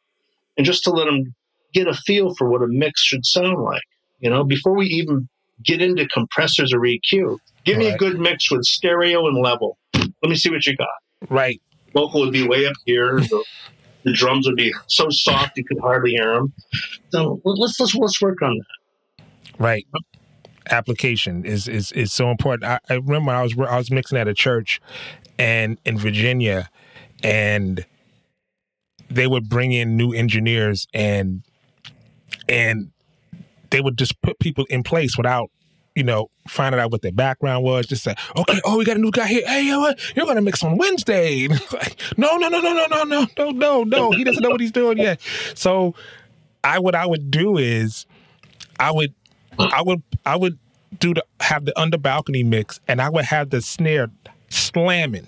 And 0.57 0.65
just 0.65 0.85
to 0.85 0.91
let 0.91 1.07
them 1.07 1.35
get 1.73 1.89
a 1.89 1.95
feel 1.95 2.35
for 2.37 2.49
what 2.49 2.63
a 2.63 2.69
mix 2.69 3.03
should 3.03 3.27
sound 3.27 3.61
like. 3.63 3.83
You 4.21 4.31
know, 4.31 4.45
before 4.45 4.77
we 4.77 4.87
even 4.87 5.29
get 5.65 5.83
into 5.83 6.07
compressors 6.09 6.73
or 6.73 6.79
EQ, 6.81 7.39
give 7.65 7.77
me 7.79 7.87
a 7.89 7.97
good 7.97 8.21
mix 8.21 8.51
with 8.51 8.65
stereo 8.65 9.27
and 9.27 9.43
level. 9.43 9.79
Let 9.95 10.31
me 10.31 10.37
see 10.37 10.51
what 10.51 10.65
you 10.65 10.77
got. 10.77 10.89
Right. 11.29 11.61
Vocal 11.93 12.21
would 12.21 12.33
be 12.33 12.47
way 12.47 12.67
up 12.67 12.75
here. 12.87 13.21
The, 13.21 13.45
the 14.05 14.13
drums 14.13 14.47
would 14.47 14.57
be 14.57 14.73
so 14.87 15.09
soft 15.11 15.57
you 15.57 15.65
could 15.65 15.79
hardly 15.79 16.13
hear 16.13 16.35
them. 16.35 16.53
So 17.11 17.41
let's 17.45 17.79
let's 17.79 17.95
let's 17.95 18.21
work 18.21 18.43
on 18.43 18.59
that. 18.59 19.25
Right. 19.59 19.87
Application 20.71 21.45
is 21.45 21.69
is 21.69 21.93
is 21.93 22.13
so 22.13 22.31
important. 22.31 22.65
I, 22.65 22.79
I 22.89 22.95
remember 22.95 23.33
I 23.33 23.43
was 23.43 23.55
I 23.59 23.77
was 23.77 23.91
mixing 23.91 24.19
at 24.19 24.29
a 24.29 24.35
church, 24.35 24.81
and 25.39 25.79
in 25.85 25.99
Virginia, 25.99 26.71
and 27.23 27.85
they 29.11 29.27
would 29.27 29.49
bring 29.49 29.73
in 29.73 29.97
new 29.97 30.13
engineers 30.13 30.87
and 30.95 31.43
and 32.49 32.91
they 33.71 33.81
would 33.81 33.99
just 33.99 34.21
put 34.23 34.39
people 34.39 34.65
in 34.71 34.83
place 34.83 35.17
without 35.17 35.51
you 35.95 36.03
know 36.03 36.31
finding 36.49 36.81
out 36.81 36.91
what 36.91 37.03
their 37.03 37.13
background 37.13 37.65
was. 37.65 37.87
Just 37.87 38.03
say, 38.03 38.15
okay, 38.37 38.61
oh, 38.65 38.79
we 38.79 38.85
got 38.85 38.97
a 38.97 39.01
new 39.01 39.11
guy 39.11 39.27
here. 39.27 39.47
Hey? 39.47 39.67
You're 39.67 40.27
gonna 40.27 40.43
mix 40.43 40.63
on 40.63 40.77
Wednesday. 40.77 41.49
Like, 41.73 41.97
no, 42.19 42.37
no, 42.37 42.49
no, 42.49 42.61
no, 42.61 42.75
no, 42.75 42.87
no, 42.87 43.05
no, 43.05 43.27
no, 43.39 43.51
no, 43.51 43.85
no. 43.85 44.11
He 44.11 44.25
doesn't 44.25 44.43
know 44.43 44.51
what 44.51 44.61
he's 44.61 44.73
doing 44.73 44.99
yet. 44.99 45.21
So, 45.55 45.95
I 46.63 46.79
what 46.81 46.95
I 46.95 47.07
would 47.07 47.31
do 47.31 47.57
is, 47.57 48.07
I 48.79 48.91
would 48.91 49.15
I 49.59 49.83
would 49.83 50.03
I 50.27 50.37
would 50.37 50.59
do 50.99 51.15
the 51.15 51.25
have 51.41 51.65
the 51.65 51.79
under 51.79 51.99
balcony 51.99 52.43
mix 52.43 52.81
and 52.89 53.01
I 53.01 53.09
would 53.09 53.25
have 53.25 53.51
the 53.51 53.61
snare 53.63 54.11
slamming. 54.49 55.27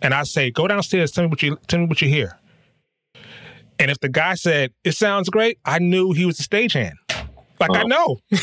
And 0.00 0.14
I 0.14 0.22
say, 0.24 0.50
go 0.50 0.68
downstairs, 0.68 1.10
tell 1.10 1.24
me 1.24 1.30
what 1.30 1.42
you 1.42 1.58
tell 1.66 1.80
me 1.80 1.86
what 1.86 2.00
you 2.02 2.08
hear. 2.08 2.38
And 3.78 3.90
if 3.90 3.98
the 4.00 4.08
guy 4.08 4.34
said, 4.34 4.72
it 4.84 4.92
sounds 4.92 5.28
great, 5.28 5.58
I 5.64 5.78
knew 5.78 6.12
he 6.12 6.24
was 6.24 6.38
a 6.38 6.42
stagehand. 6.44 6.94
Like 7.60 7.70
I 7.70 7.82
Oh. 7.82 7.86
know. 7.86 8.18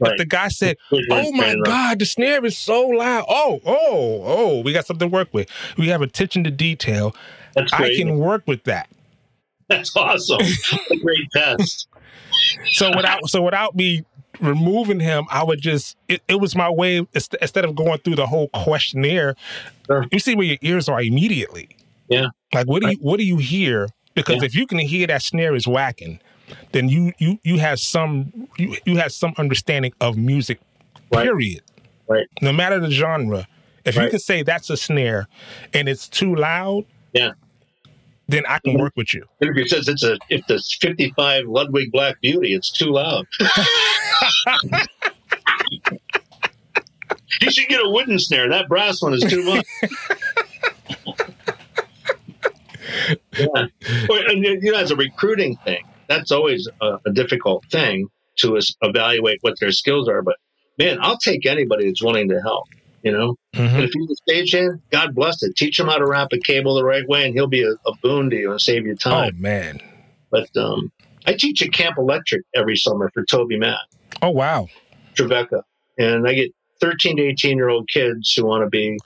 Right. 0.00 0.12
If 0.12 0.18
the 0.18 0.24
guy 0.26 0.48
said, 0.48 0.76
Oh 1.10 1.32
my 1.32 1.54
God, 1.64 1.98
the 1.98 2.04
snare 2.06 2.44
is 2.44 2.56
so 2.58 2.86
loud. 2.88 3.24
Oh, 3.28 3.60
oh, 3.64 4.22
oh, 4.24 4.60
we 4.62 4.72
got 4.72 4.86
something 4.86 5.08
to 5.08 5.12
work 5.12 5.28
with. 5.32 5.48
We 5.78 5.88
have 5.88 6.02
attention 6.02 6.42
to 6.44 6.50
detail. 6.50 7.14
That's 7.54 7.72
I 7.72 7.94
can 7.94 8.18
work 8.18 8.42
with 8.46 8.64
that. 8.64 8.88
That's 9.68 9.94
awesome. 9.96 10.40
great 11.02 11.28
test. 11.32 11.88
So 12.72 12.94
without 12.96 13.28
so 13.28 13.42
without 13.42 13.74
me 13.76 14.04
removing 14.40 14.98
him, 15.00 15.24
I 15.30 15.44
would 15.44 15.60
just 15.60 15.96
it, 16.08 16.20
it 16.28 16.40
was 16.40 16.56
my 16.56 16.68
way 16.68 17.06
instead 17.14 17.64
of 17.64 17.74
going 17.76 17.98
through 17.98 18.16
the 18.16 18.26
whole 18.26 18.48
questionnaire. 18.48 19.36
Sure. 19.86 20.04
You 20.10 20.18
see 20.18 20.34
where 20.34 20.46
your 20.46 20.58
ears 20.62 20.88
are 20.88 21.00
immediately. 21.00 21.68
Yeah. 22.08 22.26
Like 22.52 22.66
what 22.66 22.82
do 22.82 22.90
you 22.90 22.96
what 23.00 23.18
do 23.18 23.24
you 23.24 23.36
hear? 23.38 23.88
Because 24.14 24.36
Yeah. 24.42 24.46
if 24.46 24.54
you 24.54 24.66
can 24.66 24.78
hear 24.78 25.06
that 25.06 25.22
snare 25.22 25.54
is 25.54 25.66
whacking, 25.66 26.20
then 26.72 26.88
you 26.88 27.12
you 27.18 27.38
you 27.42 27.58
have 27.58 27.78
some 27.80 28.48
you, 28.58 28.76
you 28.84 28.96
have 28.96 29.12
some 29.12 29.34
understanding 29.38 29.92
of 30.00 30.16
music. 30.16 30.60
Right. 31.12 31.24
Period. 31.24 31.62
Right. 32.08 32.26
No 32.42 32.52
matter 32.52 32.78
the 32.80 32.90
genre. 32.90 33.46
If 33.84 33.96
you 33.96 34.08
can 34.08 34.18
say 34.18 34.42
that's 34.42 34.70
a 34.70 34.76
snare 34.78 35.28
and 35.74 35.88
it's 35.90 36.08
too 36.08 36.34
loud, 36.34 36.84
Yeah. 37.12 37.32
then 38.28 38.44
I 38.48 38.58
can 38.60 38.74
Mhm. 38.76 38.80
work 38.80 38.94
with 38.96 39.12
you. 39.12 39.26
If 39.40 39.56
it 39.58 39.68
says 39.68 39.88
it's 39.88 40.02
a 40.02 40.16
if 40.30 40.46
the 40.46 40.58
55 40.80 41.44
Ludwig 41.46 41.92
Black 41.92 42.18
Beauty, 42.22 42.54
it's 42.54 42.70
too 42.70 42.90
loud. 42.90 43.26
you 47.40 47.50
should 47.50 47.68
get 47.68 47.84
a 47.84 47.88
wooden 47.90 48.18
snare. 48.18 48.48
That 48.48 48.68
brass 48.68 49.02
one 49.02 49.12
is 49.14 49.22
too 49.24 49.42
much. 49.44 49.66
yeah. 53.38 53.66
Or, 54.08 54.18
and, 54.28 54.42
you 54.44 54.72
know, 54.72 54.78
as 54.78 54.90
a 54.90 54.96
recruiting 54.96 55.56
thing, 55.64 55.84
that's 56.08 56.30
always 56.32 56.68
a, 56.80 56.98
a 57.06 57.12
difficult 57.12 57.64
thing 57.70 58.08
to 58.38 58.60
evaluate 58.82 59.38
what 59.42 59.58
their 59.60 59.72
skills 59.72 60.08
are. 60.08 60.22
But 60.22 60.36
man, 60.78 60.98
I'll 61.00 61.18
take 61.18 61.46
anybody 61.46 61.86
that's 61.86 62.02
willing 62.02 62.28
to 62.28 62.40
help. 62.42 62.64
You 63.02 63.12
know, 63.12 63.36
Mhm. 63.54 63.74
and 63.74 63.84
if 63.84 63.90
he's 63.92 64.10
a 64.10 64.30
stagehand, 64.32 64.80
God 64.90 65.14
bless 65.14 65.42
it. 65.42 65.54
Teach 65.56 65.78
him 65.78 65.88
how 65.88 65.98
to 65.98 66.06
wrap 66.06 66.28
a 66.32 66.38
cable 66.38 66.74
the 66.74 66.84
right 66.84 67.06
way, 67.06 67.26
and 67.26 67.34
he'll 67.34 67.46
be 67.46 67.62
a, 67.62 67.72
a 67.72 67.92
boon 68.02 68.30
to 68.30 68.36
you 68.36 68.50
and 68.52 68.58
save 68.60 68.86
you 68.86 68.96
time. 68.96 69.34
Oh 69.36 69.40
man. 69.42 69.78
But 70.30 70.48
um, 70.56 70.90
I 71.26 71.34
teach 71.34 71.60
at 71.60 71.72
Camp 71.72 71.98
Electric 71.98 72.42
every 72.54 72.76
summer 72.76 73.10
for 73.12 73.22
TobyMac, 73.26 73.76
Oh 74.22 74.30
wow. 74.30 74.68
Trevecca, 75.14 75.62
and 75.98 76.26
I 76.26 76.32
get 76.32 76.52
13 76.80 77.18
to 77.18 77.22
18 77.24 77.58
year 77.58 77.68
old 77.68 77.88
kids 77.90 78.32
who 78.32 78.46
want 78.46 78.64
to 78.64 78.70
be. 78.70 78.96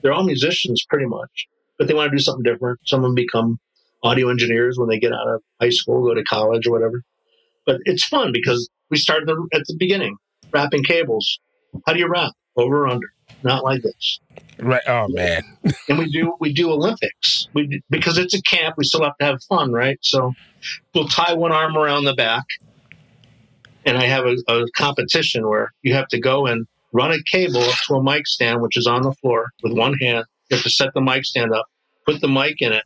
They're 0.00 0.12
all 0.14 0.24
musicians, 0.24 0.84
pretty 0.88 1.06
much, 1.06 1.46
but 1.78 1.86
they 1.88 1.94
want 1.94 2.10
to 2.10 2.16
do 2.16 2.22
something 2.22 2.42
different. 2.42 2.80
Some 2.86 3.00
of 3.00 3.02
them 3.04 3.14
become 3.14 3.60
audio 4.02 4.28
engineers 4.28 4.78
when 4.78 4.88
they 4.88 4.98
get 4.98 5.12
out 5.12 5.28
of 5.28 5.42
high 5.60 5.70
school, 5.70 6.02
go 6.02 6.14
to 6.14 6.24
college 6.24 6.66
or 6.66 6.72
whatever. 6.72 7.02
But 7.66 7.78
it's 7.84 8.04
fun 8.04 8.32
because 8.32 8.68
we 8.90 8.98
start 8.98 9.26
the, 9.26 9.48
at 9.54 9.62
the 9.66 9.76
beginning, 9.78 10.16
wrapping 10.52 10.84
cables. 10.84 11.38
How 11.86 11.92
do 11.92 11.98
you 11.98 12.08
wrap? 12.08 12.32
Over 12.56 12.84
or 12.84 12.88
under? 12.88 13.06
Not 13.42 13.64
like 13.64 13.82
this. 13.82 14.20
Right. 14.58 14.82
Oh 14.86 15.06
man. 15.08 15.42
and 15.88 15.98
we 15.98 16.10
do 16.10 16.36
we 16.38 16.52
do 16.52 16.70
Olympics. 16.70 17.48
We 17.54 17.66
do- 17.66 17.80
because 17.90 18.18
it's 18.18 18.34
a 18.34 18.42
camp, 18.42 18.76
we 18.76 18.84
still 18.84 19.02
have 19.02 19.16
to 19.18 19.24
have 19.24 19.42
fun, 19.44 19.72
right? 19.72 19.98
So 20.02 20.32
we'll 20.94 21.08
tie 21.08 21.32
one 21.34 21.52
arm 21.52 21.76
around 21.76 22.04
the 22.04 22.14
back, 22.14 22.44
and 23.84 23.96
I 23.96 24.04
have 24.04 24.24
a, 24.26 24.36
a 24.48 24.66
competition 24.76 25.48
where 25.48 25.72
you 25.82 25.94
have 25.94 26.08
to 26.08 26.20
go 26.20 26.46
and 26.46 26.66
run 26.92 27.10
a 27.10 27.22
cable 27.30 27.64
to 27.86 27.94
a 27.94 28.02
mic 28.02 28.26
stand, 28.26 28.60
which 28.60 28.76
is 28.76 28.86
on 28.86 29.02
the 29.02 29.12
floor 29.14 29.50
with 29.62 29.72
one 29.72 29.94
hand. 29.94 30.24
You 30.50 30.56
have 30.56 30.64
to 30.64 30.70
set 30.70 30.92
the 30.94 31.00
mic 31.00 31.24
stand 31.24 31.52
up, 31.52 31.66
put 32.06 32.20
the 32.20 32.28
mic 32.28 32.60
in 32.60 32.72
it, 32.72 32.84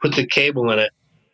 put 0.00 0.14
the 0.14 0.26
cable 0.26 0.70
in 0.70 0.78
it, 0.78 0.92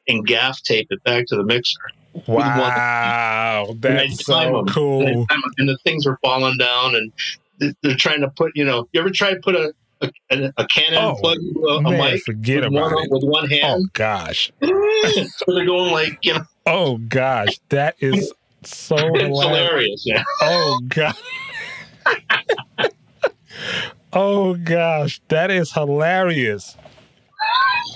and 0.08 0.26
gaff 0.26 0.62
tape 0.62 0.86
it 0.90 1.02
back 1.04 1.26
to 1.26 1.36
the 1.36 1.44
mixer. 1.44 1.78
Wow, 2.26 3.74
that's 3.78 4.24
so 4.24 4.64
cool. 4.68 5.06
And, 5.06 5.26
I 5.28 5.34
time 5.34 5.42
'em, 5.44 5.52
and 5.58 5.68
the 5.68 5.78
things 5.84 6.06
are 6.06 6.18
falling 6.22 6.56
down, 6.58 6.94
and 6.94 7.74
they're 7.82 7.96
trying 7.96 8.20
to 8.20 8.28
put. 8.30 8.52
You 8.54 8.64
know, 8.64 8.88
you 8.92 9.00
ever 9.00 9.10
try 9.10 9.34
to 9.34 9.40
put 9.42 9.56
a, 9.56 9.72
a, 10.00 10.52
a, 10.56 10.66
Canon 10.68 10.98
Oh, 10.98 11.16
plug 11.20 11.38
a, 11.38 11.68
a 11.68 11.82
Man, 11.82 12.12
mic 12.12 12.22
forget 12.22 12.60
with 12.62 12.66
about 12.68 12.92
one, 12.92 13.04
it. 13.04 13.10
with 13.10 13.24
one 13.24 13.44
Oh 13.44 13.48
hand. 13.48 13.64
Oh 13.64 13.86
gosh. 13.92 14.52
so 14.62 15.54
they're 15.54 15.66
going 15.66 15.92
like, 15.92 16.18
you 16.22 16.34
know, 16.34 16.44
Oh 16.66 16.98
gosh. 16.98 17.58
That 17.70 17.96
is 18.00 18.32
so 18.64 18.96
hilarious. 18.96 20.04
Yeah. 20.06 20.22
Oh 20.40 20.80
god. 20.88 21.14
oh 24.12 24.54
gosh, 24.54 25.20
that 25.28 25.50
is 25.50 25.72
hilarious. 25.72 26.76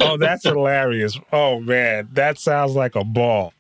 Oh, 0.00 0.16
that's 0.16 0.44
hilarious. 0.44 1.18
Oh 1.32 1.61
man, 1.61 2.09
that 2.12 2.38
sounds 2.38 2.74
like 2.74 2.94
a 2.94 3.04
ball. 3.04 3.52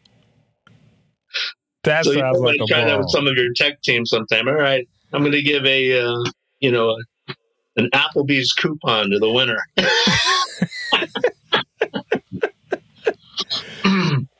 That 1.84 2.04
so 2.04 2.12
sounds 2.12 2.38
like 2.40 2.56
a 2.60 2.66
try 2.66 2.84
that 2.84 2.98
with 2.98 3.10
some 3.10 3.26
of 3.26 3.36
your 3.36 3.52
tech 3.54 3.82
team 3.82 4.04
sometime. 4.06 4.48
All 4.48 4.54
right, 4.54 4.88
I'm 5.12 5.22
going 5.22 5.32
to 5.32 5.42
give 5.42 5.64
a, 5.64 6.00
uh, 6.00 6.22
you 6.60 6.70
know, 6.70 6.90
a, 6.90 7.34
an 7.76 7.88
Applebee's 7.94 8.52
coupon 8.52 9.10
to 9.10 9.18
the 9.18 9.30
winner. 9.30 9.58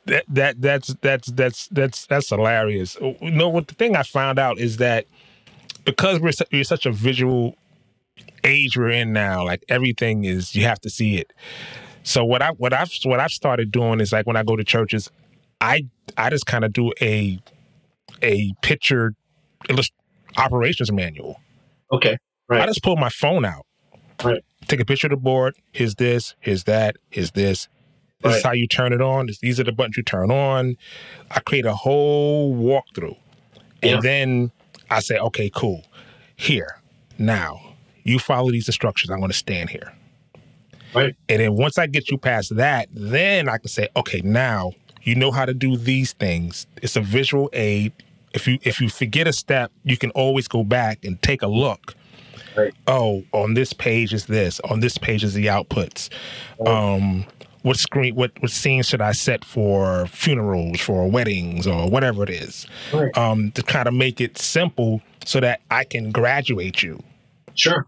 that, 0.05 0.25
that 0.27 0.61
that's 0.61 0.95
that's 1.01 1.27
that's 1.31 1.67
that's 1.67 2.05
that's 2.05 2.29
hilarious. 2.29 2.97
You 3.01 3.31
know 3.31 3.49
what? 3.49 3.67
The 3.67 3.75
thing 3.75 3.95
I 3.95 4.03
found 4.03 4.39
out 4.39 4.59
is 4.59 4.77
that 4.77 5.05
because 5.85 6.19
we're 6.19 6.33
su- 6.33 6.45
we're 6.51 6.63
such 6.63 6.85
a 6.85 6.91
visual 6.91 7.55
age 8.43 8.77
we're 8.77 8.89
in 8.89 9.13
now, 9.13 9.43
like 9.45 9.63
everything 9.69 10.25
is 10.25 10.55
you 10.55 10.63
have 10.63 10.79
to 10.81 10.89
see 10.89 11.17
it. 11.17 11.31
So 12.03 12.23
what 12.25 12.41
I 12.41 12.49
what 12.51 12.73
I've 12.73 12.91
what 13.03 13.19
I've 13.19 13.31
started 13.31 13.71
doing 13.71 13.99
is 13.99 14.11
like 14.11 14.25
when 14.25 14.35
I 14.37 14.43
go 14.43 14.55
to 14.55 14.63
churches, 14.63 15.11
I 15.61 15.85
I 16.17 16.29
just 16.29 16.45
kind 16.45 16.63
of 16.63 16.73
do 16.73 16.91
a 17.01 17.39
a 18.23 18.53
picture 18.61 19.13
illust- 19.69 19.93
operations 20.37 20.91
manual. 20.91 21.39
Okay. 21.91 22.17
Right. 22.47 22.61
I 22.61 22.65
just 22.65 22.81
pull 22.83 22.95
my 22.95 23.09
phone 23.09 23.45
out. 23.45 23.65
Right. 24.23 24.43
Take 24.67 24.79
a 24.79 24.85
picture 24.85 25.07
of 25.07 25.11
the 25.11 25.17
board. 25.17 25.55
Here's 25.71 25.95
this. 25.95 26.35
Here's 26.39 26.63
that. 26.65 26.95
Here's 27.09 27.31
this. 27.31 27.67
This 28.21 28.37
is 28.37 28.43
how 28.43 28.51
you 28.51 28.67
turn 28.67 28.91
it 28.91 29.01
on. 29.01 29.29
These 29.41 29.59
are 29.61 29.63
the 29.63 29.71
buttons 29.71 29.95
you 29.95 30.03
turn 30.03 30.29
on. 30.29 30.75
I 31.31 31.39
create 31.39 31.65
a 31.65 31.73
whole 31.73 32.53
walkthrough. 32.55 33.15
And 33.81 33.91
Yeah. 33.91 33.99
then 34.01 34.51
I 34.89 34.99
say, 34.99 35.17
okay, 35.17 35.49
cool. 35.55 35.85
Here, 36.35 36.81
now, 37.17 37.68
you 38.03 38.19
follow 38.19 38.51
these 38.51 38.67
instructions. 38.67 39.11
I'm 39.11 39.19
going 39.19 39.31
to 39.31 39.37
stand 39.37 39.69
here. 39.69 39.93
Right. 40.93 41.15
And 41.27 41.39
then 41.39 41.55
once 41.55 41.77
I 41.77 41.87
get 41.87 42.09
you 42.09 42.17
past 42.17 42.55
that, 42.55 42.89
then 42.91 43.47
I 43.47 43.57
can 43.57 43.67
say, 43.67 43.89
okay, 43.95 44.21
now 44.21 44.71
you 45.03 45.15
know 45.15 45.31
how 45.31 45.45
to 45.45 45.53
do 45.53 45.77
these 45.77 46.13
things. 46.13 46.67
It's 46.81 46.95
a 46.95 47.01
visual 47.01 47.49
aid. 47.53 47.93
If 48.33 48.47
you 48.47 48.59
if 48.61 48.79
you 48.79 48.89
forget 48.89 49.27
a 49.27 49.33
step, 49.33 49.71
you 49.83 49.97
can 49.97 50.11
always 50.11 50.47
go 50.47 50.63
back 50.63 51.03
and 51.03 51.21
take 51.21 51.41
a 51.41 51.47
look. 51.47 51.95
Right. 52.55 52.73
Oh, 52.87 53.23
on 53.31 53.53
this 53.53 53.73
page 53.73 54.13
is 54.13 54.25
this. 54.25 54.59
On 54.61 54.79
this 54.79 54.97
page 54.97 55.23
is 55.23 55.33
the 55.33 55.47
outputs. 55.47 56.09
Um, 56.65 57.25
what 57.61 57.77
screen? 57.77 58.15
What 58.15 58.31
what 58.39 58.51
scene 58.51 58.83
should 58.83 59.01
I 59.01 59.13
set 59.13 59.43
for 59.43 60.07
funerals, 60.07 60.79
for 60.79 61.09
weddings, 61.09 61.67
or 61.67 61.89
whatever 61.89 62.23
it 62.23 62.29
is? 62.29 62.67
Right. 62.93 63.15
Um, 63.17 63.51
to 63.51 63.63
kind 63.63 63.87
of 63.87 63.93
make 63.93 64.21
it 64.21 64.37
simple 64.37 65.01
so 65.25 65.39
that 65.39 65.61
I 65.69 65.83
can 65.83 66.11
graduate 66.11 66.83
you. 66.83 67.01
Sure. 67.59 67.85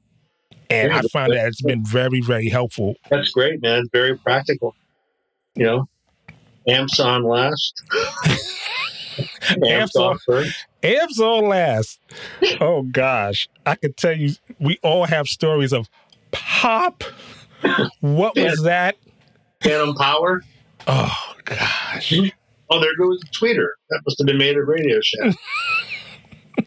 And 0.69 0.91
Yeah, 0.91 0.99
I 0.99 1.01
find 1.11 1.33
that 1.33 1.47
it's 1.47 1.61
been 1.61 1.85
very 1.85 2.21
very 2.21 2.49
helpful 2.49 2.95
That's 3.09 3.31
great, 3.31 3.61
man. 3.61 3.79
It's 3.79 3.89
very 3.91 4.17
practical. 4.17 4.75
You 5.55 5.65
know, 5.65 5.89
amps 6.67 6.99
on 6.99 7.23
last. 7.23 7.81
Amps 9.67 9.95
on- 9.95 10.17
first. 10.25 10.65
Amps 10.83 11.19
on 11.19 11.47
last. 11.49 11.99
Oh 12.61 12.83
gosh, 12.83 13.49
I 13.65 13.75
can 13.75 13.93
tell 13.93 14.13
you, 14.17 14.33
we 14.59 14.77
all 14.83 15.05
have 15.05 15.27
stories 15.27 15.73
of 15.73 15.89
pop. 16.31 17.03
What 17.99 18.35
was 18.35 18.63
that? 18.63 18.95
Phantom 19.61 19.95
power. 19.95 20.41
Oh 20.87 21.33
gosh. 21.45 22.13
Oh, 22.69 22.79
there 22.79 22.95
goes 22.97 23.19
the 23.19 23.27
tweeter. 23.27 23.67
That 23.89 24.01
must 24.05 24.17
have 24.19 24.25
been 24.27 24.37
made 24.37 24.55
at 24.57 24.65
Radio 24.65 24.99
Shack. 25.01 25.35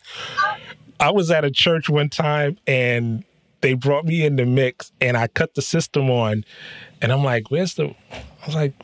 I 1.01 1.11
was 1.11 1.31
at 1.31 1.45
a 1.45 1.51
church 1.51 1.89
one 1.89 2.09
time 2.09 2.59
and 2.67 3.25
they 3.61 3.75
brought 3.75 4.05
me 4.05 4.25
in 4.25 4.37
the 4.37 4.47
mix 4.47 4.93
and 5.01 5.17
I 5.17 5.27
cut 5.29 5.55
the 5.55 5.63
system 5.63 6.11
on 6.11 6.45
and 7.01 7.13
I'm 7.13 7.25
like, 7.25 7.51
where's 7.51 7.75
the 7.75 7.95
I 8.13 8.47
was 8.47 8.55
like, 8.55 8.75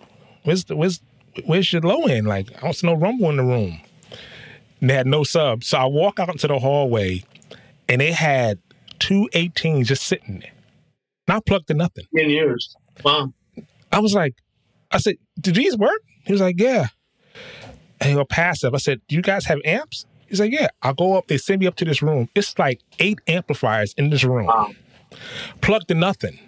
where's 0.45 0.65
the 0.65 0.77
where's 0.77 1.01
where's 1.45 1.73
your 1.73 1.83
low 1.83 2.07
end? 2.07 2.27
Like, 2.27 2.51
I 2.57 2.61
don't 2.61 2.75
see 2.75 2.87
no 2.87 2.95
rumble 2.95 3.31
in 3.31 3.37
the 3.37 3.45
room. 3.45 3.81
And 4.81 4.91
they 4.91 4.95
had 4.95 5.07
no 5.07 5.25
sub. 5.25 5.63
So 5.65 5.79
I 5.79 5.85
walk 5.85 6.19
out 6.19 6.31
into 6.31 6.47
the 6.47 6.59
hallway 6.59 7.23
and 7.89 8.01
they 8.01 8.13
had 8.13 8.59
two 8.99 9.29
18s 9.35 9.87
just 9.87 10.05
sitting 10.05 10.41
there. 10.41 10.53
Not 11.29 11.47
plugged 11.47 11.69
to 11.69 11.75
nothing. 11.75 12.05
Being 12.13 12.31
years. 12.31 12.75
Wow. 13.05 13.33
I 13.93 14.01
was 14.01 14.15
like, 14.15 14.35
I 14.91 14.99
said, 14.99 15.17
do 15.41 15.53
these 15.53 15.77
work? 15.77 16.01
He 16.25 16.33
was 16.33 16.41
like, 16.41 16.59
yeah. 16.59 16.89
And 18.01 18.11
he 18.11 18.15
go 18.15 18.25
passive. 18.25 18.75
I 18.75 18.79
said, 18.79 19.01
do 19.09 19.17
you 19.17 19.23
guys 19.23 19.45
have 19.47 19.59
amps? 19.65 20.07
He's 20.31 20.41
like, 20.41 20.53
yeah. 20.53 20.69
I'll 20.83 20.95
go 20.95 21.19
up. 21.19 21.27
They 21.27 21.37
send 21.37 21.61
me 21.61 21.67
up 21.67 21.77
to 21.77 21.85
this 21.85 22.01
room. 22.01 22.29
It's 22.35 22.59
like 22.59 22.81
eight 22.99 23.19
amplifiers 23.27 23.93
in 23.99 24.09
this 24.11 24.25
room, 24.25 24.47
Wow. 24.47 24.71
plugged 25.61 25.89
to 25.89 25.95
nothing. 25.95 26.39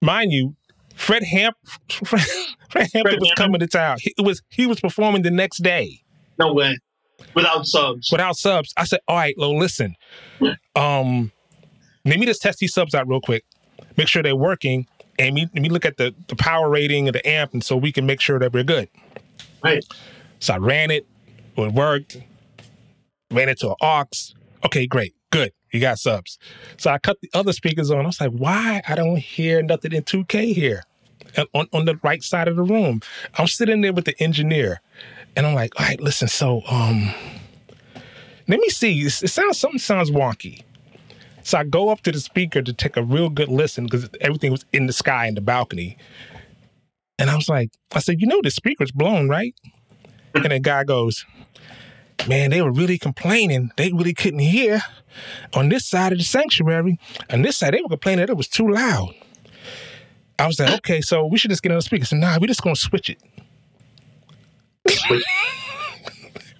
Mind 0.00 0.30
you, 0.32 0.54
Fred 0.94 1.24
Hamp, 1.24 1.56
Fred, 1.90 2.22
Fred 2.70 2.88
Hampton 2.94 3.18
was 3.20 3.28
Hammond? 3.30 3.36
coming 3.36 3.60
to 3.60 3.66
town. 3.66 3.98
He 4.00 4.14
was 4.18 4.42
he 4.50 4.66
was 4.66 4.78
performing 4.80 5.22
the 5.22 5.30
next 5.30 5.62
day 5.62 6.02
No 6.38 6.52
way. 6.52 6.78
Without 7.34 7.66
subs. 7.66 8.10
without 8.12 8.36
subs. 8.36 8.72
I 8.76 8.84
said, 8.84 9.00
all 9.08 9.16
right, 9.16 9.34
Lo, 9.36 9.52
listen. 9.52 9.96
Um, 10.76 11.32
let 12.04 12.18
me 12.20 12.26
just 12.26 12.40
test 12.40 12.60
these 12.60 12.72
subs 12.72 12.94
out 12.94 13.08
real 13.08 13.20
quick. 13.20 13.44
Make 13.96 14.06
sure 14.06 14.22
they're 14.22 14.36
working. 14.36 14.86
And 15.18 15.34
me, 15.34 15.48
let 15.52 15.60
me 15.62 15.68
look 15.68 15.84
at 15.84 15.96
the, 15.96 16.14
the 16.28 16.36
power 16.36 16.70
rating 16.70 17.08
of 17.08 17.14
the 17.14 17.28
amp 17.28 17.52
and 17.54 17.64
so 17.64 17.76
we 17.76 17.90
can 17.90 18.06
make 18.06 18.20
sure 18.20 18.38
that 18.38 18.52
we're 18.52 18.62
good. 18.62 18.88
Right. 19.64 19.84
So 20.38 20.54
I 20.54 20.58
ran 20.58 20.92
it. 20.92 21.08
It 21.56 21.72
worked. 21.74 22.18
Ran 23.30 23.48
into 23.48 23.66
to 23.66 23.70
an 23.70 23.76
aux. 23.80 24.34
Okay, 24.64 24.86
great. 24.86 25.14
Good. 25.30 25.52
You 25.72 25.80
got 25.80 25.98
subs. 25.98 26.38
So 26.78 26.90
I 26.90 26.98
cut 26.98 27.18
the 27.20 27.30
other 27.34 27.52
speakers 27.52 27.90
on. 27.90 28.00
I 28.00 28.06
was 28.06 28.20
like, 28.20 28.30
why 28.30 28.82
I 28.88 28.94
don't 28.94 29.18
hear 29.18 29.62
nothing 29.62 29.92
in 29.92 30.02
2K 30.02 30.54
here 30.54 30.82
on, 31.54 31.66
on 31.72 31.84
the 31.84 31.98
right 32.02 32.22
side 32.22 32.48
of 32.48 32.56
the 32.56 32.62
room. 32.62 33.00
I'm 33.36 33.46
sitting 33.46 33.82
there 33.82 33.92
with 33.92 34.06
the 34.06 34.20
engineer 34.22 34.80
and 35.36 35.46
I'm 35.46 35.54
like, 35.54 35.78
all 35.78 35.86
right, 35.86 36.00
listen, 36.00 36.28
so 36.28 36.62
um 36.68 37.12
let 38.46 38.60
me 38.60 38.68
see. 38.70 38.98
It 39.00 39.10
sounds 39.10 39.58
something 39.58 39.78
sounds 39.78 40.10
wonky. 40.10 40.62
So 41.42 41.58
I 41.58 41.64
go 41.64 41.90
up 41.90 42.00
to 42.02 42.12
the 42.12 42.20
speaker 42.20 42.62
to 42.62 42.72
take 42.72 42.96
a 42.96 43.02
real 43.02 43.28
good 43.28 43.48
listen 43.48 43.84
because 43.84 44.08
everything 44.20 44.52
was 44.52 44.64
in 44.72 44.86
the 44.86 44.92
sky 44.92 45.26
in 45.26 45.34
the 45.34 45.40
balcony. 45.40 45.98
And 47.18 47.30
I 47.30 47.36
was 47.36 47.48
like, 47.48 47.70
I 47.92 47.98
said, 47.98 48.20
you 48.20 48.26
know 48.26 48.40
the 48.42 48.50
speaker's 48.50 48.92
blown, 48.92 49.28
right? 49.28 49.54
And 50.34 50.44
the 50.44 50.60
guy 50.60 50.84
goes, 50.84 51.26
Man, 52.26 52.50
they 52.50 52.62
were 52.62 52.72
really 52.72 52.98
complaining. 52.98 53.70
They 53.76 53.92
really 53.92 54.14
couldn't 54.14 54.40
hear 54.40 54.82
on 55.54 55.68
this 55.68 55.86
side 55.86 56.12
of 56.12 56.18
the 56.18 56.24
sanctuary. 56.24 56.98
On 57.30 57.42
this 57.42 57.58
side, 57.58 57.74
they 57.74 57.80
were 57.80 57.88
complaining 57.88 58.26
that 58.26 58.30
it 58.30 58.36
was 58.36 58.48
too 58.48 58.68
loud. 58.68 59.14
I 60.38 60.46
was 60.46 60.60
like, 60.60 60.70
okay, 60.74 61.00
so 61.00 61.26
we 61.26 61.38
should 61.38 61.50
just 61.50 61.62
get 61.62 61.72
another 61.72 61.82
speaker. 61.82 62.04
So 62.04 62.16
nah, 62.16 62.38
we're 62.40 62.46
just 62.46 62.62
gonna 62.62 62.76
switch 62.76 63.10
it. 63.10 63.20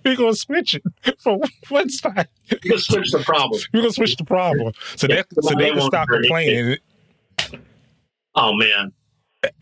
we're 0.05 0.17
gonna 0.17 0.35
switch 0.35 0.75
it 0.75 0.83
for 1.21 1.41
one 1.69 1.89
side. 1.89 2.29
We 2.51 2.71
gonna 2.71 2.81
switch 2.81 3.13
the 3.13 3.21
problem. 3.21 3.61
We're 3.73 3.83
gonna 3.83 3.93
switch 3.93 4.17
the 4.17 4.25
problem. 4.25 4.73
So 4.97 5.07
Yeah, 5.09 5.23
they 5.31 5.43
so 5.43 5.55
they 5.57 5.71
can 5.71 5.81
stop 5.83 6.09
complaining. 6.09 6.79
Oh 8.35 8.53
man. 8.55 8.93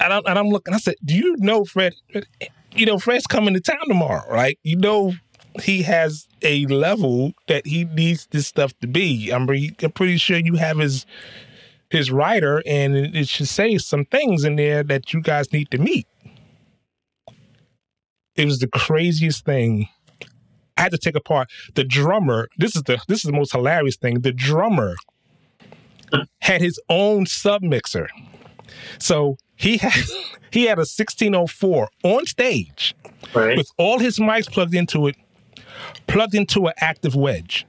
and 0.01 0.13
I'm, 0.13 0.23
and 0.27 0.39
I'm 0.39 0.49
looking. 0.49 0.73
I 0.73 0.79
said, 0.79 0.95
"Do 1.05 1.15
you 1.15 1.37
know 1.39 1.65
Fred? 1.65 1.95
You 2.75 2.87
know 2.87 2.99
Fred's 2.99 3.27
coming 3.27 3.55
to 3.55 3.61
town 3.61 3.87
tomorrow, 3.87 4.31
right? 4.31 4.59
You 4.63 4.77
know 4.77 5.13
he 5.63 5.83
has 5.83 6.27
a 6.43 6.67
level 6.67 7.33
that 7.49 7.67
he 7.67 7.85
needs 7.85 8.27
this 8.31 8.47
stuff 8.47 8.73
to 8.81 8.87
be. 8.87 9.31
I'm, 9.31 9.47
re- 9.47 9.75
I'm 9.83 9.93
pretty 9.93 10.17
sure 10.19 10.39
you 10.39 10.55
have 10.57 10.79
his 10.79 11.07
his 11.91 12.11
writer, 12.11 12.63
and 12.67 12.97
it, 12.97 13.15
it 13.15 13.29
should 13.29 13.49
say 13.49 13.79
some 13.79 14.05
things 14.05 14.45
in 14.45 14.57
there 14.57 14.83
that 14.83 15.13
you 15.13 15.21
guys 15.21 15.53
need 15.53 15.71
to 15.71 15.79
meet." 15.79 16.07
It 18.35 18.45
was 18.45 18.59
the 18.59 18.69
craziest 18.69 19.45
thing. 19.45 19.89
I 20.77 20.83
had 20.83 20.93
to 20.93 20.99
take 20.99 21.17
apart 21.17 21.49
the 21.75 21.85
drummer. 21.85 22.49
This 22.59 22.77
is 22.77 22.83
the 22.83 22.99
this 23.09 23.19
is 23.19 23.31
the 23.31 23.37
most 23.37 23.53
hilarious 23.53 23.97
thing. 23.97 24.21
The 24.21 24.33
drummer 24.33 24.97
had 26.41 26.61
his 26.61 26.79
own 26.89 27.27
sub 27.27 27.63
mixer. 27.63 28.09
So 28.99 29.37
he 29.57 29.79
had 29.79 29.93
he 30.51 30.65
had 30.67 30.79
a 30.79 30.85
1604 30.87 31.89
on 32.05 32.27
stage 32.27 32.95
Right. 33.35 33.57
with 33.57 33.71
all 33.79 33.99
his 33.99 34.19
mics 34.19 34.51
plugged 34.51 34.75
into 34.75 35.07
it, 35.09 35.17
plugged 36.07 36.35
into 36.35 36.67
an 36.67 36.75
active 36.79 37.15
wedge. 37.17 37.67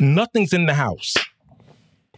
Nothing's 0.00 0.52
in 0.52 0.66
the 0.66 0.74
house, 0.74 1.14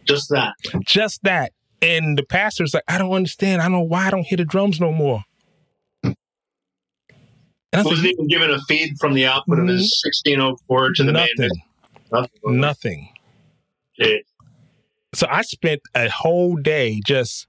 Just 0.05 0.29
that. 0.29 0.53
just 0.85 1.21
that. 1.23 1.51
And 1.81 2.17
the 2.17 2.23
pastor's 2.23 2.73
like, 2.73 2.83
I 2.87 2.97
don't 2.97 3.11
understand. 3.11 3.61
I 3.61 3.65
don't 3.65 3.73
know 3.73 3.81
why 3.81 4.07
I 4.07 4.09
don't 4.09 4.23
hear 4.25 4.37
the 4.37 4.45
drums 4.45 4.79
no 4.79 4.91
more. 4.91 5.23
And 6.03 6.15
I 7.73 7.83
Wasn't 7.83 7.97
said, 7.99 8.11
even 8.13 8.27
given 8.27 8.49
a 8.49 8.59
feed 8.61 8.93
from 8.99 9.13
the 9.13 9.27
output 9.27 9.59
of 9.59 9.67
his 9.67 10.01
1604 10.03 10.93
to 10.95 11.03
the 11.03 11.11
main. 11.13 11.27
nothing, 11.37 11.49
Nothing. 12.11 12.59
nothing. 12.59 13.09
Jeez. 13.99 14.19
so 15.13 15.27
I 15.29 15.41
spent 15.43 15.81
a 15.93 16.09
whole 16.09 16.55
day 16.55 17.01
just 17.05 17.45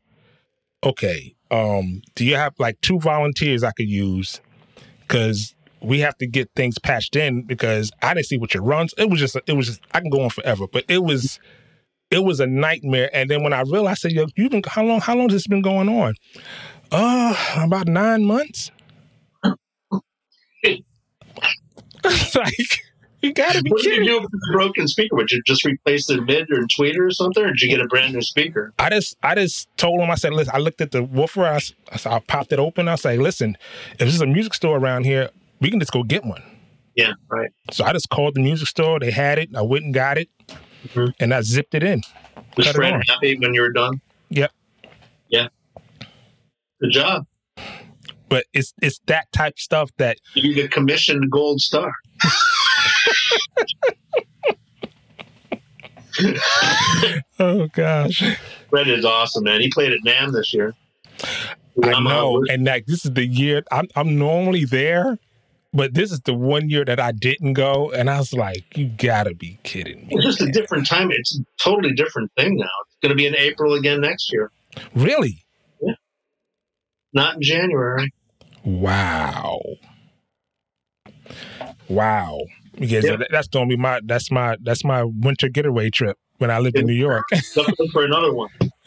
okay. 0.84 1.34
Um, 1.50 2.02
do 2.14 2.26
you 2.26 2.34
have 2.34 2.52
like 2.59 2.78
two 2.82 2.98
volunteers 2.98 3.62
I 3.62 3.70
could 3.70 3.88
use? 3.88 4.40
Because 5.00 5.54
we 5.80 6.00
have 6.00 6.16
to 6.18 6.26
get 6.26 6.50
things 6.54 6.78
patched 6.78 7.16
in 7.16 7.42
because 7.42 7.90
I 8.02 8.14
didn't 8.14 8.26
see 8.26 8.38
what 8.38 8.54
your 8.54 8.62
runs. 8.62 8.94
It 8.98 9.10
was 9.10 9.20
just 9.20 9.36
it 9.46 9.52
was 9.52 9.66
just 9.66 9.80
I 9.92 10.00
can 10.00 10.10
go 10.10 10.22
on 10.22 10.30
forever, 10.30 10.66
but 10.66 10.84
it 10.88 11.02
was 11.04 11.38
it 12.10 12.24
was 12.24 12.40
a 12.40 12.46
nightmare. 12.46 13.10
And 13.12 13.30
then 13.30 13.42
when 13.42 13.52
I 13.52 13.60
realized, 13.62 14.04
I 14.04 14.08
said, 14.08 14.12
"Yo, 14.12 14.26
you've 14.36 14.50
been 14.50 14.62
how 14.66 14.84
long? 14.84 15.00
How 15.00 15.14
long 15.14 15.28
has 15.28 15.34
this 15.34 15.46
been 15.46 15.62
going 15.62 15.88
on?" 15.88 16.14
Uh, 16.90 17.62
about 17.62 17.86
nine 17.86 18.24
months. 18.24 18.70
like 22.34 22.80
you 23.20 23.32
gotta 23.32 23.62
be 23.62 23.70
what 23.70 23.82
kidding. 23.82 24.00
did 24.00 24.06
you 24.06 24.18
do 24.18 24.20
with 24.20 24.30
the 24.30 24.50
broken 24.52 24.86
speaker? 24.86 25.16
Would 25.16 25.30
you 25.30 25.42
just 25.44 25.64
replace 25.64 26.06
the 26.06 26.20
mid 26.22 26.50
or 26.50 26.62
tweeter 26.66 27.08
or 27.08 27.10
something, 27.10 27.42
or 27.44 27.48
did 27.48 27.60
you 27.60 27.68
get 27.68 27.80
a 27.80 27.86
brand 27.86 28.14
new 28.14 28.22
speaker? 28.22 28.72
I 28.78 28.90
just 28.90 29.16
I 29.22 29.34
just 29.34 29.68
told 29.76 30.00
him 30.00 30.10
I 30.10 30.14
said, 30.14 30.32
listen, 30.32 30.54
I 30.54 30.58
looked 30.58 30.80
at 30.80 30.92
the 30.92 31.02
woofer, 31.02 31.44
I, 31.44 31.60
I, 31.92 32.16
I 32.16 32.18
popped 32.20 32.52
it 32.52 32.58
open. 32.58 32.86
I 32.88 32.94
say, 32.94 33.18
listen, 33.18 33.56
if 33.92 33.98
there's 33.98 34.20
a 34.20 34.26
music 34.26 34.54
store 34.54 34.78
around 34.78 35.04
here, 35.04 35.30
we 35.61 35.70
can 35.70 35.80
just 35.80 35.92
go 35.92 36.02
get 36.02 36.24
one. 36.24 36.42
Yeah, 36.94 37.12
right. 37.28 37.50
So 37.70 37.84
I 37.84 37.92
just 37.92 38.11
called 38.11 38.34
the 38.34 38.40
music 38.40 38.68
store. 38.68 38.98
They 38.98 39.11
had 39.11 39.38
it. 39.38 39.50
I 39.54 39.62
went 39.62 39.84
and 39.84 39.94
got 39.94 40.18
it, 40.18 40.28
Mhm. 40.88 41.12
and 41.20 41.32
I 41.32 41.42
zipped 41.42 41.74
it 41.74 41.82
in. 41.82 42.02
Was 42.56 42.68
Fred 42.68 43.00
happy 43.06 43.38
when 43.38 43.54
you 43.54 43.61
were 43.61 43.72
done? 43.72 44.00
Yep. 44.30 44.50
Yeah. 45.28 45.48
Good 46.80 46.90
job. 46.90 47.26
But 48.28 48.46
it's 48.52 48.74
it's 48.82 49.00
that 49.06 49.30
type 49.32 49.54
of 49.54 49.61
stuff 49.61 49.90
that 49.98 50.18
You 50.34 50.54
get 50.54 50.70
commissioned 50.70 51.30
gold 51.30 51.61
star. 51.61 51.92
oh 57.38 57.68
gosh, 57.72 58.22
Fred 58.70 58.88
is 58.88 59.04
awesome, 59.04 59.44
man. 59.44 59.61
He 59.61 59.70
played 59.70 59.92
at 59.92 60.00
NAMM 60.04 60.32
this 60.32 60.52
year. 60.52 60.74
I 61.82 62.00
know. 62.00 62.44
And 62.50 62.64
like 62.64 62.86
this 62.86 63.04
is 63.04 63.12
the 63.12 63.26
year 63.26 63.62
I'm 63.70 63.86
I'm 63.94 64.18
normally 64.18 64.64
there, 64.64 65.18
but 65.78 65.94
this 65.94 66.12
is 66.12 66.20
the 66.20 66.34
one 66.34 66.68
year 66.68 66.84
that 66.84 67.00
I 67.00 67.12
didn't 67.12 67.54
go, 67.54 67.90
and 67.92 68.10
I 68.10 68.18
was 68.18 68.32
like, 68.34 68.76
you 68.76 68.86
gotta 68.88 69.34
be 69.34 69.58
kidding 69.62 70.00
me. 70.02 70.08
It's 70.10 70.24
just 70.24 70.40
a 70.42 70.50
different 70.52 70.86
time. 70.86 71.10
It's 71.10 71.38
a 71.38 71.44
totally 71.62 71.94
different 71.94 72.30
thing 72.36 72.56
now. 72.56 72.66
It's 72.86 72.96
going 73.00 73.10
to 73.10 73.16
be 73.16 73.26
in 73.26 73.34
April 73.36 73.74
again 73.74 74.00
next 74.00 74.30
year, 74.32 74.50
Really? 74.94 75.44
Yeah. 75.80 75.94
not 77.14 77.36
in 77.36 77.42
January. 77.42 78.12
Wow. 78.64 79.60
Wow. 81.88 82.40
Because 82.78 83.04
Yeah. 83.04 83.16
that- 83.16 83.28
that's 83.30 83.48
gonna 83.48 83.66
be 83.68 83.76
my 83.76 84.00
that's 84.04 84.30
my 84.30 84.56
that's 84.62 84.84
my 84.84 85.02
winter 85.04 85.48
getaway 85.48 85.90
trip 85.90 86.16
when 86.38 86.50
I 86.50 86.58
lived 86.58 86.76
in 86.76 86.86
New 86.86 86.92
York. 86.92 87.24
Looking 87.56 87.88
for 87.92 88.04
another 88.04 88.32
one. 88.32 88.50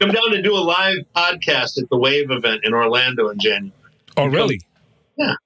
Come 0.00 0.10
down 0.10 0.30
to 0.32 0.42
do 0.42 0.54
a 0.54 0.58
live 0.58 0.98
podcast 1.14 1.80
at 1.80 1.88
the 1.90 1.96
Wave 1.98 2.30
event 2.30 2.60
in 2.64 2.72
Orlando 2.74 3.28
in 3.28 3.38
January. 3.38 3.72
oh 4.16 4.26
really? 4.26 4.60
Come 5.18 5.36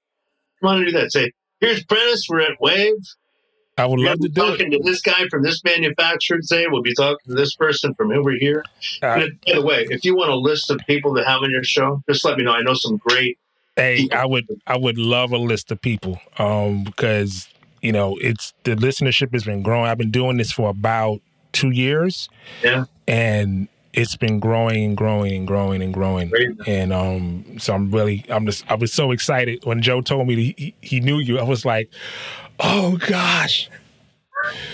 on 0.63 0.77
and 0.77 0.85
do 0.85 0.91
that. 0.93 1.11
Say, 1.11 1.31
here's 1.59 1.83
Prentiss. 1.85 2.27
We're 2.29 2.41
at 2.41 2.59
Wave. 2.59 2.93
I 3.77 3.85
would 3.85 3.99
We're 3.99 4.05
love 4.05 4.19
to 4.21 4.29
do 4.29 4.41
it. 4.43 4.49
talking 4.51 4.71
to 4.71 4.79
this 4.83 5.01
guy 5.01 5.27
from 5.29 5.43
this 5.43 5.61
manufacturer 5.63 6.39
today. 6.39 6.65
We'll 6.69 6.81
be 6.81 6.93
talking 6.93 7.17
to 7.27 7.35
this 7.35 7.55
person 7.55 7.93
from 7.93 8.11
over 8.11 8.31
here. 8.31 8.63
Uh, 9.03 9.07
And 9.07 9.39
by 9.45 9.53
the 9.55 9.61
way, 9.61 9.85
if 9.89 10.05
you 10.05 10.15
want 10.15 10.31
a 10.31 10.35
list 10.35 10.71
of 10.71 10.79
people 10.87 11.13
to 11.15 11.25
have 11.25 11.41
on 11.41 11.51
your 11.51 11.63
show, 11.63 12.01
just 12.09 12.23
let 12.23 12.37
me 12.37 12.45
know. 12.45 12.53
I 12.53 12.61
know 12.61 12.73
some 12.73 12.97
great. 12.97 13.37
Hey, 13.75 14.07
I 14.13 14.25
would 14.25 14.47
I 14.65 14.77
would 14.77 14.97
love 14.97 15.33
a 15.33 15.37
list 15.37 15.69
of 15.71 15.81
people 15.81 16.21
um, 16.37 16.85
because 16.85 17.49
you 17.81 17.91
know 17.91 18.15
it's 18.21 18.53
the 18.63 18.75
listenership 18.75 19.33
has 19.33 19.43
been 19.43 19.61
growing. 19.61 19.87
I've 19.87 19.97
been 19.97 20.11
doing 20.11 20.37
this 20.37 20.53
for 20.53 20.69
about 20.69 21.19
two 21.51 21.71
years, 21.71 22.29
Yeah. 22.63 22.85
and 23.05 23.67
it's 23.95 24.15
been 24.17 24.39
growing 24.39 24.83
and 24.83 24.97
growing 24.97 25.33
and 25.33 25.47
growing 25.47 25.81
and 25.81 25.93
growing. 25.93 26.31
And 26.67 26.91
um, 26.91 27.57
so 27.57 27.73
I'm 27.73 27.89
really 27.91 28.25
I'm 28.29 28.45
just 28.45 28.69
I 28.69 28.75
was 28.75 28.91
so 28.93 29.11
excited 29.11 29.63
when 29.63 29.81
Joe 29.81 30.01
told 30.01 30.27
me 30.27 30.53
he, 30.57 30.75
he 30.81 30.99
knew 30.99 31.17
you. 31.17 31.39
I 31.39 31.43
was 31.43 31.65
like, 31.65 31.89
oh 32.59 32.97
gosh, 32.97 33.69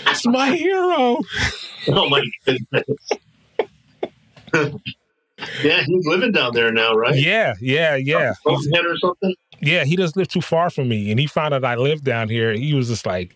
it's 0.06 0.26
my 0.26 0.54
hero. 0.54 1.18
Oh 1.88 2.08
my 2.08 2.22
goodness. 2.46 2.84
yeah, 5.64 5.82
he's 5.82 6.06
living 6.06 6.30
down 6.30 6.54
there 6.54 6.70
now, 6.70 6.94
right? 6.94 7.16
Yeah, 7.16 7.54
yeah, 7.60 7.96
yeah. 7.96 8.34
Or 8.44 8.56
something. 9.00 9.34
yeah, 9.60 9.82
he 9.82 9.96
doesn't 9.96 10.16
live 10.16 10.28
too 10.28 10.40
far 10.40 10.70
from 10.70 10.88
me. 10.88 11.10
And 11.10 11.18
he 11.18 11.26
found 11.26 11.54
out 11.54 11.64
I 11.64 11.74
live 11.74 12.04
down 12.04 12.28
here. 12.28 12.52
He 12.52 12.72
was 12.72 12.86
just 12.86 13.04
like, 13.04 13.34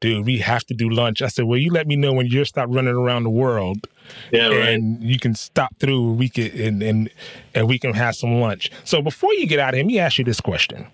dude, 0.00 0.26
we 0.26 0.38
have 0.38 0.64
to 0.66 0.74
do 0.74 0.88
lunch. 0.88 1.22
I 1.22 1.28
said, 1.28 1.44
well, 1.46 1.58
you 1.58 1.70
let 1.70 1.86
me 1.86 1.96
know 1.96 2.12
when 2.12 2.26
you're 2.26 2.44
stop 2.44 2.68
running 2.70 2.94
around 2.94 3.24
the 3.24 3.30
world 3.30 3.86
Yeah, 4.32 4.46
right. 4.48 4.68
and 4.70 5.02
you 5.02 5.18
can 5.18 5.34
stop 5.34 5.76
through 5.78 6.12
we 6.12 6.28
can 6.28 6.50
and, 6.60 6.82
and 6.82 7.10
and 7.54 7.68
we 7.68 7.78
can 7.78 7.94
have 7.94 8.14
some 8.16 8.40
lunch. 8.40 8.70
So 8.84 9.02
before 9.02 9.32
you 9.34 9.46
get 9.46 9.58
out 9.58 9.70
of 9.70 9.74
here, 9.76 9.84
let 9.84 9.88
me 9.88 9.98
ask 9.98 10.18
you 10.18 10.24
this 10.24 10.40
question. 10.40 10.86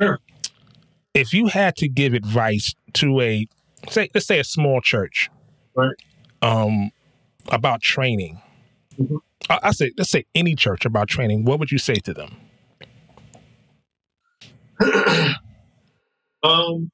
Sure. 0.00 0.18
If 1.14 1.34
you 1.34 1.48
had 1.48 1.76
to 1.76 1.88
give 1.88 2.14
advice 2.14 2.74
to 2.94 3.20
a 3.20 3.46
say 3.90 4.08
let's 4.14 4.26
say 4.26 4.38
a 4.38 4.44
small 4.44 4.80
church, 4.80 5.28
Right. 5.74 5.94
um, 6.42 6.90
about 7.48 7.82
training. 7.82 8.40
Mhm. 8.98 9.18
I, 9.48 9.58
I 9.64 9.70
say 9.72 9.92
let's 9.98 10.10
say 10.10 10.24
any 10.34 10.54
church 10.54 10.84
about 10.84 11.08
training, 11.08 11.44
what 11.44 11.58
would 11.58 11.70
you 11.72 11.78
say 11.78 11.94
to 11.96 12.14
them? 12.14 12.36
Um, 16.42 16.90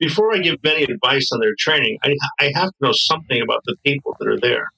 before 0.00 0.34
I 0.34 0.38
give 0.38 0.56
any 0.64 0.84
advice 0.84 1.30
on 1.32 1.40
their 1.40 1.54
training, 1.58 1.98
I, 2.02 2.16
I 2.40 2.50
have 2.54 2.70
to 2.70 2.76
know 2.80 2.92
something 2.92 3.40
about 3.40 3.60
the 3.66 3.76
people 3.84 4.16
that 4.18 4.28
are 4.28 4.40
there. 4.40 4.70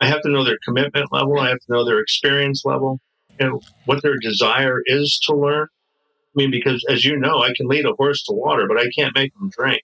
I 0.00 0.06
have 0.06 0.20
to 0.22 0.28
know 0.28 0.44
their 0.44 0.58
commitment 0.64 1.10
level. 1.12 1.38
I 1.38 1.48
have 1.48 1.60
to 1.60 1.72
know 1.72 1.84
their 1.84 2.00
experience 2.00 2.64
level 2.64 3.00
and 3.38 3.62
what 3.86 4.02
their 4.02 4.16
desire 4.20 4.82
is 4.84 5.18
to 5.26 5.34
learn. 5.34 5.68
I 5.70 6.34
mean, 6.34 6.50
because 6.50 6.84
as 6.90 7.04
you 7.04 7.16
know, 7.16 7.40
I 7.42 7.52
can 7.56 7.68
lead 7.68 7.86
a 7.86 7.94
horse 7.96 8.22
to 8.24 8.34
water, 8.34 8.66
but 8.68 8.78
I 8.78 8.90
can't 8.96 9.14
make 9.14 9.32
them 9.34 9.50
drink. 9.56 9.82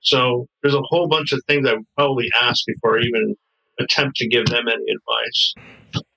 So 0.00 0.48
there's 0.62 0.74
a 0.74 0.82
whole 0.82 1.08
bunch 1.08 1.32
of 1.32 1.40
things 1.46 1.66
I 1.66 1.74
would 1.74 1.86
probably 1.96 2.28
ask 2.40 2.66
before 2.66 2.98
I 2.98 3.02
even 3.02 3.36
attempt 3.80 4.16
to 4.16 4.28
give 4.28 4.46
them 4.46 4.68
any 4.68 4.84
advice. 4.92 5.54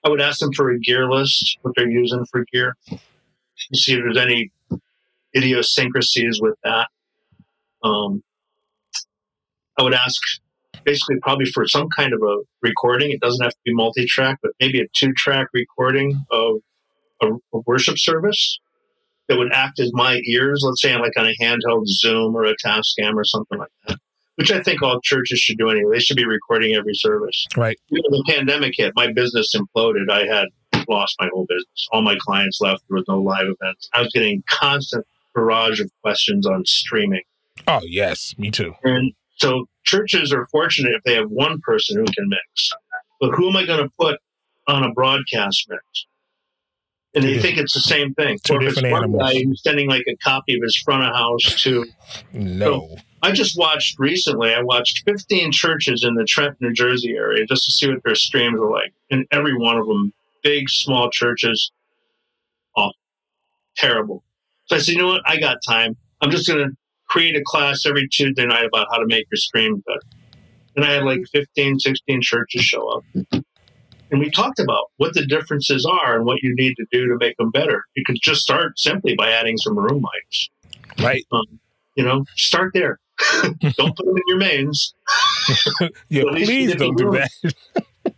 I 0.04 0.10
would 0.10 0.20
ask 0.20 0.40
them 0.40 0.52
for 0.52 0.70
a 0.70 0.78
gear 0.78 1.10
list, 1.10 1.58
what 1.62 1.74
they're 1.76 1.88
using 1.88 2.24
for 2.30 2.44
gear, 2.52 2.76
see 3.72 3.94
if 3.94 4.00
there's 4.00 4.18
any 4.18 4.50
idiosyncrasies 5.34 6.40
with 6.40 6.56
that. 6.64 6.88
Um, 7.82 8.22
I 9.78 9.82
would 9.82 9.94
ask 9.94 10.20
basically 10.84 11.16
probably 11.22 11.46
for 11.46 11.66
some 11.66 11.88
kind 11.96 12.12
of 12.12 12.22
a 12.22 12.38
recording. 12.62 13.10
It 13.10 13.20
doesn't 13.20 13.42
have 13.42 13.52
to 13.52 13.58
be 13.64 13.74
multi 13.74 14.06
track, 14.06 14.38
but 14.42 14.52
maybe 14.60 14.80
a 14.80 14.86
two 14.94 15.12
track 15.12 15.48
recording 15.52 16.24
of 16.30 16.56
a, 17.22 17.28
a 17.54 17.60
worship 17.66 17.98
service 17.98 18.58
that 19.28 19.36
would 19.36 19.52
act 19.52 19.78
as 19.78 19.90
my 19.92 20.20
ears, 20.26 20.62
let's 20.64 20.80
say, 20.80 20.96
like 20.96 21.12
on 21.16 21.26
a 21.26 21.34
handheld 21.40 21.86
Zoom 21.86 22.34
or 22.34 22.44
a 22.44 22.56
Tascam 22.56 23.14
or 23.14 23.24
something 23.24 23.58
like 23.58 23.68
that, 23.86 23.98
which 24.36 24.50
I 24.50 24.62
think 24.62 24.82
all 24.82 25.00
churches 25.02 25.38
should 25.38 25.58
do 25.58 25.68
anyway. 25.68 25.96
They 25.96 26.00
should 26.00 26.16
be 26.16 26.26
recording 26.26 26.74
every 26.74 26.94
service. 26.94 27.46
Right. 27.56 27.78
When 27.90 28.02
the 28.10 28.24
pandemic 28.26 28.74
hit, 28.76 28.94
my 28.96 29.12
business 29.12 29.54
imploded. 29.54 30.10
I 30.10 30.24
had 30.24 30.48
lost 30.88 31.16
my 31.20 31.28
whole 31.32 31.46
business. 31.46 31.88
All 31.92 32.02
my 32.02 32.16
clients 32.18 32.60
left. 32.60 32.82
There 32.88 32.96
was 32.96 33.04
no 33.06 33.20
live 33.20 33.46
events. 33.46 33.88
I 33.92 34.00
was 34.00 34.10
getting 34.12 34.42
constant 34.48 35.04
barrage 35.34 35.80
of 35.80 35.90
questions 36.02 36.46
on 36.46 36.64
streaming. 36.64 37.22
Oh 37.68 37.80
yes, 37.84 38.34
me 38.38 38.50
too. 38.50 38.74
And 38.82 39.12
so 39.36 39.66
churches 39.84 40.32
are 40.32 40.46
fortunate 40.46 40.92
if 40.94 41.02
they 41.04 41.14
have 41.14 41.30
one 41.30 41.60
person 41.60 41.98
who 41.98 42.04
can 42.04 42.28
mix. 42.28 42.70
But 43.20 43.34
who 43.34 43.50
am 43.50 43.56
I 43.56 43.66
going 43.66 43.84
to 43.84 43.90
put 44.00 44.18
on 44.66 44.84
a 44.84 44.92
broadcast 44.92 45.66
mix? 45.68 45.82
And 47.14 47.24
they 47.24 47.38
think 47.38 47.58
it's 47.58 47.74
the 47.74 47.80
same 47.80 48.14
thing. 48.14 48.38
two 48.42 48.54
or 48.54 48.62
if 48.62 48.78
it's 48.78 48.82
one 48.82 49.04
animals. 49.04 49.22
guy 49.22 49.42
who's 49.42 49.62
sending 49.62 49.88
like 49.88 50.04
a 50.08 50.16
copy 50.16 50.54
of 50.56 50.62
his 50.62 50.76
front 50.76 51.04
of 51.04 51.14
house 51.14 51.62
to 51.62 51.84
No. 52.32 52.96
I 53.22 53.32
just 53.32 53.58
watched 53.58 53.98
recently, 53.98 54.54
I 54.54 54.62
watched 54.62 55.02
15 55.04 55.50
churches 55.50 56.04
in 56.04 56.14
the 56.14 56.24
Trent, 56.24 56.56
New 56.60 56.72
Jersey 56.72 57.16
area 57.16 57.44
just 57.46 57.64
to 57.64 57.72
see 57.72 57.88
what 57.88 58.02
their 58.04 58.14
streams 58.14 58.58
were 58.58 58.70
like. 58.70 58.92
And 59.10 59.26
every 59.32 59.58
one 59.58 59.76
of 59.76 59.86
them, 59.86 60.12
big, 60.42 60.68
small 60.68 61.10
churches, 61.10 61.72
awful, 62.76 62.94
terrible. 63.76 64.22
So 64.66 64.76
I 64.76 64.78
said, 64.78 64.92
you 64.92 64.98
know 64.98 65.08
what? 65.08 65.22
I 65.26 65.38
got 65.38 65.58
time. 65.66 65.96
I'm 66.20 66.30
just 66.30 66.46
going 66.46 66.60
to 66.60 66.76
create 67.08 67.36
a 67.36 67.42
class 67.44 67.84
every 67.86 68.08
Tuesday 68.08 68.46
night 68.46 68.66
about 68.66 68.86
how 68.90 68.98
to 68.98 69.06
make 69.06 69.26
your 69.30 69.36
stream 69.36 69.82
better. 69.86 70.00
And 70.76 70.84
I 70.84 70.92
had 70.92 71.04
like 71.04 71.20
15, 71.32 71.80
16 71.80 72.22
churches 72.22 72.62
show 72.62 72.88
up. 72.88 73.04
And 74.10 74.20
we 74.20 74.30
talked 74.30 74.58
about 74.58 74.86
what 74.96 75.12
the 75.14 75.26
differences 75.26 75.84
are 75.84 76.16
and 76.16 76.24
what 76.24 76.42
you 76.42 76.54
need 76.54 76.74
to 76.76 76.86
do 76.90 77.08
to 77.08 77.16
make 77.18 77.36
them 77.36 77.50
better. 77.50 77.84
You 77.94 78.04
could 78.06 78.18
just 78.22 78.40
start 78.40 78.78
simply 78.78 79.14
by 79.16 79.30
adding 79.30 79.56
some 79.58 79.78
room 79.78 80.02
mics. 80.02 80.48
Right. 81.02 81.24
Um, 81.32 81.60
you 81.94 82.04
know, 82.04 82.24
start 82.36 82.72
there. 82.74 82.98
don't 83.42 83.96
put 83.96 84.06
them 84.06 84.16
in 84.16 84.22
your 84.26 84.38
mains. 84.38 84.94
Yeah, 86.10 86.24
please 86.30 86.74
don't 86.74 86.96
do 86.96 87.10
that. 87.12 87.30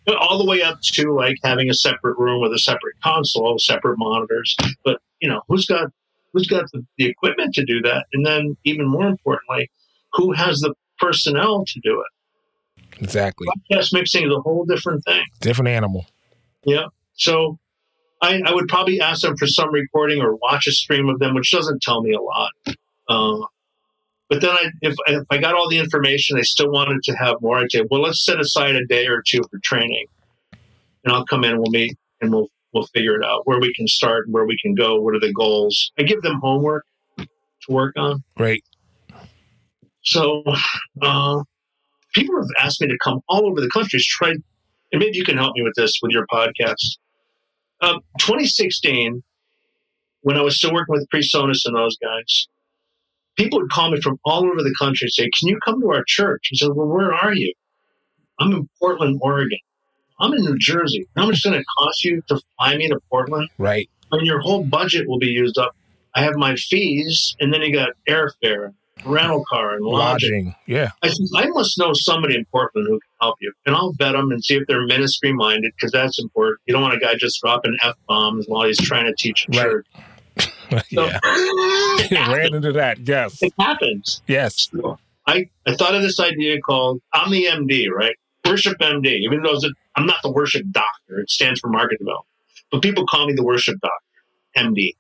But 0.04 0.16
all 0.20 0.38
the 0.38 0.44
way 0.44 0.62
up 0.62 0.80
to 0.82 1.14
like 1.14 1.36
having 1.44 1.70
a 1.70 1.74
separate 1.74 2.18
room 2.18 2.42
with 2.42 2.52
a 2.52 2.58
separate 2.58 2.96
console, 3.04 3.56
separate 3.58 3.96
monitors. 3.98 4.56
But 4.84 4.98
you 5.20 5.28
know, 5.28 5.42
who's 5.48 5.66
got 5.66 5.90
who's 6.32 6.46
got 6.46 6.64
the, 6.72 6.84
the 6.98 7.06
equipment 7.06 7.54
to 7.54 7.64
do 7.64 7.80
that? 7.82 8.06
And 8.12 8.24
then 8.24 8.56
even 8.64 8.86
more 8.88 9.06
importantly, 9.06 9.70
who 10.12 10.32
has 10.32 10.60
the 10.60 10.74
personnel 10.98 11.64
to 11.66 11.80
do 11.82 12.00
it? 12.00 13.02
Exactly. 13.02 13.46
Podcast 13.70 13.92
mixing 13.92 14.26
is 14.26 14.32
a 14.32 14.40
whole 14.40 14.64
different 14.64 15.04
thing. 15.04 15.24
Different 15.40 15.68
animal. 15.68 16.06
Yeah. 16.64 16.86
So 17.14 17.58
I, 18.22 18.42
I 18.44 18.52
would 18.52 18.68
probably 18.68 19.00
ask 19.00 19.22
them 19.22 19.36
for 19.36 19.46
some 19.46 19.72
recording 19.72 20.20
or 20.20 20.36
watch 20.36 20.66
a 20.66 20.72
stream 20.72 21.08
of 21.08 21.18
them, 21.18 21.34
which 21.34 21.50
doesn't 21.50 21.82
tell 21.82 22.02
me 22.02 22.12
a 22.12 22.20
lot. 22.20 22.50
Uh, 23.08 23.46
but 24.28 24.40
then 24.40 24.50
I, 24.50 24.66
if, 24.82 24.94
if 25.06 25.24
I 25.30 25.38
got 25.38 25.54
all 25.54 25.68
the 25.68 25.78
information, 25.78 26.36
they 26.36 26.42
still 26.42 26.70
wanted 26.70 27.02
to 27.04 27.12
have 27.14 27.36
more. 27.40 27.58
I'd 27.58 27.72
say, 27.72 27.82
well, 27.90 28.02
let's 28.02 28.24
set 28.24 28.38
aside 28.38 28.76
a 28.76 28.86
day 28.86 29.06
or 29.06 29.22
two 29.26 29.40
for 29.50 29.58
training, 29.64 30.06
and 31.04 31.12
I'll 31.12 31.24
come 31.24 31.44
in. 31.44 31.58
We'll 31.58 31.70
meet 31.70 31.96
and 32.20 32.30
we'll 32.32 32.48
we'll 32.72 32.86
figure 32.94 33.16
it 33.16 33.24
out 33.24 33.46
where 33.46 33.60
we 33.60 33.72
can 33.74 33.86
start, 33.86 34.26
where 34.28 34.46
we 34.46 34.56
can 34.62 34.74
go, 34.74 35.00
what 35.00 35.14
are 35.14 35.20
the 35.20 35.32
goals. 35.32 35.92
I 35.98 36.02
give 36.02 36.22
them 36.22 36.38
homework 36.40 36.84
to 37.18 37.26
work 37.68 37.94
on. 37.96 38.22
Great. 38.36 38.64
So 40.02 40.42
uh, 41.02 41.42
people 42.14 42.36
have 42.36 42.48
asked 42.64 42.80
me 42.80 42.88
to 42.88 42.98
come 43.02 43.20
all 43.28 43.46
over 43.46 43.60
the 43.60 43.70
country 43.70 43.98
to 43.98 44.04
try, 44.04 44.30
and 44.30 44.42
maybe 44.92 45.16
you 45.16 45.24
can 45.24 45.36
help 45.36 45.54
me 45.54 45.62
with 45.62 45.74
this 45.76 45.98
with 46.02 46.12
your 46.12 46.26
podcast. 46.26 46.98
Um, 47.82 48.00
2016, 48.18 49.22
when 50.22 50.36
I 50.36 50.42
was 50.42 50.56
still 50.56 50.72
working 50.72 50.92
with 50.92 51.08
PreSonus 51.12 51.62
and 51.64 51.76
those 51.76 51.96
guys, 51.96 52.46
people 53.36 53.60
would 53.60 53.70
call 53.70 53.90
me 53.90 54.00
from 54.00 54.18
all 54.24 54.44
over 54.44 54.62
the 54.62 54.74
country 54.78 55.06
and 55.06 55.12
say, 55.12 55.30
Can 55.38 55.48
you 55.48 55.58
come 55.64 55.80
to 55.80 55.90
our 55.90 56.04
church? 56.06 56.50
I 56.52 56.56
said, 56.56 56.70
Well, 56.74 56.88
where 56.88 57.12
are 57.12 57.34
you? 57.34 57.52
I'm 58.38 58.52
in 58.52 58.68
Portland, 58.78 59.18
Oregon. 59.22 59.58
I'm 60.20 60.32
in 60.32 60.44
New 60.44 60.58
Jersey. 60.58 61.06
How 61.16 61.26
much 61.26 61.36
is 61.38 61.46
it 61.46 61.50
going 61.50 61.60
to 61.60 61.66
cost 61.78 62.04
you 62.04 62.22
to 62.28 62.40
fly 62.58 62.76
me 62.76 62.88
to 62.88 62.98
Portland? 63.10 63.48
Right. 63.58 63.88
And 64.12 64.26
your 64.26 64.40
whole 64.40 64.64
budget 64.64 65.08
will 65.08 65.18
be 65.18 65.28
used 65.28 65.56
up. 65.58 65.74
I 66.14 66.22
have 66.22 66.34
my 66.36 66.56
fees, 66.56 67.36
and 67.40 67.54
then 67.54 67.62
you 67.62 67.72
got 67.72 67.90
airfare, 68.08 68.74
rental 69.04 69.44
car, 69.48 69.74
and 69.76 69.84
lodging. 69.84 70.46
Lodging. 70.46 70.54
Yeah. 70.66 70.90
I 71.02 71.08
said, 71.08 71.26
I 71.36 71.46
must 71.48 71.78
know 71.78 71.92
somebody 71.94 72.34
in 72.34 72.44
Portland 72.46 72.86
who 72.88 72.94
can 72.98 73.10
help 73.20 73.36
you. 73.40 73.52
And 73.64 73.74
I'll 73.76 73.92
vet 73.92 74.12
them 74.12 74.30
and 74.32 74.44
see 74.44 74.56
if 74.56 74.66
they're 74.66 74.84
ministry 74.86 75.32
minded 75.32 75.72
because 75.76 75.92
that's 75.92 76.18
important. 76.20 76.58
You 76.66 76.74
don't 76.74 76.82
want 76.82 76.94
a 76.94 76.98
guy 76.98 77.14
just 77.14 77.40
dropping 77.40 77.76
F 77.82 77.94
bombs 78.08 78.46
while 78.48 78.66
he's 78.66 78.78
trying 78.80 79.06
to 79.06 79.14
teach 79.16 79.46
a 79.48 79.52
Right. 79.52 79.62
church. 79.62 79.86
So, 80.70 80.78
yeah. 80.90 81.18
it, 81.24 82.28
Ran 82.36 82.54
into 82.54 82.70
that. 82.72 83.00
Yes. 83.00 83.42
it 83.42 83.52
happens. 83.58 84.22
Yes. 84.28 84.68
I, 85.26 85.48
I 85.66 85.74
thought 85.74 85.96
of 85.96 86.02
this 86.02 86.20
idea 86.20 86.60
called 86.60 87.00
I'm 87.12 87.32
the 87.32 87.46
MD, 87.46 87.88
right? 87.90 88.14
Worship 88.46 88.78
MD, 88.78 89.18
even 89.20 89.42
though 89.42 89.58
I'm 89.96 90.06
not 90.06 90.22
the 90.22 90.30
worship 90.30 90.64
doctor. 90.70 91.20
It 91.20 91.30
stands 91.30 91.60
for 91.60 91.68
market 91.68 91.98
development. 91.98 92.26
But 92.70 92.82
people 92.82 93.06
call 93.06 93.26
me 93.26 93.34
the 93.34 93.44
worship 93.44 93.76
doctor, 93.80 94.68
MD. 94.68 94.94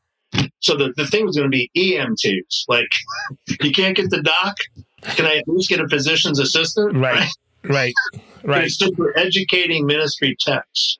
So 0.60 0.76
the, 0.76 0.92
the 0.96 1.06
thing 1.06 1.26
was 1.26 1.36
going 1.36 1.50
to 1.50 1.56
be 1.56 1.70
EMTs. 1.76 2.64
Like, 2.68 2.88
you 3.62 3.72
can't 3.72 3.96
get 3.96 4.10
the 4.10 4.22
doc. 4.22 4.56
Can 5.02 5.26
I 5.26 5.36
at 5.36 5.48
least 5.48 5.68
get 5.68 5.80
a 5.80 5.88
physician's 5.88 6.38
assistant? 6.38 6.96
Right. 6.96 7.28
Right. 7.64 7.94
Right. 8.44 8.64
It's 8.64 8.78
just 8.78 8.96
for 8.96 9.16
educating 9.18 9.86
ministry 9.86 10.36
techs. 10.40 10.98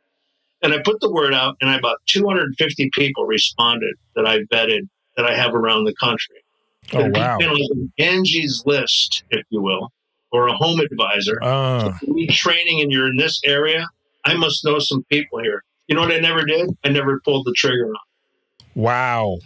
And 0.63 0.75
I 0.75 0.79
put 0.83 1.01
the 1.01 1.11
word 1.11 1.33
out, 1.33 1.57
and 1.61 1.71
I 1.71 1.79
about 1.79 1.99
250 2.07 2.91
people 2.93 3.25
responded 3.25 3.95
that 4.15 4.27
I 4.27 4.41
vetted 4.41 4.89
that 5.17 5.25
I 5.25 5.35
have 5.35 5.55
around 5.55 5.85
the 5.85 5.95
country. 5.95 6.37
Oh 6.93 7.09
wow. 7.09 7.39
Angie's 7.99 8.63
List, 8.67 9.25
if 9.31 9.45
you 9.49 9.63
will, 9.63 9.93
or 10.33 10.47
a 10.49 10.53
home 10.55 10.81
advisor. 10.81 11.39
Uh, 11.43 11.93
You 12.03 12.15
need 12.15 12.31
training 12.31 12.81
and 12.81 12.91
you're 12.93 13.09
in 13.09 13.17
this 13.17 13.41
area. 13.45 13.87
I 14.25 14.35
must 14.35 14.65
know 14.65 14.79
some 14.79 15.03
people 15.05 15.41
here. 15.43 15.63
You 15.89 15.95
know 15.97 16.03
what 16.03 16.13
I 16.13 16.19
never 16.21 16.45
did? 16.45 16.71
I 16.85 16.89
never 16.91 17.21
pulled 17.25 17.47
the 17.47 17.53
trigger 17.57 17.87
on. 17.89 17.97
wow. 18.75 19.39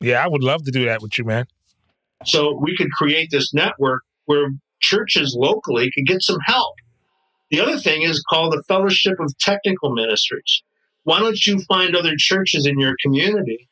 Yeah, 0.00 0.22
I 0.22 0.28
would 0.28 0.42
love 0.42 0.64
to 0.64 0.70
do 0.70 0.84
that 0.84 1.00
with 1.00 1.16
you, 1.18 1.24
man. 1.24 1.46
So 2.24 2.52
we 2.60 2.76
could 2.76 2.90
create 2.92 3.30
this 3.30 3.54
network 3.54 4.02
where 4.26 4.50
churches 4.80 5.34
locally 5.38 5.90
could 5.94 6.06
get 6.06 6.22
some 6.22 6.38
help. 6.44 6.74
The 7.50 7.60
other 7.60 7.78
thing 7.78 8.02
is 8.02 8.22
called 8.28 8.52
the 8.52 8.62
Fellowship 8.68 9.18
of 9.20 9.32
Technical 9.38 9.94
Ministries. 9.94 10.62
Why 11.04 11.20
don't 11.20 11.46
you 11.46 11.60
find 11.62 11.94
other 11.96 12.14
churches 12.16 12.66
in 12.66 12.78
your 12.78 12.94
community? 13.00 13.68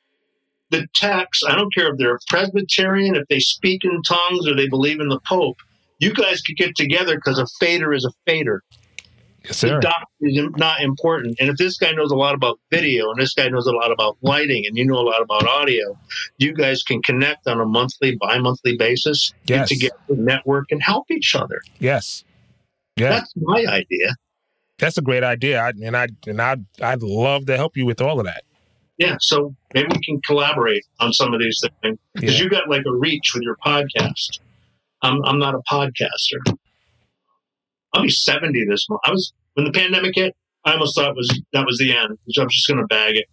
The 0.70 0.86
techs, 0.94 1.40
I 1.46 1.54
don't 1.54 1.72
care 1.74 1.92
if 1.92 1.98
they're 1.98 2.18
Presbyterian, 2.28 3.14
if 3.16 3.26
they 3.28 3.38
speak 3.40 3.84
in 3.84 4.02
tongues, 4.02 4.48
or 4.48 4.54
they 4.56 4.68
believe 4.68 5.00
in 5.00 5.08
the 5.08 5.20
Pope. 5.28 5.56
You 5.98 6.12
guys 6.12 6.40
could 6.42 6.56
get 6.56 6.74
together 6.76 7.16
because 7.16 7.38
a 7.38 7.46
fader 7.60 7.92
is 7.92 8.04
a 8.04 8.10
fader. 8.26 8.62
Yes, 9.44 9.58
sir. 9.58 9.74
The 9.76 9.80
doctor 9.80 10.06
is 10.22 10.38
not 10.56 10.80
important. 10.80 11.36
And 11.38 11.50
if 11.50 11.56
this 11.56 11.76
guy 11.76 11.92
knows 11.92 12.10
a 12.10 12.16
lot 12.16 12.34
about 12.34 12.58
video 12.70 13.10
and 13.10 13.20
this 13.20 13.34
guy 13.34 13.46
knows 13.48 13.66
a 13.66 13.72
lot 13.72 13.92
about 13.92 14.16
lighting 14.22 14.64
and 14.66 14.74
you 14.76 14.86
know 14.86 14.94
a 14.96 15.04
lot 15.04 15.20
about 15.20 15.46
audio, 15.46 15.98
you 16.38 16.54
guys 16.54 16.82
can 16.82 17.02
connect 17.02 17.46
on 17.46 17.60
a 17.60 17.66
monthly, 17.66 18.16
bi 18.16 18.38
monthly 18.38 18.76
basis, 18.76 19.32
Yes. 19.46 19.68
get 19.68 19.74
together, 19.74 19.94
network, 20.22 20.66
and 20.70 20.82
help 20.82 21.10
each 21.10 21.34
other. 21.34 21.60
Yes. 21.78 22.24
Yeah, 22.96 23.10
That's 23.10 23.32
my 23.36 23.64
idea. 23.68 24.14
that's 24.78 24.96
a 24.98 25.02
great 25.02 25.22
idea, 25.24 25.60
I, 25.60 25.68
and 25.82 25.96
I 25.96 26.06
and 26.26 26.40
I 26.40 26.56
I'd 26.80 27.02
love 27.02 27.44
to 27.46 27.56
help 27.56 27.76
you 27.76 27.84
with 27.86 28.00
all 28.00 28.18
of 28.20 28.26
that. 28.26 28.44
Yeah. 28.98 29.16
So 29.20 29.54
maybe 29.74 29.88
we 29.92 30.00
can 30.04 30.20
collaborate 30.22 30.84
on 31.00 31.12
some 31.12 31.34
of 31.34 31.40
these 31.40 31.60
things 31.82 31.98
because 32.14 32.38
Yeah. 32.38 32.44
you 32.44 32.50
got 32.50 32.68
like 32.68 32.82
a 32.86 32.94
reach 32.94 33.32
with 33.34 33.42
your 33.42 33.56
podcast. 33.64 34.38
I'm, 35.02 35.22
I'm 35.24 35.38
not 35.38 35.54
a 35.54 35.60
podcaster. 35.70 36.56
I'll 37.92 38.02
be 38.02 38.10
70 38.10 38.64
this 38.66 38.88
month. 38.88 39.00
I 39.04 39.10
was, 39.10 39.32
when 39.54 39.66
the 39.66 39.72
pandemic 39.72 40.14
hit, 40.14 40.34
I 40.64 40.72
almost 40.72 40.96
thought 40.96 41.10
it 41.10 41.16
was 41.16 41.28
that 41.52 41.66
was 41.66 41.78
the 41.78 41.94
end. 41.94 42.18
So 42.30 42.42
I'm 42.42 42.48
just 42.48 42.66
going 42.66 42.80
to 42.80 42.86
bag 42.86 43.16
it 43.16 43.26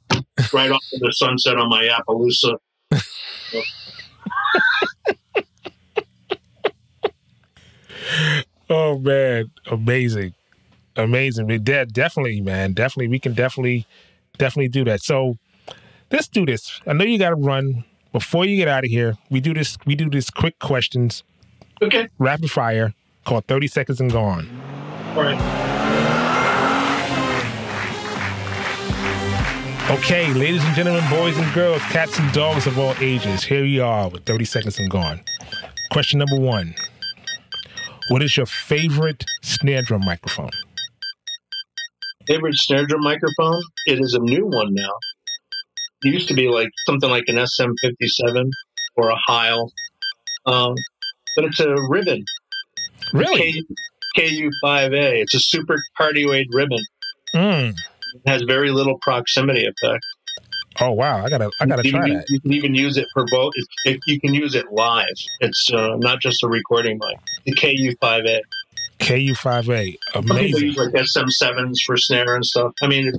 right 0.54 0.70
off 0.72 0.84
to 0.92 1.00
the 1.00 1.12
sunset 1.14 1.58
on 1.58 1.70
my 1.70 1.88
Appaloosa. 1.88 2.58
Oh 8.70 8.98
man, 9.00 9.52
amazing, 9.70 10.34
amazing. 10.96 11.48
We 11.48 11.58
de- 11.58 11.86
definitely, 11.88 12.40
man, 12.42 12.74
definitely. 12.74 13.10
We 13.10 13.20
can 13.20 13.34
definitely, 13.34 13.86
definitely 14.38 14.70
do 14.70 14.86
that. 14.86 15.02
So 15.02 15.38
let's 16.12 16.28
do 16.28 16.46
this. 16.46 16.82
I 16.88 16.94
know 16.94 17.04
you 17.06 17.18
got 17.20 17.30
to 17.30 17.36
run. 17.36 17.84
Before 18.12 18.46
you 18.46 18.58
get 18.58 18.68
out 18.68 18.84
of 18.84 18.90
here, 18.90 19.18
we 19.30 19.40
do 19.40 19.54
this. 19.54 19.78
We 19.86 19.96
do 19.96 20.10
this 20.10 20.30
quick 20.30 20.60
questions, 20.60 21.24
Okay. 21.82 22.10
rapid 22.20 22.52
fire, 22.52 22.94
called 23.26 23.46
thirty 23.48 23.68
seconds 23.68 24.02
and 24.02 24.12
gone. 24.12 24.50
All 25.16 25.24
right. 25.24 25.40
Okay, 29.90 30.32
ladies 30.34 30.64
and 30.64 30.74
gentlemen, 30.76 31.04
boys 31.10 31.38
and 31.38 31.54
girls, 31.54 31.82
cats 31.84 32.18
and 32.18 32.32
dogs 32.32 32.66
of 32.66 32.80
all 32.80 32.94
ages, 33.02 33.44
here 33.44 33.66
you 33.66 33.84
are 33.84 34.08
with 34.08 34.24
30 34.26 34.46
seconds 34.46 34.80
and 34.80 34.90
gone. 34.90 35.20
Question 35.92 36.20
number 36.20 36.40
one 36.40 36.74
What 38.10 38.24
is 38.24 38.38
your 38.38 38.46
favorite 38.46 39.26
snare 39.42 39.82
drum 39.82 40.02
microphone? 40.06 40.52
Favorite 42.26 42.56
snare 42.56 42.86
drum 42.86 43.02
microphone? 43.02 43.62
It 43.86 44.00
is 44.00 44.14
a 44.14 44.20
new 44.20 44.46
one 44.46 44.74
now. 44.74 44.94
It 46.04 46.14
used 46.14 46.28
to 46.30 46.34
be 46.34 46.50
like 46.50 46.70
something 46.86 47.10
like 47.10 47.26
an 47.28 47.36
SM57 47.36 48.50
or 48.96 49.10
a 49.10 49.18
Heil. 49.28 49.72
Um, 50.46 50.76
but 51.36 51.46
it's 51.46 51.60
a 51.60 51.76
ribbon. 51.90 52.24
Really? 53.14 53.64
K, 54.16 54.44
KU5A. 54.54 55.22
It's 55.22 55.36
a 55.36 55.40
super 55.40 55.78
cardioid 56.00 56.46
ribbon. 56.52 56.80
Mm. 57.36 57.70
It 57.70 58.30
has 58.30 58.42
very 58.44 58.72
little 58.72 58.98
proximity 59.02 59.66
effect. 59.66 60.04
Oh, 60.80 60.92
wow. 60.92 61.24
I 61.24 61.30
got 61.30 61.40
to 61.40 61.52
I 61.60 61.66
gotta 61.66 61.84
you, 61.84 61.92
try 61.92 62.08
can, 62.08 62.18
that. 62.18 62.26
you 62.30 62.42
can 62.42 62.54
even 62.54 62.76
use 62.76 62.98
it 62.98 63.06
for 63.14 63.26
both. 63.30 63.54
You 64.08 64.20
can 64.20 64.34
use 64.34 64.56
it 64.56 64.66
live. 64.72 65.06
It's 65.42 65.70
uh, 65.72 65.98
not 65.98 66.22
just 66.22 66.44
a 66.44 66.48
recording 66.48 67.00
mic. 67.02 67.20
The 67.46 67.54
KU5A. 67.54 68.40
KU5A. 69.00 69.98
Some 70.14 70.24
people 70.24 70.38
Amazing. 70.38 70.64
use 70.64 70.78
like 70.78 70.94
SM7s 70.94 71.78
for 71.86 71.98
snare 71.98 72.36
and 72.36 72.46
stuff. 72.46 72.72
I 72.82 72.88
mean, 72.88 73.12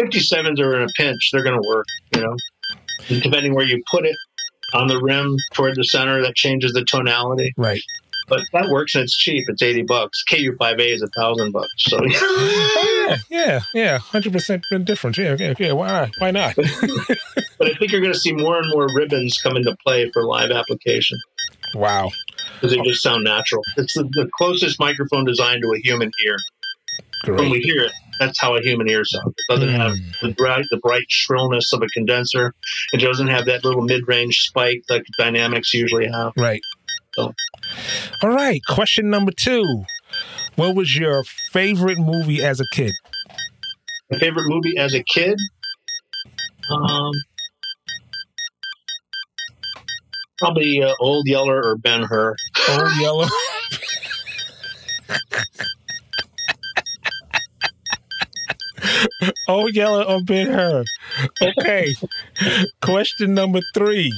57s 0.00 0.58
are 0.60 0.80
in 0.80 0.82
a 0.82 0.92
pinch. 0.96 1.30
They're 1.32 1.42
going 1.42 1.60
to 1.60 1.68
work, 1.68 1.86
you 2.14 2.22
know. 2.22 2.36
And 3.08 3.22
depending 3.22 3.54
where 3.54 3.66
you 3.66 3.82
put 3.90 4.06
it 4.06 4.16
on 4.74 4.86
the 4.86 5.00
rim 5.00 5.36
toward 5.52 5.76
the 5.76 5.84
center, 5.84 6.22
that 6.22 6.34
changes 6.34 6.72
the 6.72 6.84
tonality. 6.84 7.52
Right. 7.56 7.80
But 8.28 8.40
that 8.52 8.70
works 8.70 8.94
and 8.94 9.04
it's 9.04 9.16
cheap. 9.16 9.44
It's 9.48 9.62
80 9.62 9.82
bucks. 9.82 10.22
KU5A 10.30 10.94
is 10.94 11.02
a 11.02 11.08
thousand 11.08 11.52
bucks. 11.52 11.68
So 11.78 11.98
Oh, 12.02 13.06
yeah, 13.08 13.16
yeah, 13.28 13.60
yeah. 13.74 13.98
100% 13.98 14.84
difference. 14.84 15.18
Yeah, 15.18 15.30
okay, 15.30 15.50
okay. 15.50 15.72
Why 15.72 15.88
not? 15.88 16.10
Why 16.18 16.30
not? 16.30 16.54
But 17.62 17.70
I 17.70 17.74
think 17.74 17.92
you're 17.92 18.00
going 18.00 18.12
to 18.12 18.18
see 18.18 18.32
more 18.32 18.58
and 18.58 18.68
more 18.70 18.88
ribbons 18.96 19.40
come 19.40 19.56
into 19.56 19.76
play 19.86 20.10
for 20.10 20.24
live 20.24 20.50
application 20.50 21.16
wow. 21.74 22.10
because 22.54 22.74
they 22.74 22.82
just 22.82 23.02
sound 23.02 23.22
natural. 23.22 23.62
It's 23.76 23.94
the, 23.94 24.02
the 24.02 24.28
closest 24.36 24.80
microphone 24.80 25.24
designed 25.24 25.62
to 25.62 25.72
a 25.72 25.78
human 25.78 26.10
ear. 26.24 26.36
When 27.26 27.50
we 27.50 27.60
hear 27.60 27.82
it, 27.82 27.92
that's 28.18 28.40
how 28.40 28.56
a 28.56 28.60
human 28.62 28.88
ear 28.88 29.04
sounds. 29.04 29.34
It 29.36 29.52
doesn't 29.52 29.68
have 29.70 29.92
Mm. 29.92 30.20
the 30.20 30.28
bright, 30.32 30.64
the 30.70 30.76
bright 30.78 31.06
shrillness 31.08 31.72
of 31.72 31.82
a 31.82 31.86
condenser. 31.88 32.54
It 32.92 32.98
doesn't 32.98 33.28
have 33.28 33.46
that 33.46 33.64
little 33.64 33.82
mid-range 33.82 34.40
spike 34.40 34.82
that 34.88 35.02
dynamics 35.18 35.72
usually 35.74 36.06
have. 36.06 36.32
Right. 36.36 36.60
So- 37.14 37.34
All 38.22 38.30
right. 38.30 38.60
Question 38.68 39.10
number 39.10 39.32
two. 39.32 39.84
What 40.56 40.74
was 40.74 40.96
your 40.96 41.24
favorite 41.52 41.98
movie 41.98 42.42
as 42.42 42.60
a 42.60 42.64
kid? 42.72 42.92
My 44.10 44.18
favorite 44.18 44.44
movie 44.48 44.76
as 44.76 44.94
a 44.94 45.02
kid. 45.02 45.38
Um, 46.70 47.12
probably 50.38 50.82
uh, 50.82 50.92
Old 51.00 51.26
Yeller 51.26 51.62
or 51.64 51.76
Ben 51.76 52.02
Hur. 52.02 52.36
Old 52.68 52.96
Yellow. 53.00 53.26
Oh, 59.48 59.66
Yeller 59.68 60.04
or 60.04 60.22
Ben 60.22 60.46
Hur. 60.46 60.84
Okay. 61.40 61.94
Question 62.80 63.34
number 63.34 63.60
three. 63.74 64.12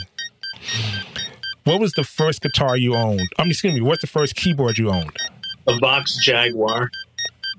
What 1.65 1.81
was 1.81 1.93
the 1.93 2.05
first 2.05 2.43
guitar 2.43 2.77
you 2.77 2.95
owned? 2.95 3.27
I 3.39 3.43
mean, 3.43 3.53
excuse 3.53 3.75
me, 3.75 3.81
what's 3.81 4.03
the 4.03 4.07
first 4.07 4.37
keyboard 4.37 4.77
you 4.77 4.91
owned? 4.91 5.17
A 5.67 5.79
Vox 5.79 6.19
Jaguar. 6.23 6.91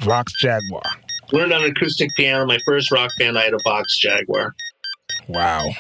Vox 0.02 0.34
Jaguar. 0.40 0.84
Learned 1.32 1.54
on 1.54 1.64
acoustic 1.64 2.10
piano. 2.16 2.46
My 2.46 2.60
first 2.66 2.92
rock 2.92 3.10
band, 3.18 3.38
I 3.38 3.46
had 3.46 3.54
a 3.54 3.60
Vox 3.64 3.98
Jaguar. 3.98 4.56
Wow. 5.28 5.72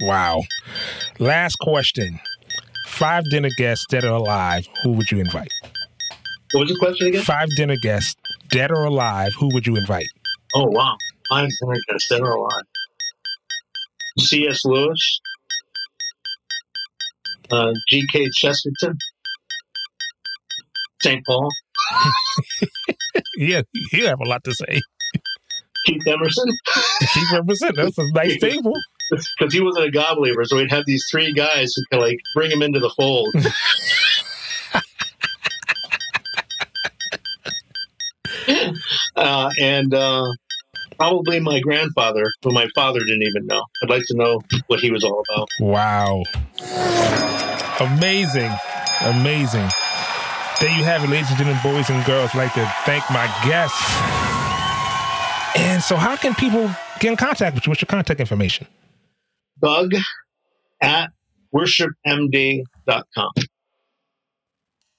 Wow. 0.00 0.42
Last 1.20 1.56
question. 1.60 2.18
Five 2.88 3.24
dinner 3.30 3.50
guests, 3.56 3.86
dead 3.88 4.04
or 4.04 4.10
alive, 4.10 4.66
who 4.82 4.92
would 4.92 5.10
you 5.10 5.20
invite? 5.20 5.52
What 6.52 6.62
was 6.62 6.70
the 6.70 6.78
question 6.78 7.08
again? 7.08 7.22
Five 7.22 7.48
dinner 7.56 7.76
guests, 7.76 8.16
dead 8.48 8.70
or 8.70 8.84
alive, 8.84 9.34
who 9.38 9.50
would 9.52 9.66
you 9.66 9.76
invite? 9.76 10.06
Oh, 10.54 10.66
wow. 10.66 10.96
I'm 11.30 11.48
going 11.62 11.76
to 11.88 12.06
dead 12.08 12.20
or 12.22 12.32
alive. 12.32 12.62
C.S. 14.20 14.64
Lewis. 14.64 15.20
Uh, 17.50 17.72
G.K. 17.88 18.26
Chesterton. 18.34 18.96
St. 21.02 21.22
Paul. 21.26 21.48
Yeah, 23.36 23.62
you 23.92 24.06
have 24.06 24.20
a 24.20 24.28
lot 24.28 24.44
to 24.44 24.54
say. 24.54 24.80
Keith 25.84 26.06
Emerson. 26.06 26.48
Keith 27.14 27.32
Emerson, 27.32 27.70
that's 27.74 27.98
a 27.98 28.10
nice 28.12 28.38
table. 28.40 28.72
Because 29.38 29.54
he 29.54 29.60
wasn't 29.60 29.86
a 29.86 29.90
God 29.90 30.16
believer, 30.16 30.44
so 30.44 30.56
we'd 30.56 30.72
have 30.72 30.84
these 30.86 31.04
three 31.10 31.32
guys 31.32 31.72
who 31.76 31.82
could 31.90 32.00
like 32.02 32.18
bring 32.34 32.50
him 32.50 32.62
into 32.62 32.80
the 32.80 32.90
fold. 32.90 33.32
Uh, 39.16 39.50
and 39.60 39.94
uh, 39.94 40.26
probably 40.98 41.40
my 41.40 41.60
grandfather, 41.60 42.24
who 42.42 42.52
my 42.52 42.68
father 42.74 43.00
didn't 43.00 43.22
even 43.22 43.46
know. 43.46 43.64
I'd 43.82 43.90
like 43.90 44.02
to 44.08 44.16
know 44.16 44.40
what 44.66 44.80
he 44.80 44.90
was 44.90 45.04
all 45.04 45.22
about. 45.30 45.48
Wow. 45.60 46.22
Amazing. 47.80 48.52
Amazing. 49.02 49.68
There 50.60 50.74
you 50.76 50.84
have 50.84 51.04
it, 51.04 51.10
ladies 51.10 51.28
and 51.28 51.38
gentlemen, 51.38 51.62
boys 51.62 51.90
and 51.90 52.04
girls. 52.06 52.30
I'd 52.32 52.38
like 52.38 52.54
to 52.54 52.74
thank 52.84 53.04
my 53.10 53.26
guests. 53.44 53.76
And 55.56 55.82
so, 55.82 55.96
how 55.96 56.16
can 56.16 56.34
people 56.34 56.70
get 57.00 57.10
in 57.10 57.16
contact 57.16 57.54
with 57.54 57.66
you? 57.66 57.70
What's 57.70 57.82
your 57.82 57.86
contact 57.86 58.20
information? 58.20 58.66
Doug 59.62 59.92
at 60.80 61.10
worshipmd.com. 61.54 63.30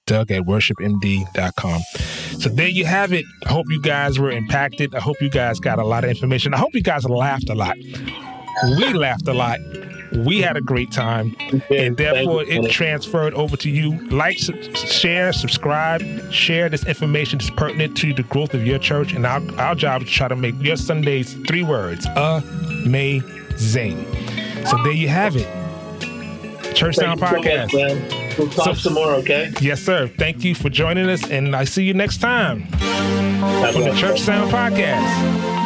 Doug 0.08 0.30
at 0.30 0.42
worshipmd.com. 0.42 1.80
So 2.40 2.48
there 2.48 2.68
you 2.68 2.86
have 2.86 3.12
it. 3.12 3.26
I 3.46 3.52
hope 3.52 3.66
you 3.68 3.80
guys 3.80 4.18
were 4.18 4.30
impacted. 4.30 4.94
I 4.94 5.00
hope 5.00 5.20
you 5.20 5.28
guys 5.28 5.60
got 5.60 5.78
a 5.78 5.84
lot 5.84 6.02
of 6.02 6.10
information. 6.10 6.54
I 6.54 6.58
hope 6.58 6.74
you 6.74 6.82
guys 6.82 7.04
laughed 7.04 7.50
a 7.50 7.54
lot. 7.54 7.76
We 8.78 8.92
laughed 8.94 9.28
a 9.28 9.34
lot. 9.34 9.60
We 10.26 10.40
had 10.40 10.56
a 10.56 10.62
great 10.62 10.90
time. 10.90 11.36
And 11.70 11.96
therefore, 11.96 12.42
it 12.44 12.70
transferred 12.70 13.34
over 13.34 13.56
to 13.58 13.70
you. 13.70 13.98
Like, 14.08 14.38
share, 14.38 15.32
subscribe, 15.34 16.02
share 16.32 16.68
this 16.70 16.86
information 16.86 17.38
that's 17.38 17.50
pertinent 17.50 17.96
to 17.98 18.14
the 18.14 18.22
growth 18.22 18.54
of 18.54 18.66
your 18.66 18.78
church. 18.78 19.12
And 19.12 19.26
our, 19.26 19.42
our 19.58 19.74
job 19.74 20.02
is 20.02 20.08
to 20.08 20.14
try 20.14 20.28
to 20.28 20.36
make 20.36 20.54
your 20.60 20.76
Sundays 20.76 21.34
three 21.46 21.62
words 21.62 22.06
amazing. 22.16 24.02
So 24.66 24.82
there 24.82 24.92
you 24.92 25.08
have 25.08 25.36
it. 25.36 25.57
Church 26.78 26.94
Sound 26.96 27.18
Thank 27.20 27.44
so 27.44 27.50
Podcast. 27.50 27.72
much. 27.72 28.38
We'll 28.38 28.48
talk 28.50 28.64
So- 28.66 28.74
some 28.74 28.94
more, 28.94 29.12
okay? 29.14 29.50
Yes, 29.60 29.82
sir. 29.82 30.06
Thank 30.16 30.44
you 30.44 30.54
for 30.54 30.68
joining 30.70 31.08
us, 31.10 31.28
and 31.28 31.56
I 31.56 31.64
see 31.64 31.82
you 31.84 31.92
next 31.94 32.18
time 32.18 32.62
Have 32.62 33.74
the 33.74 33.92
Church. 33.96 34.20
Sound 34.20 34.50
Podcast. 34.52 35.57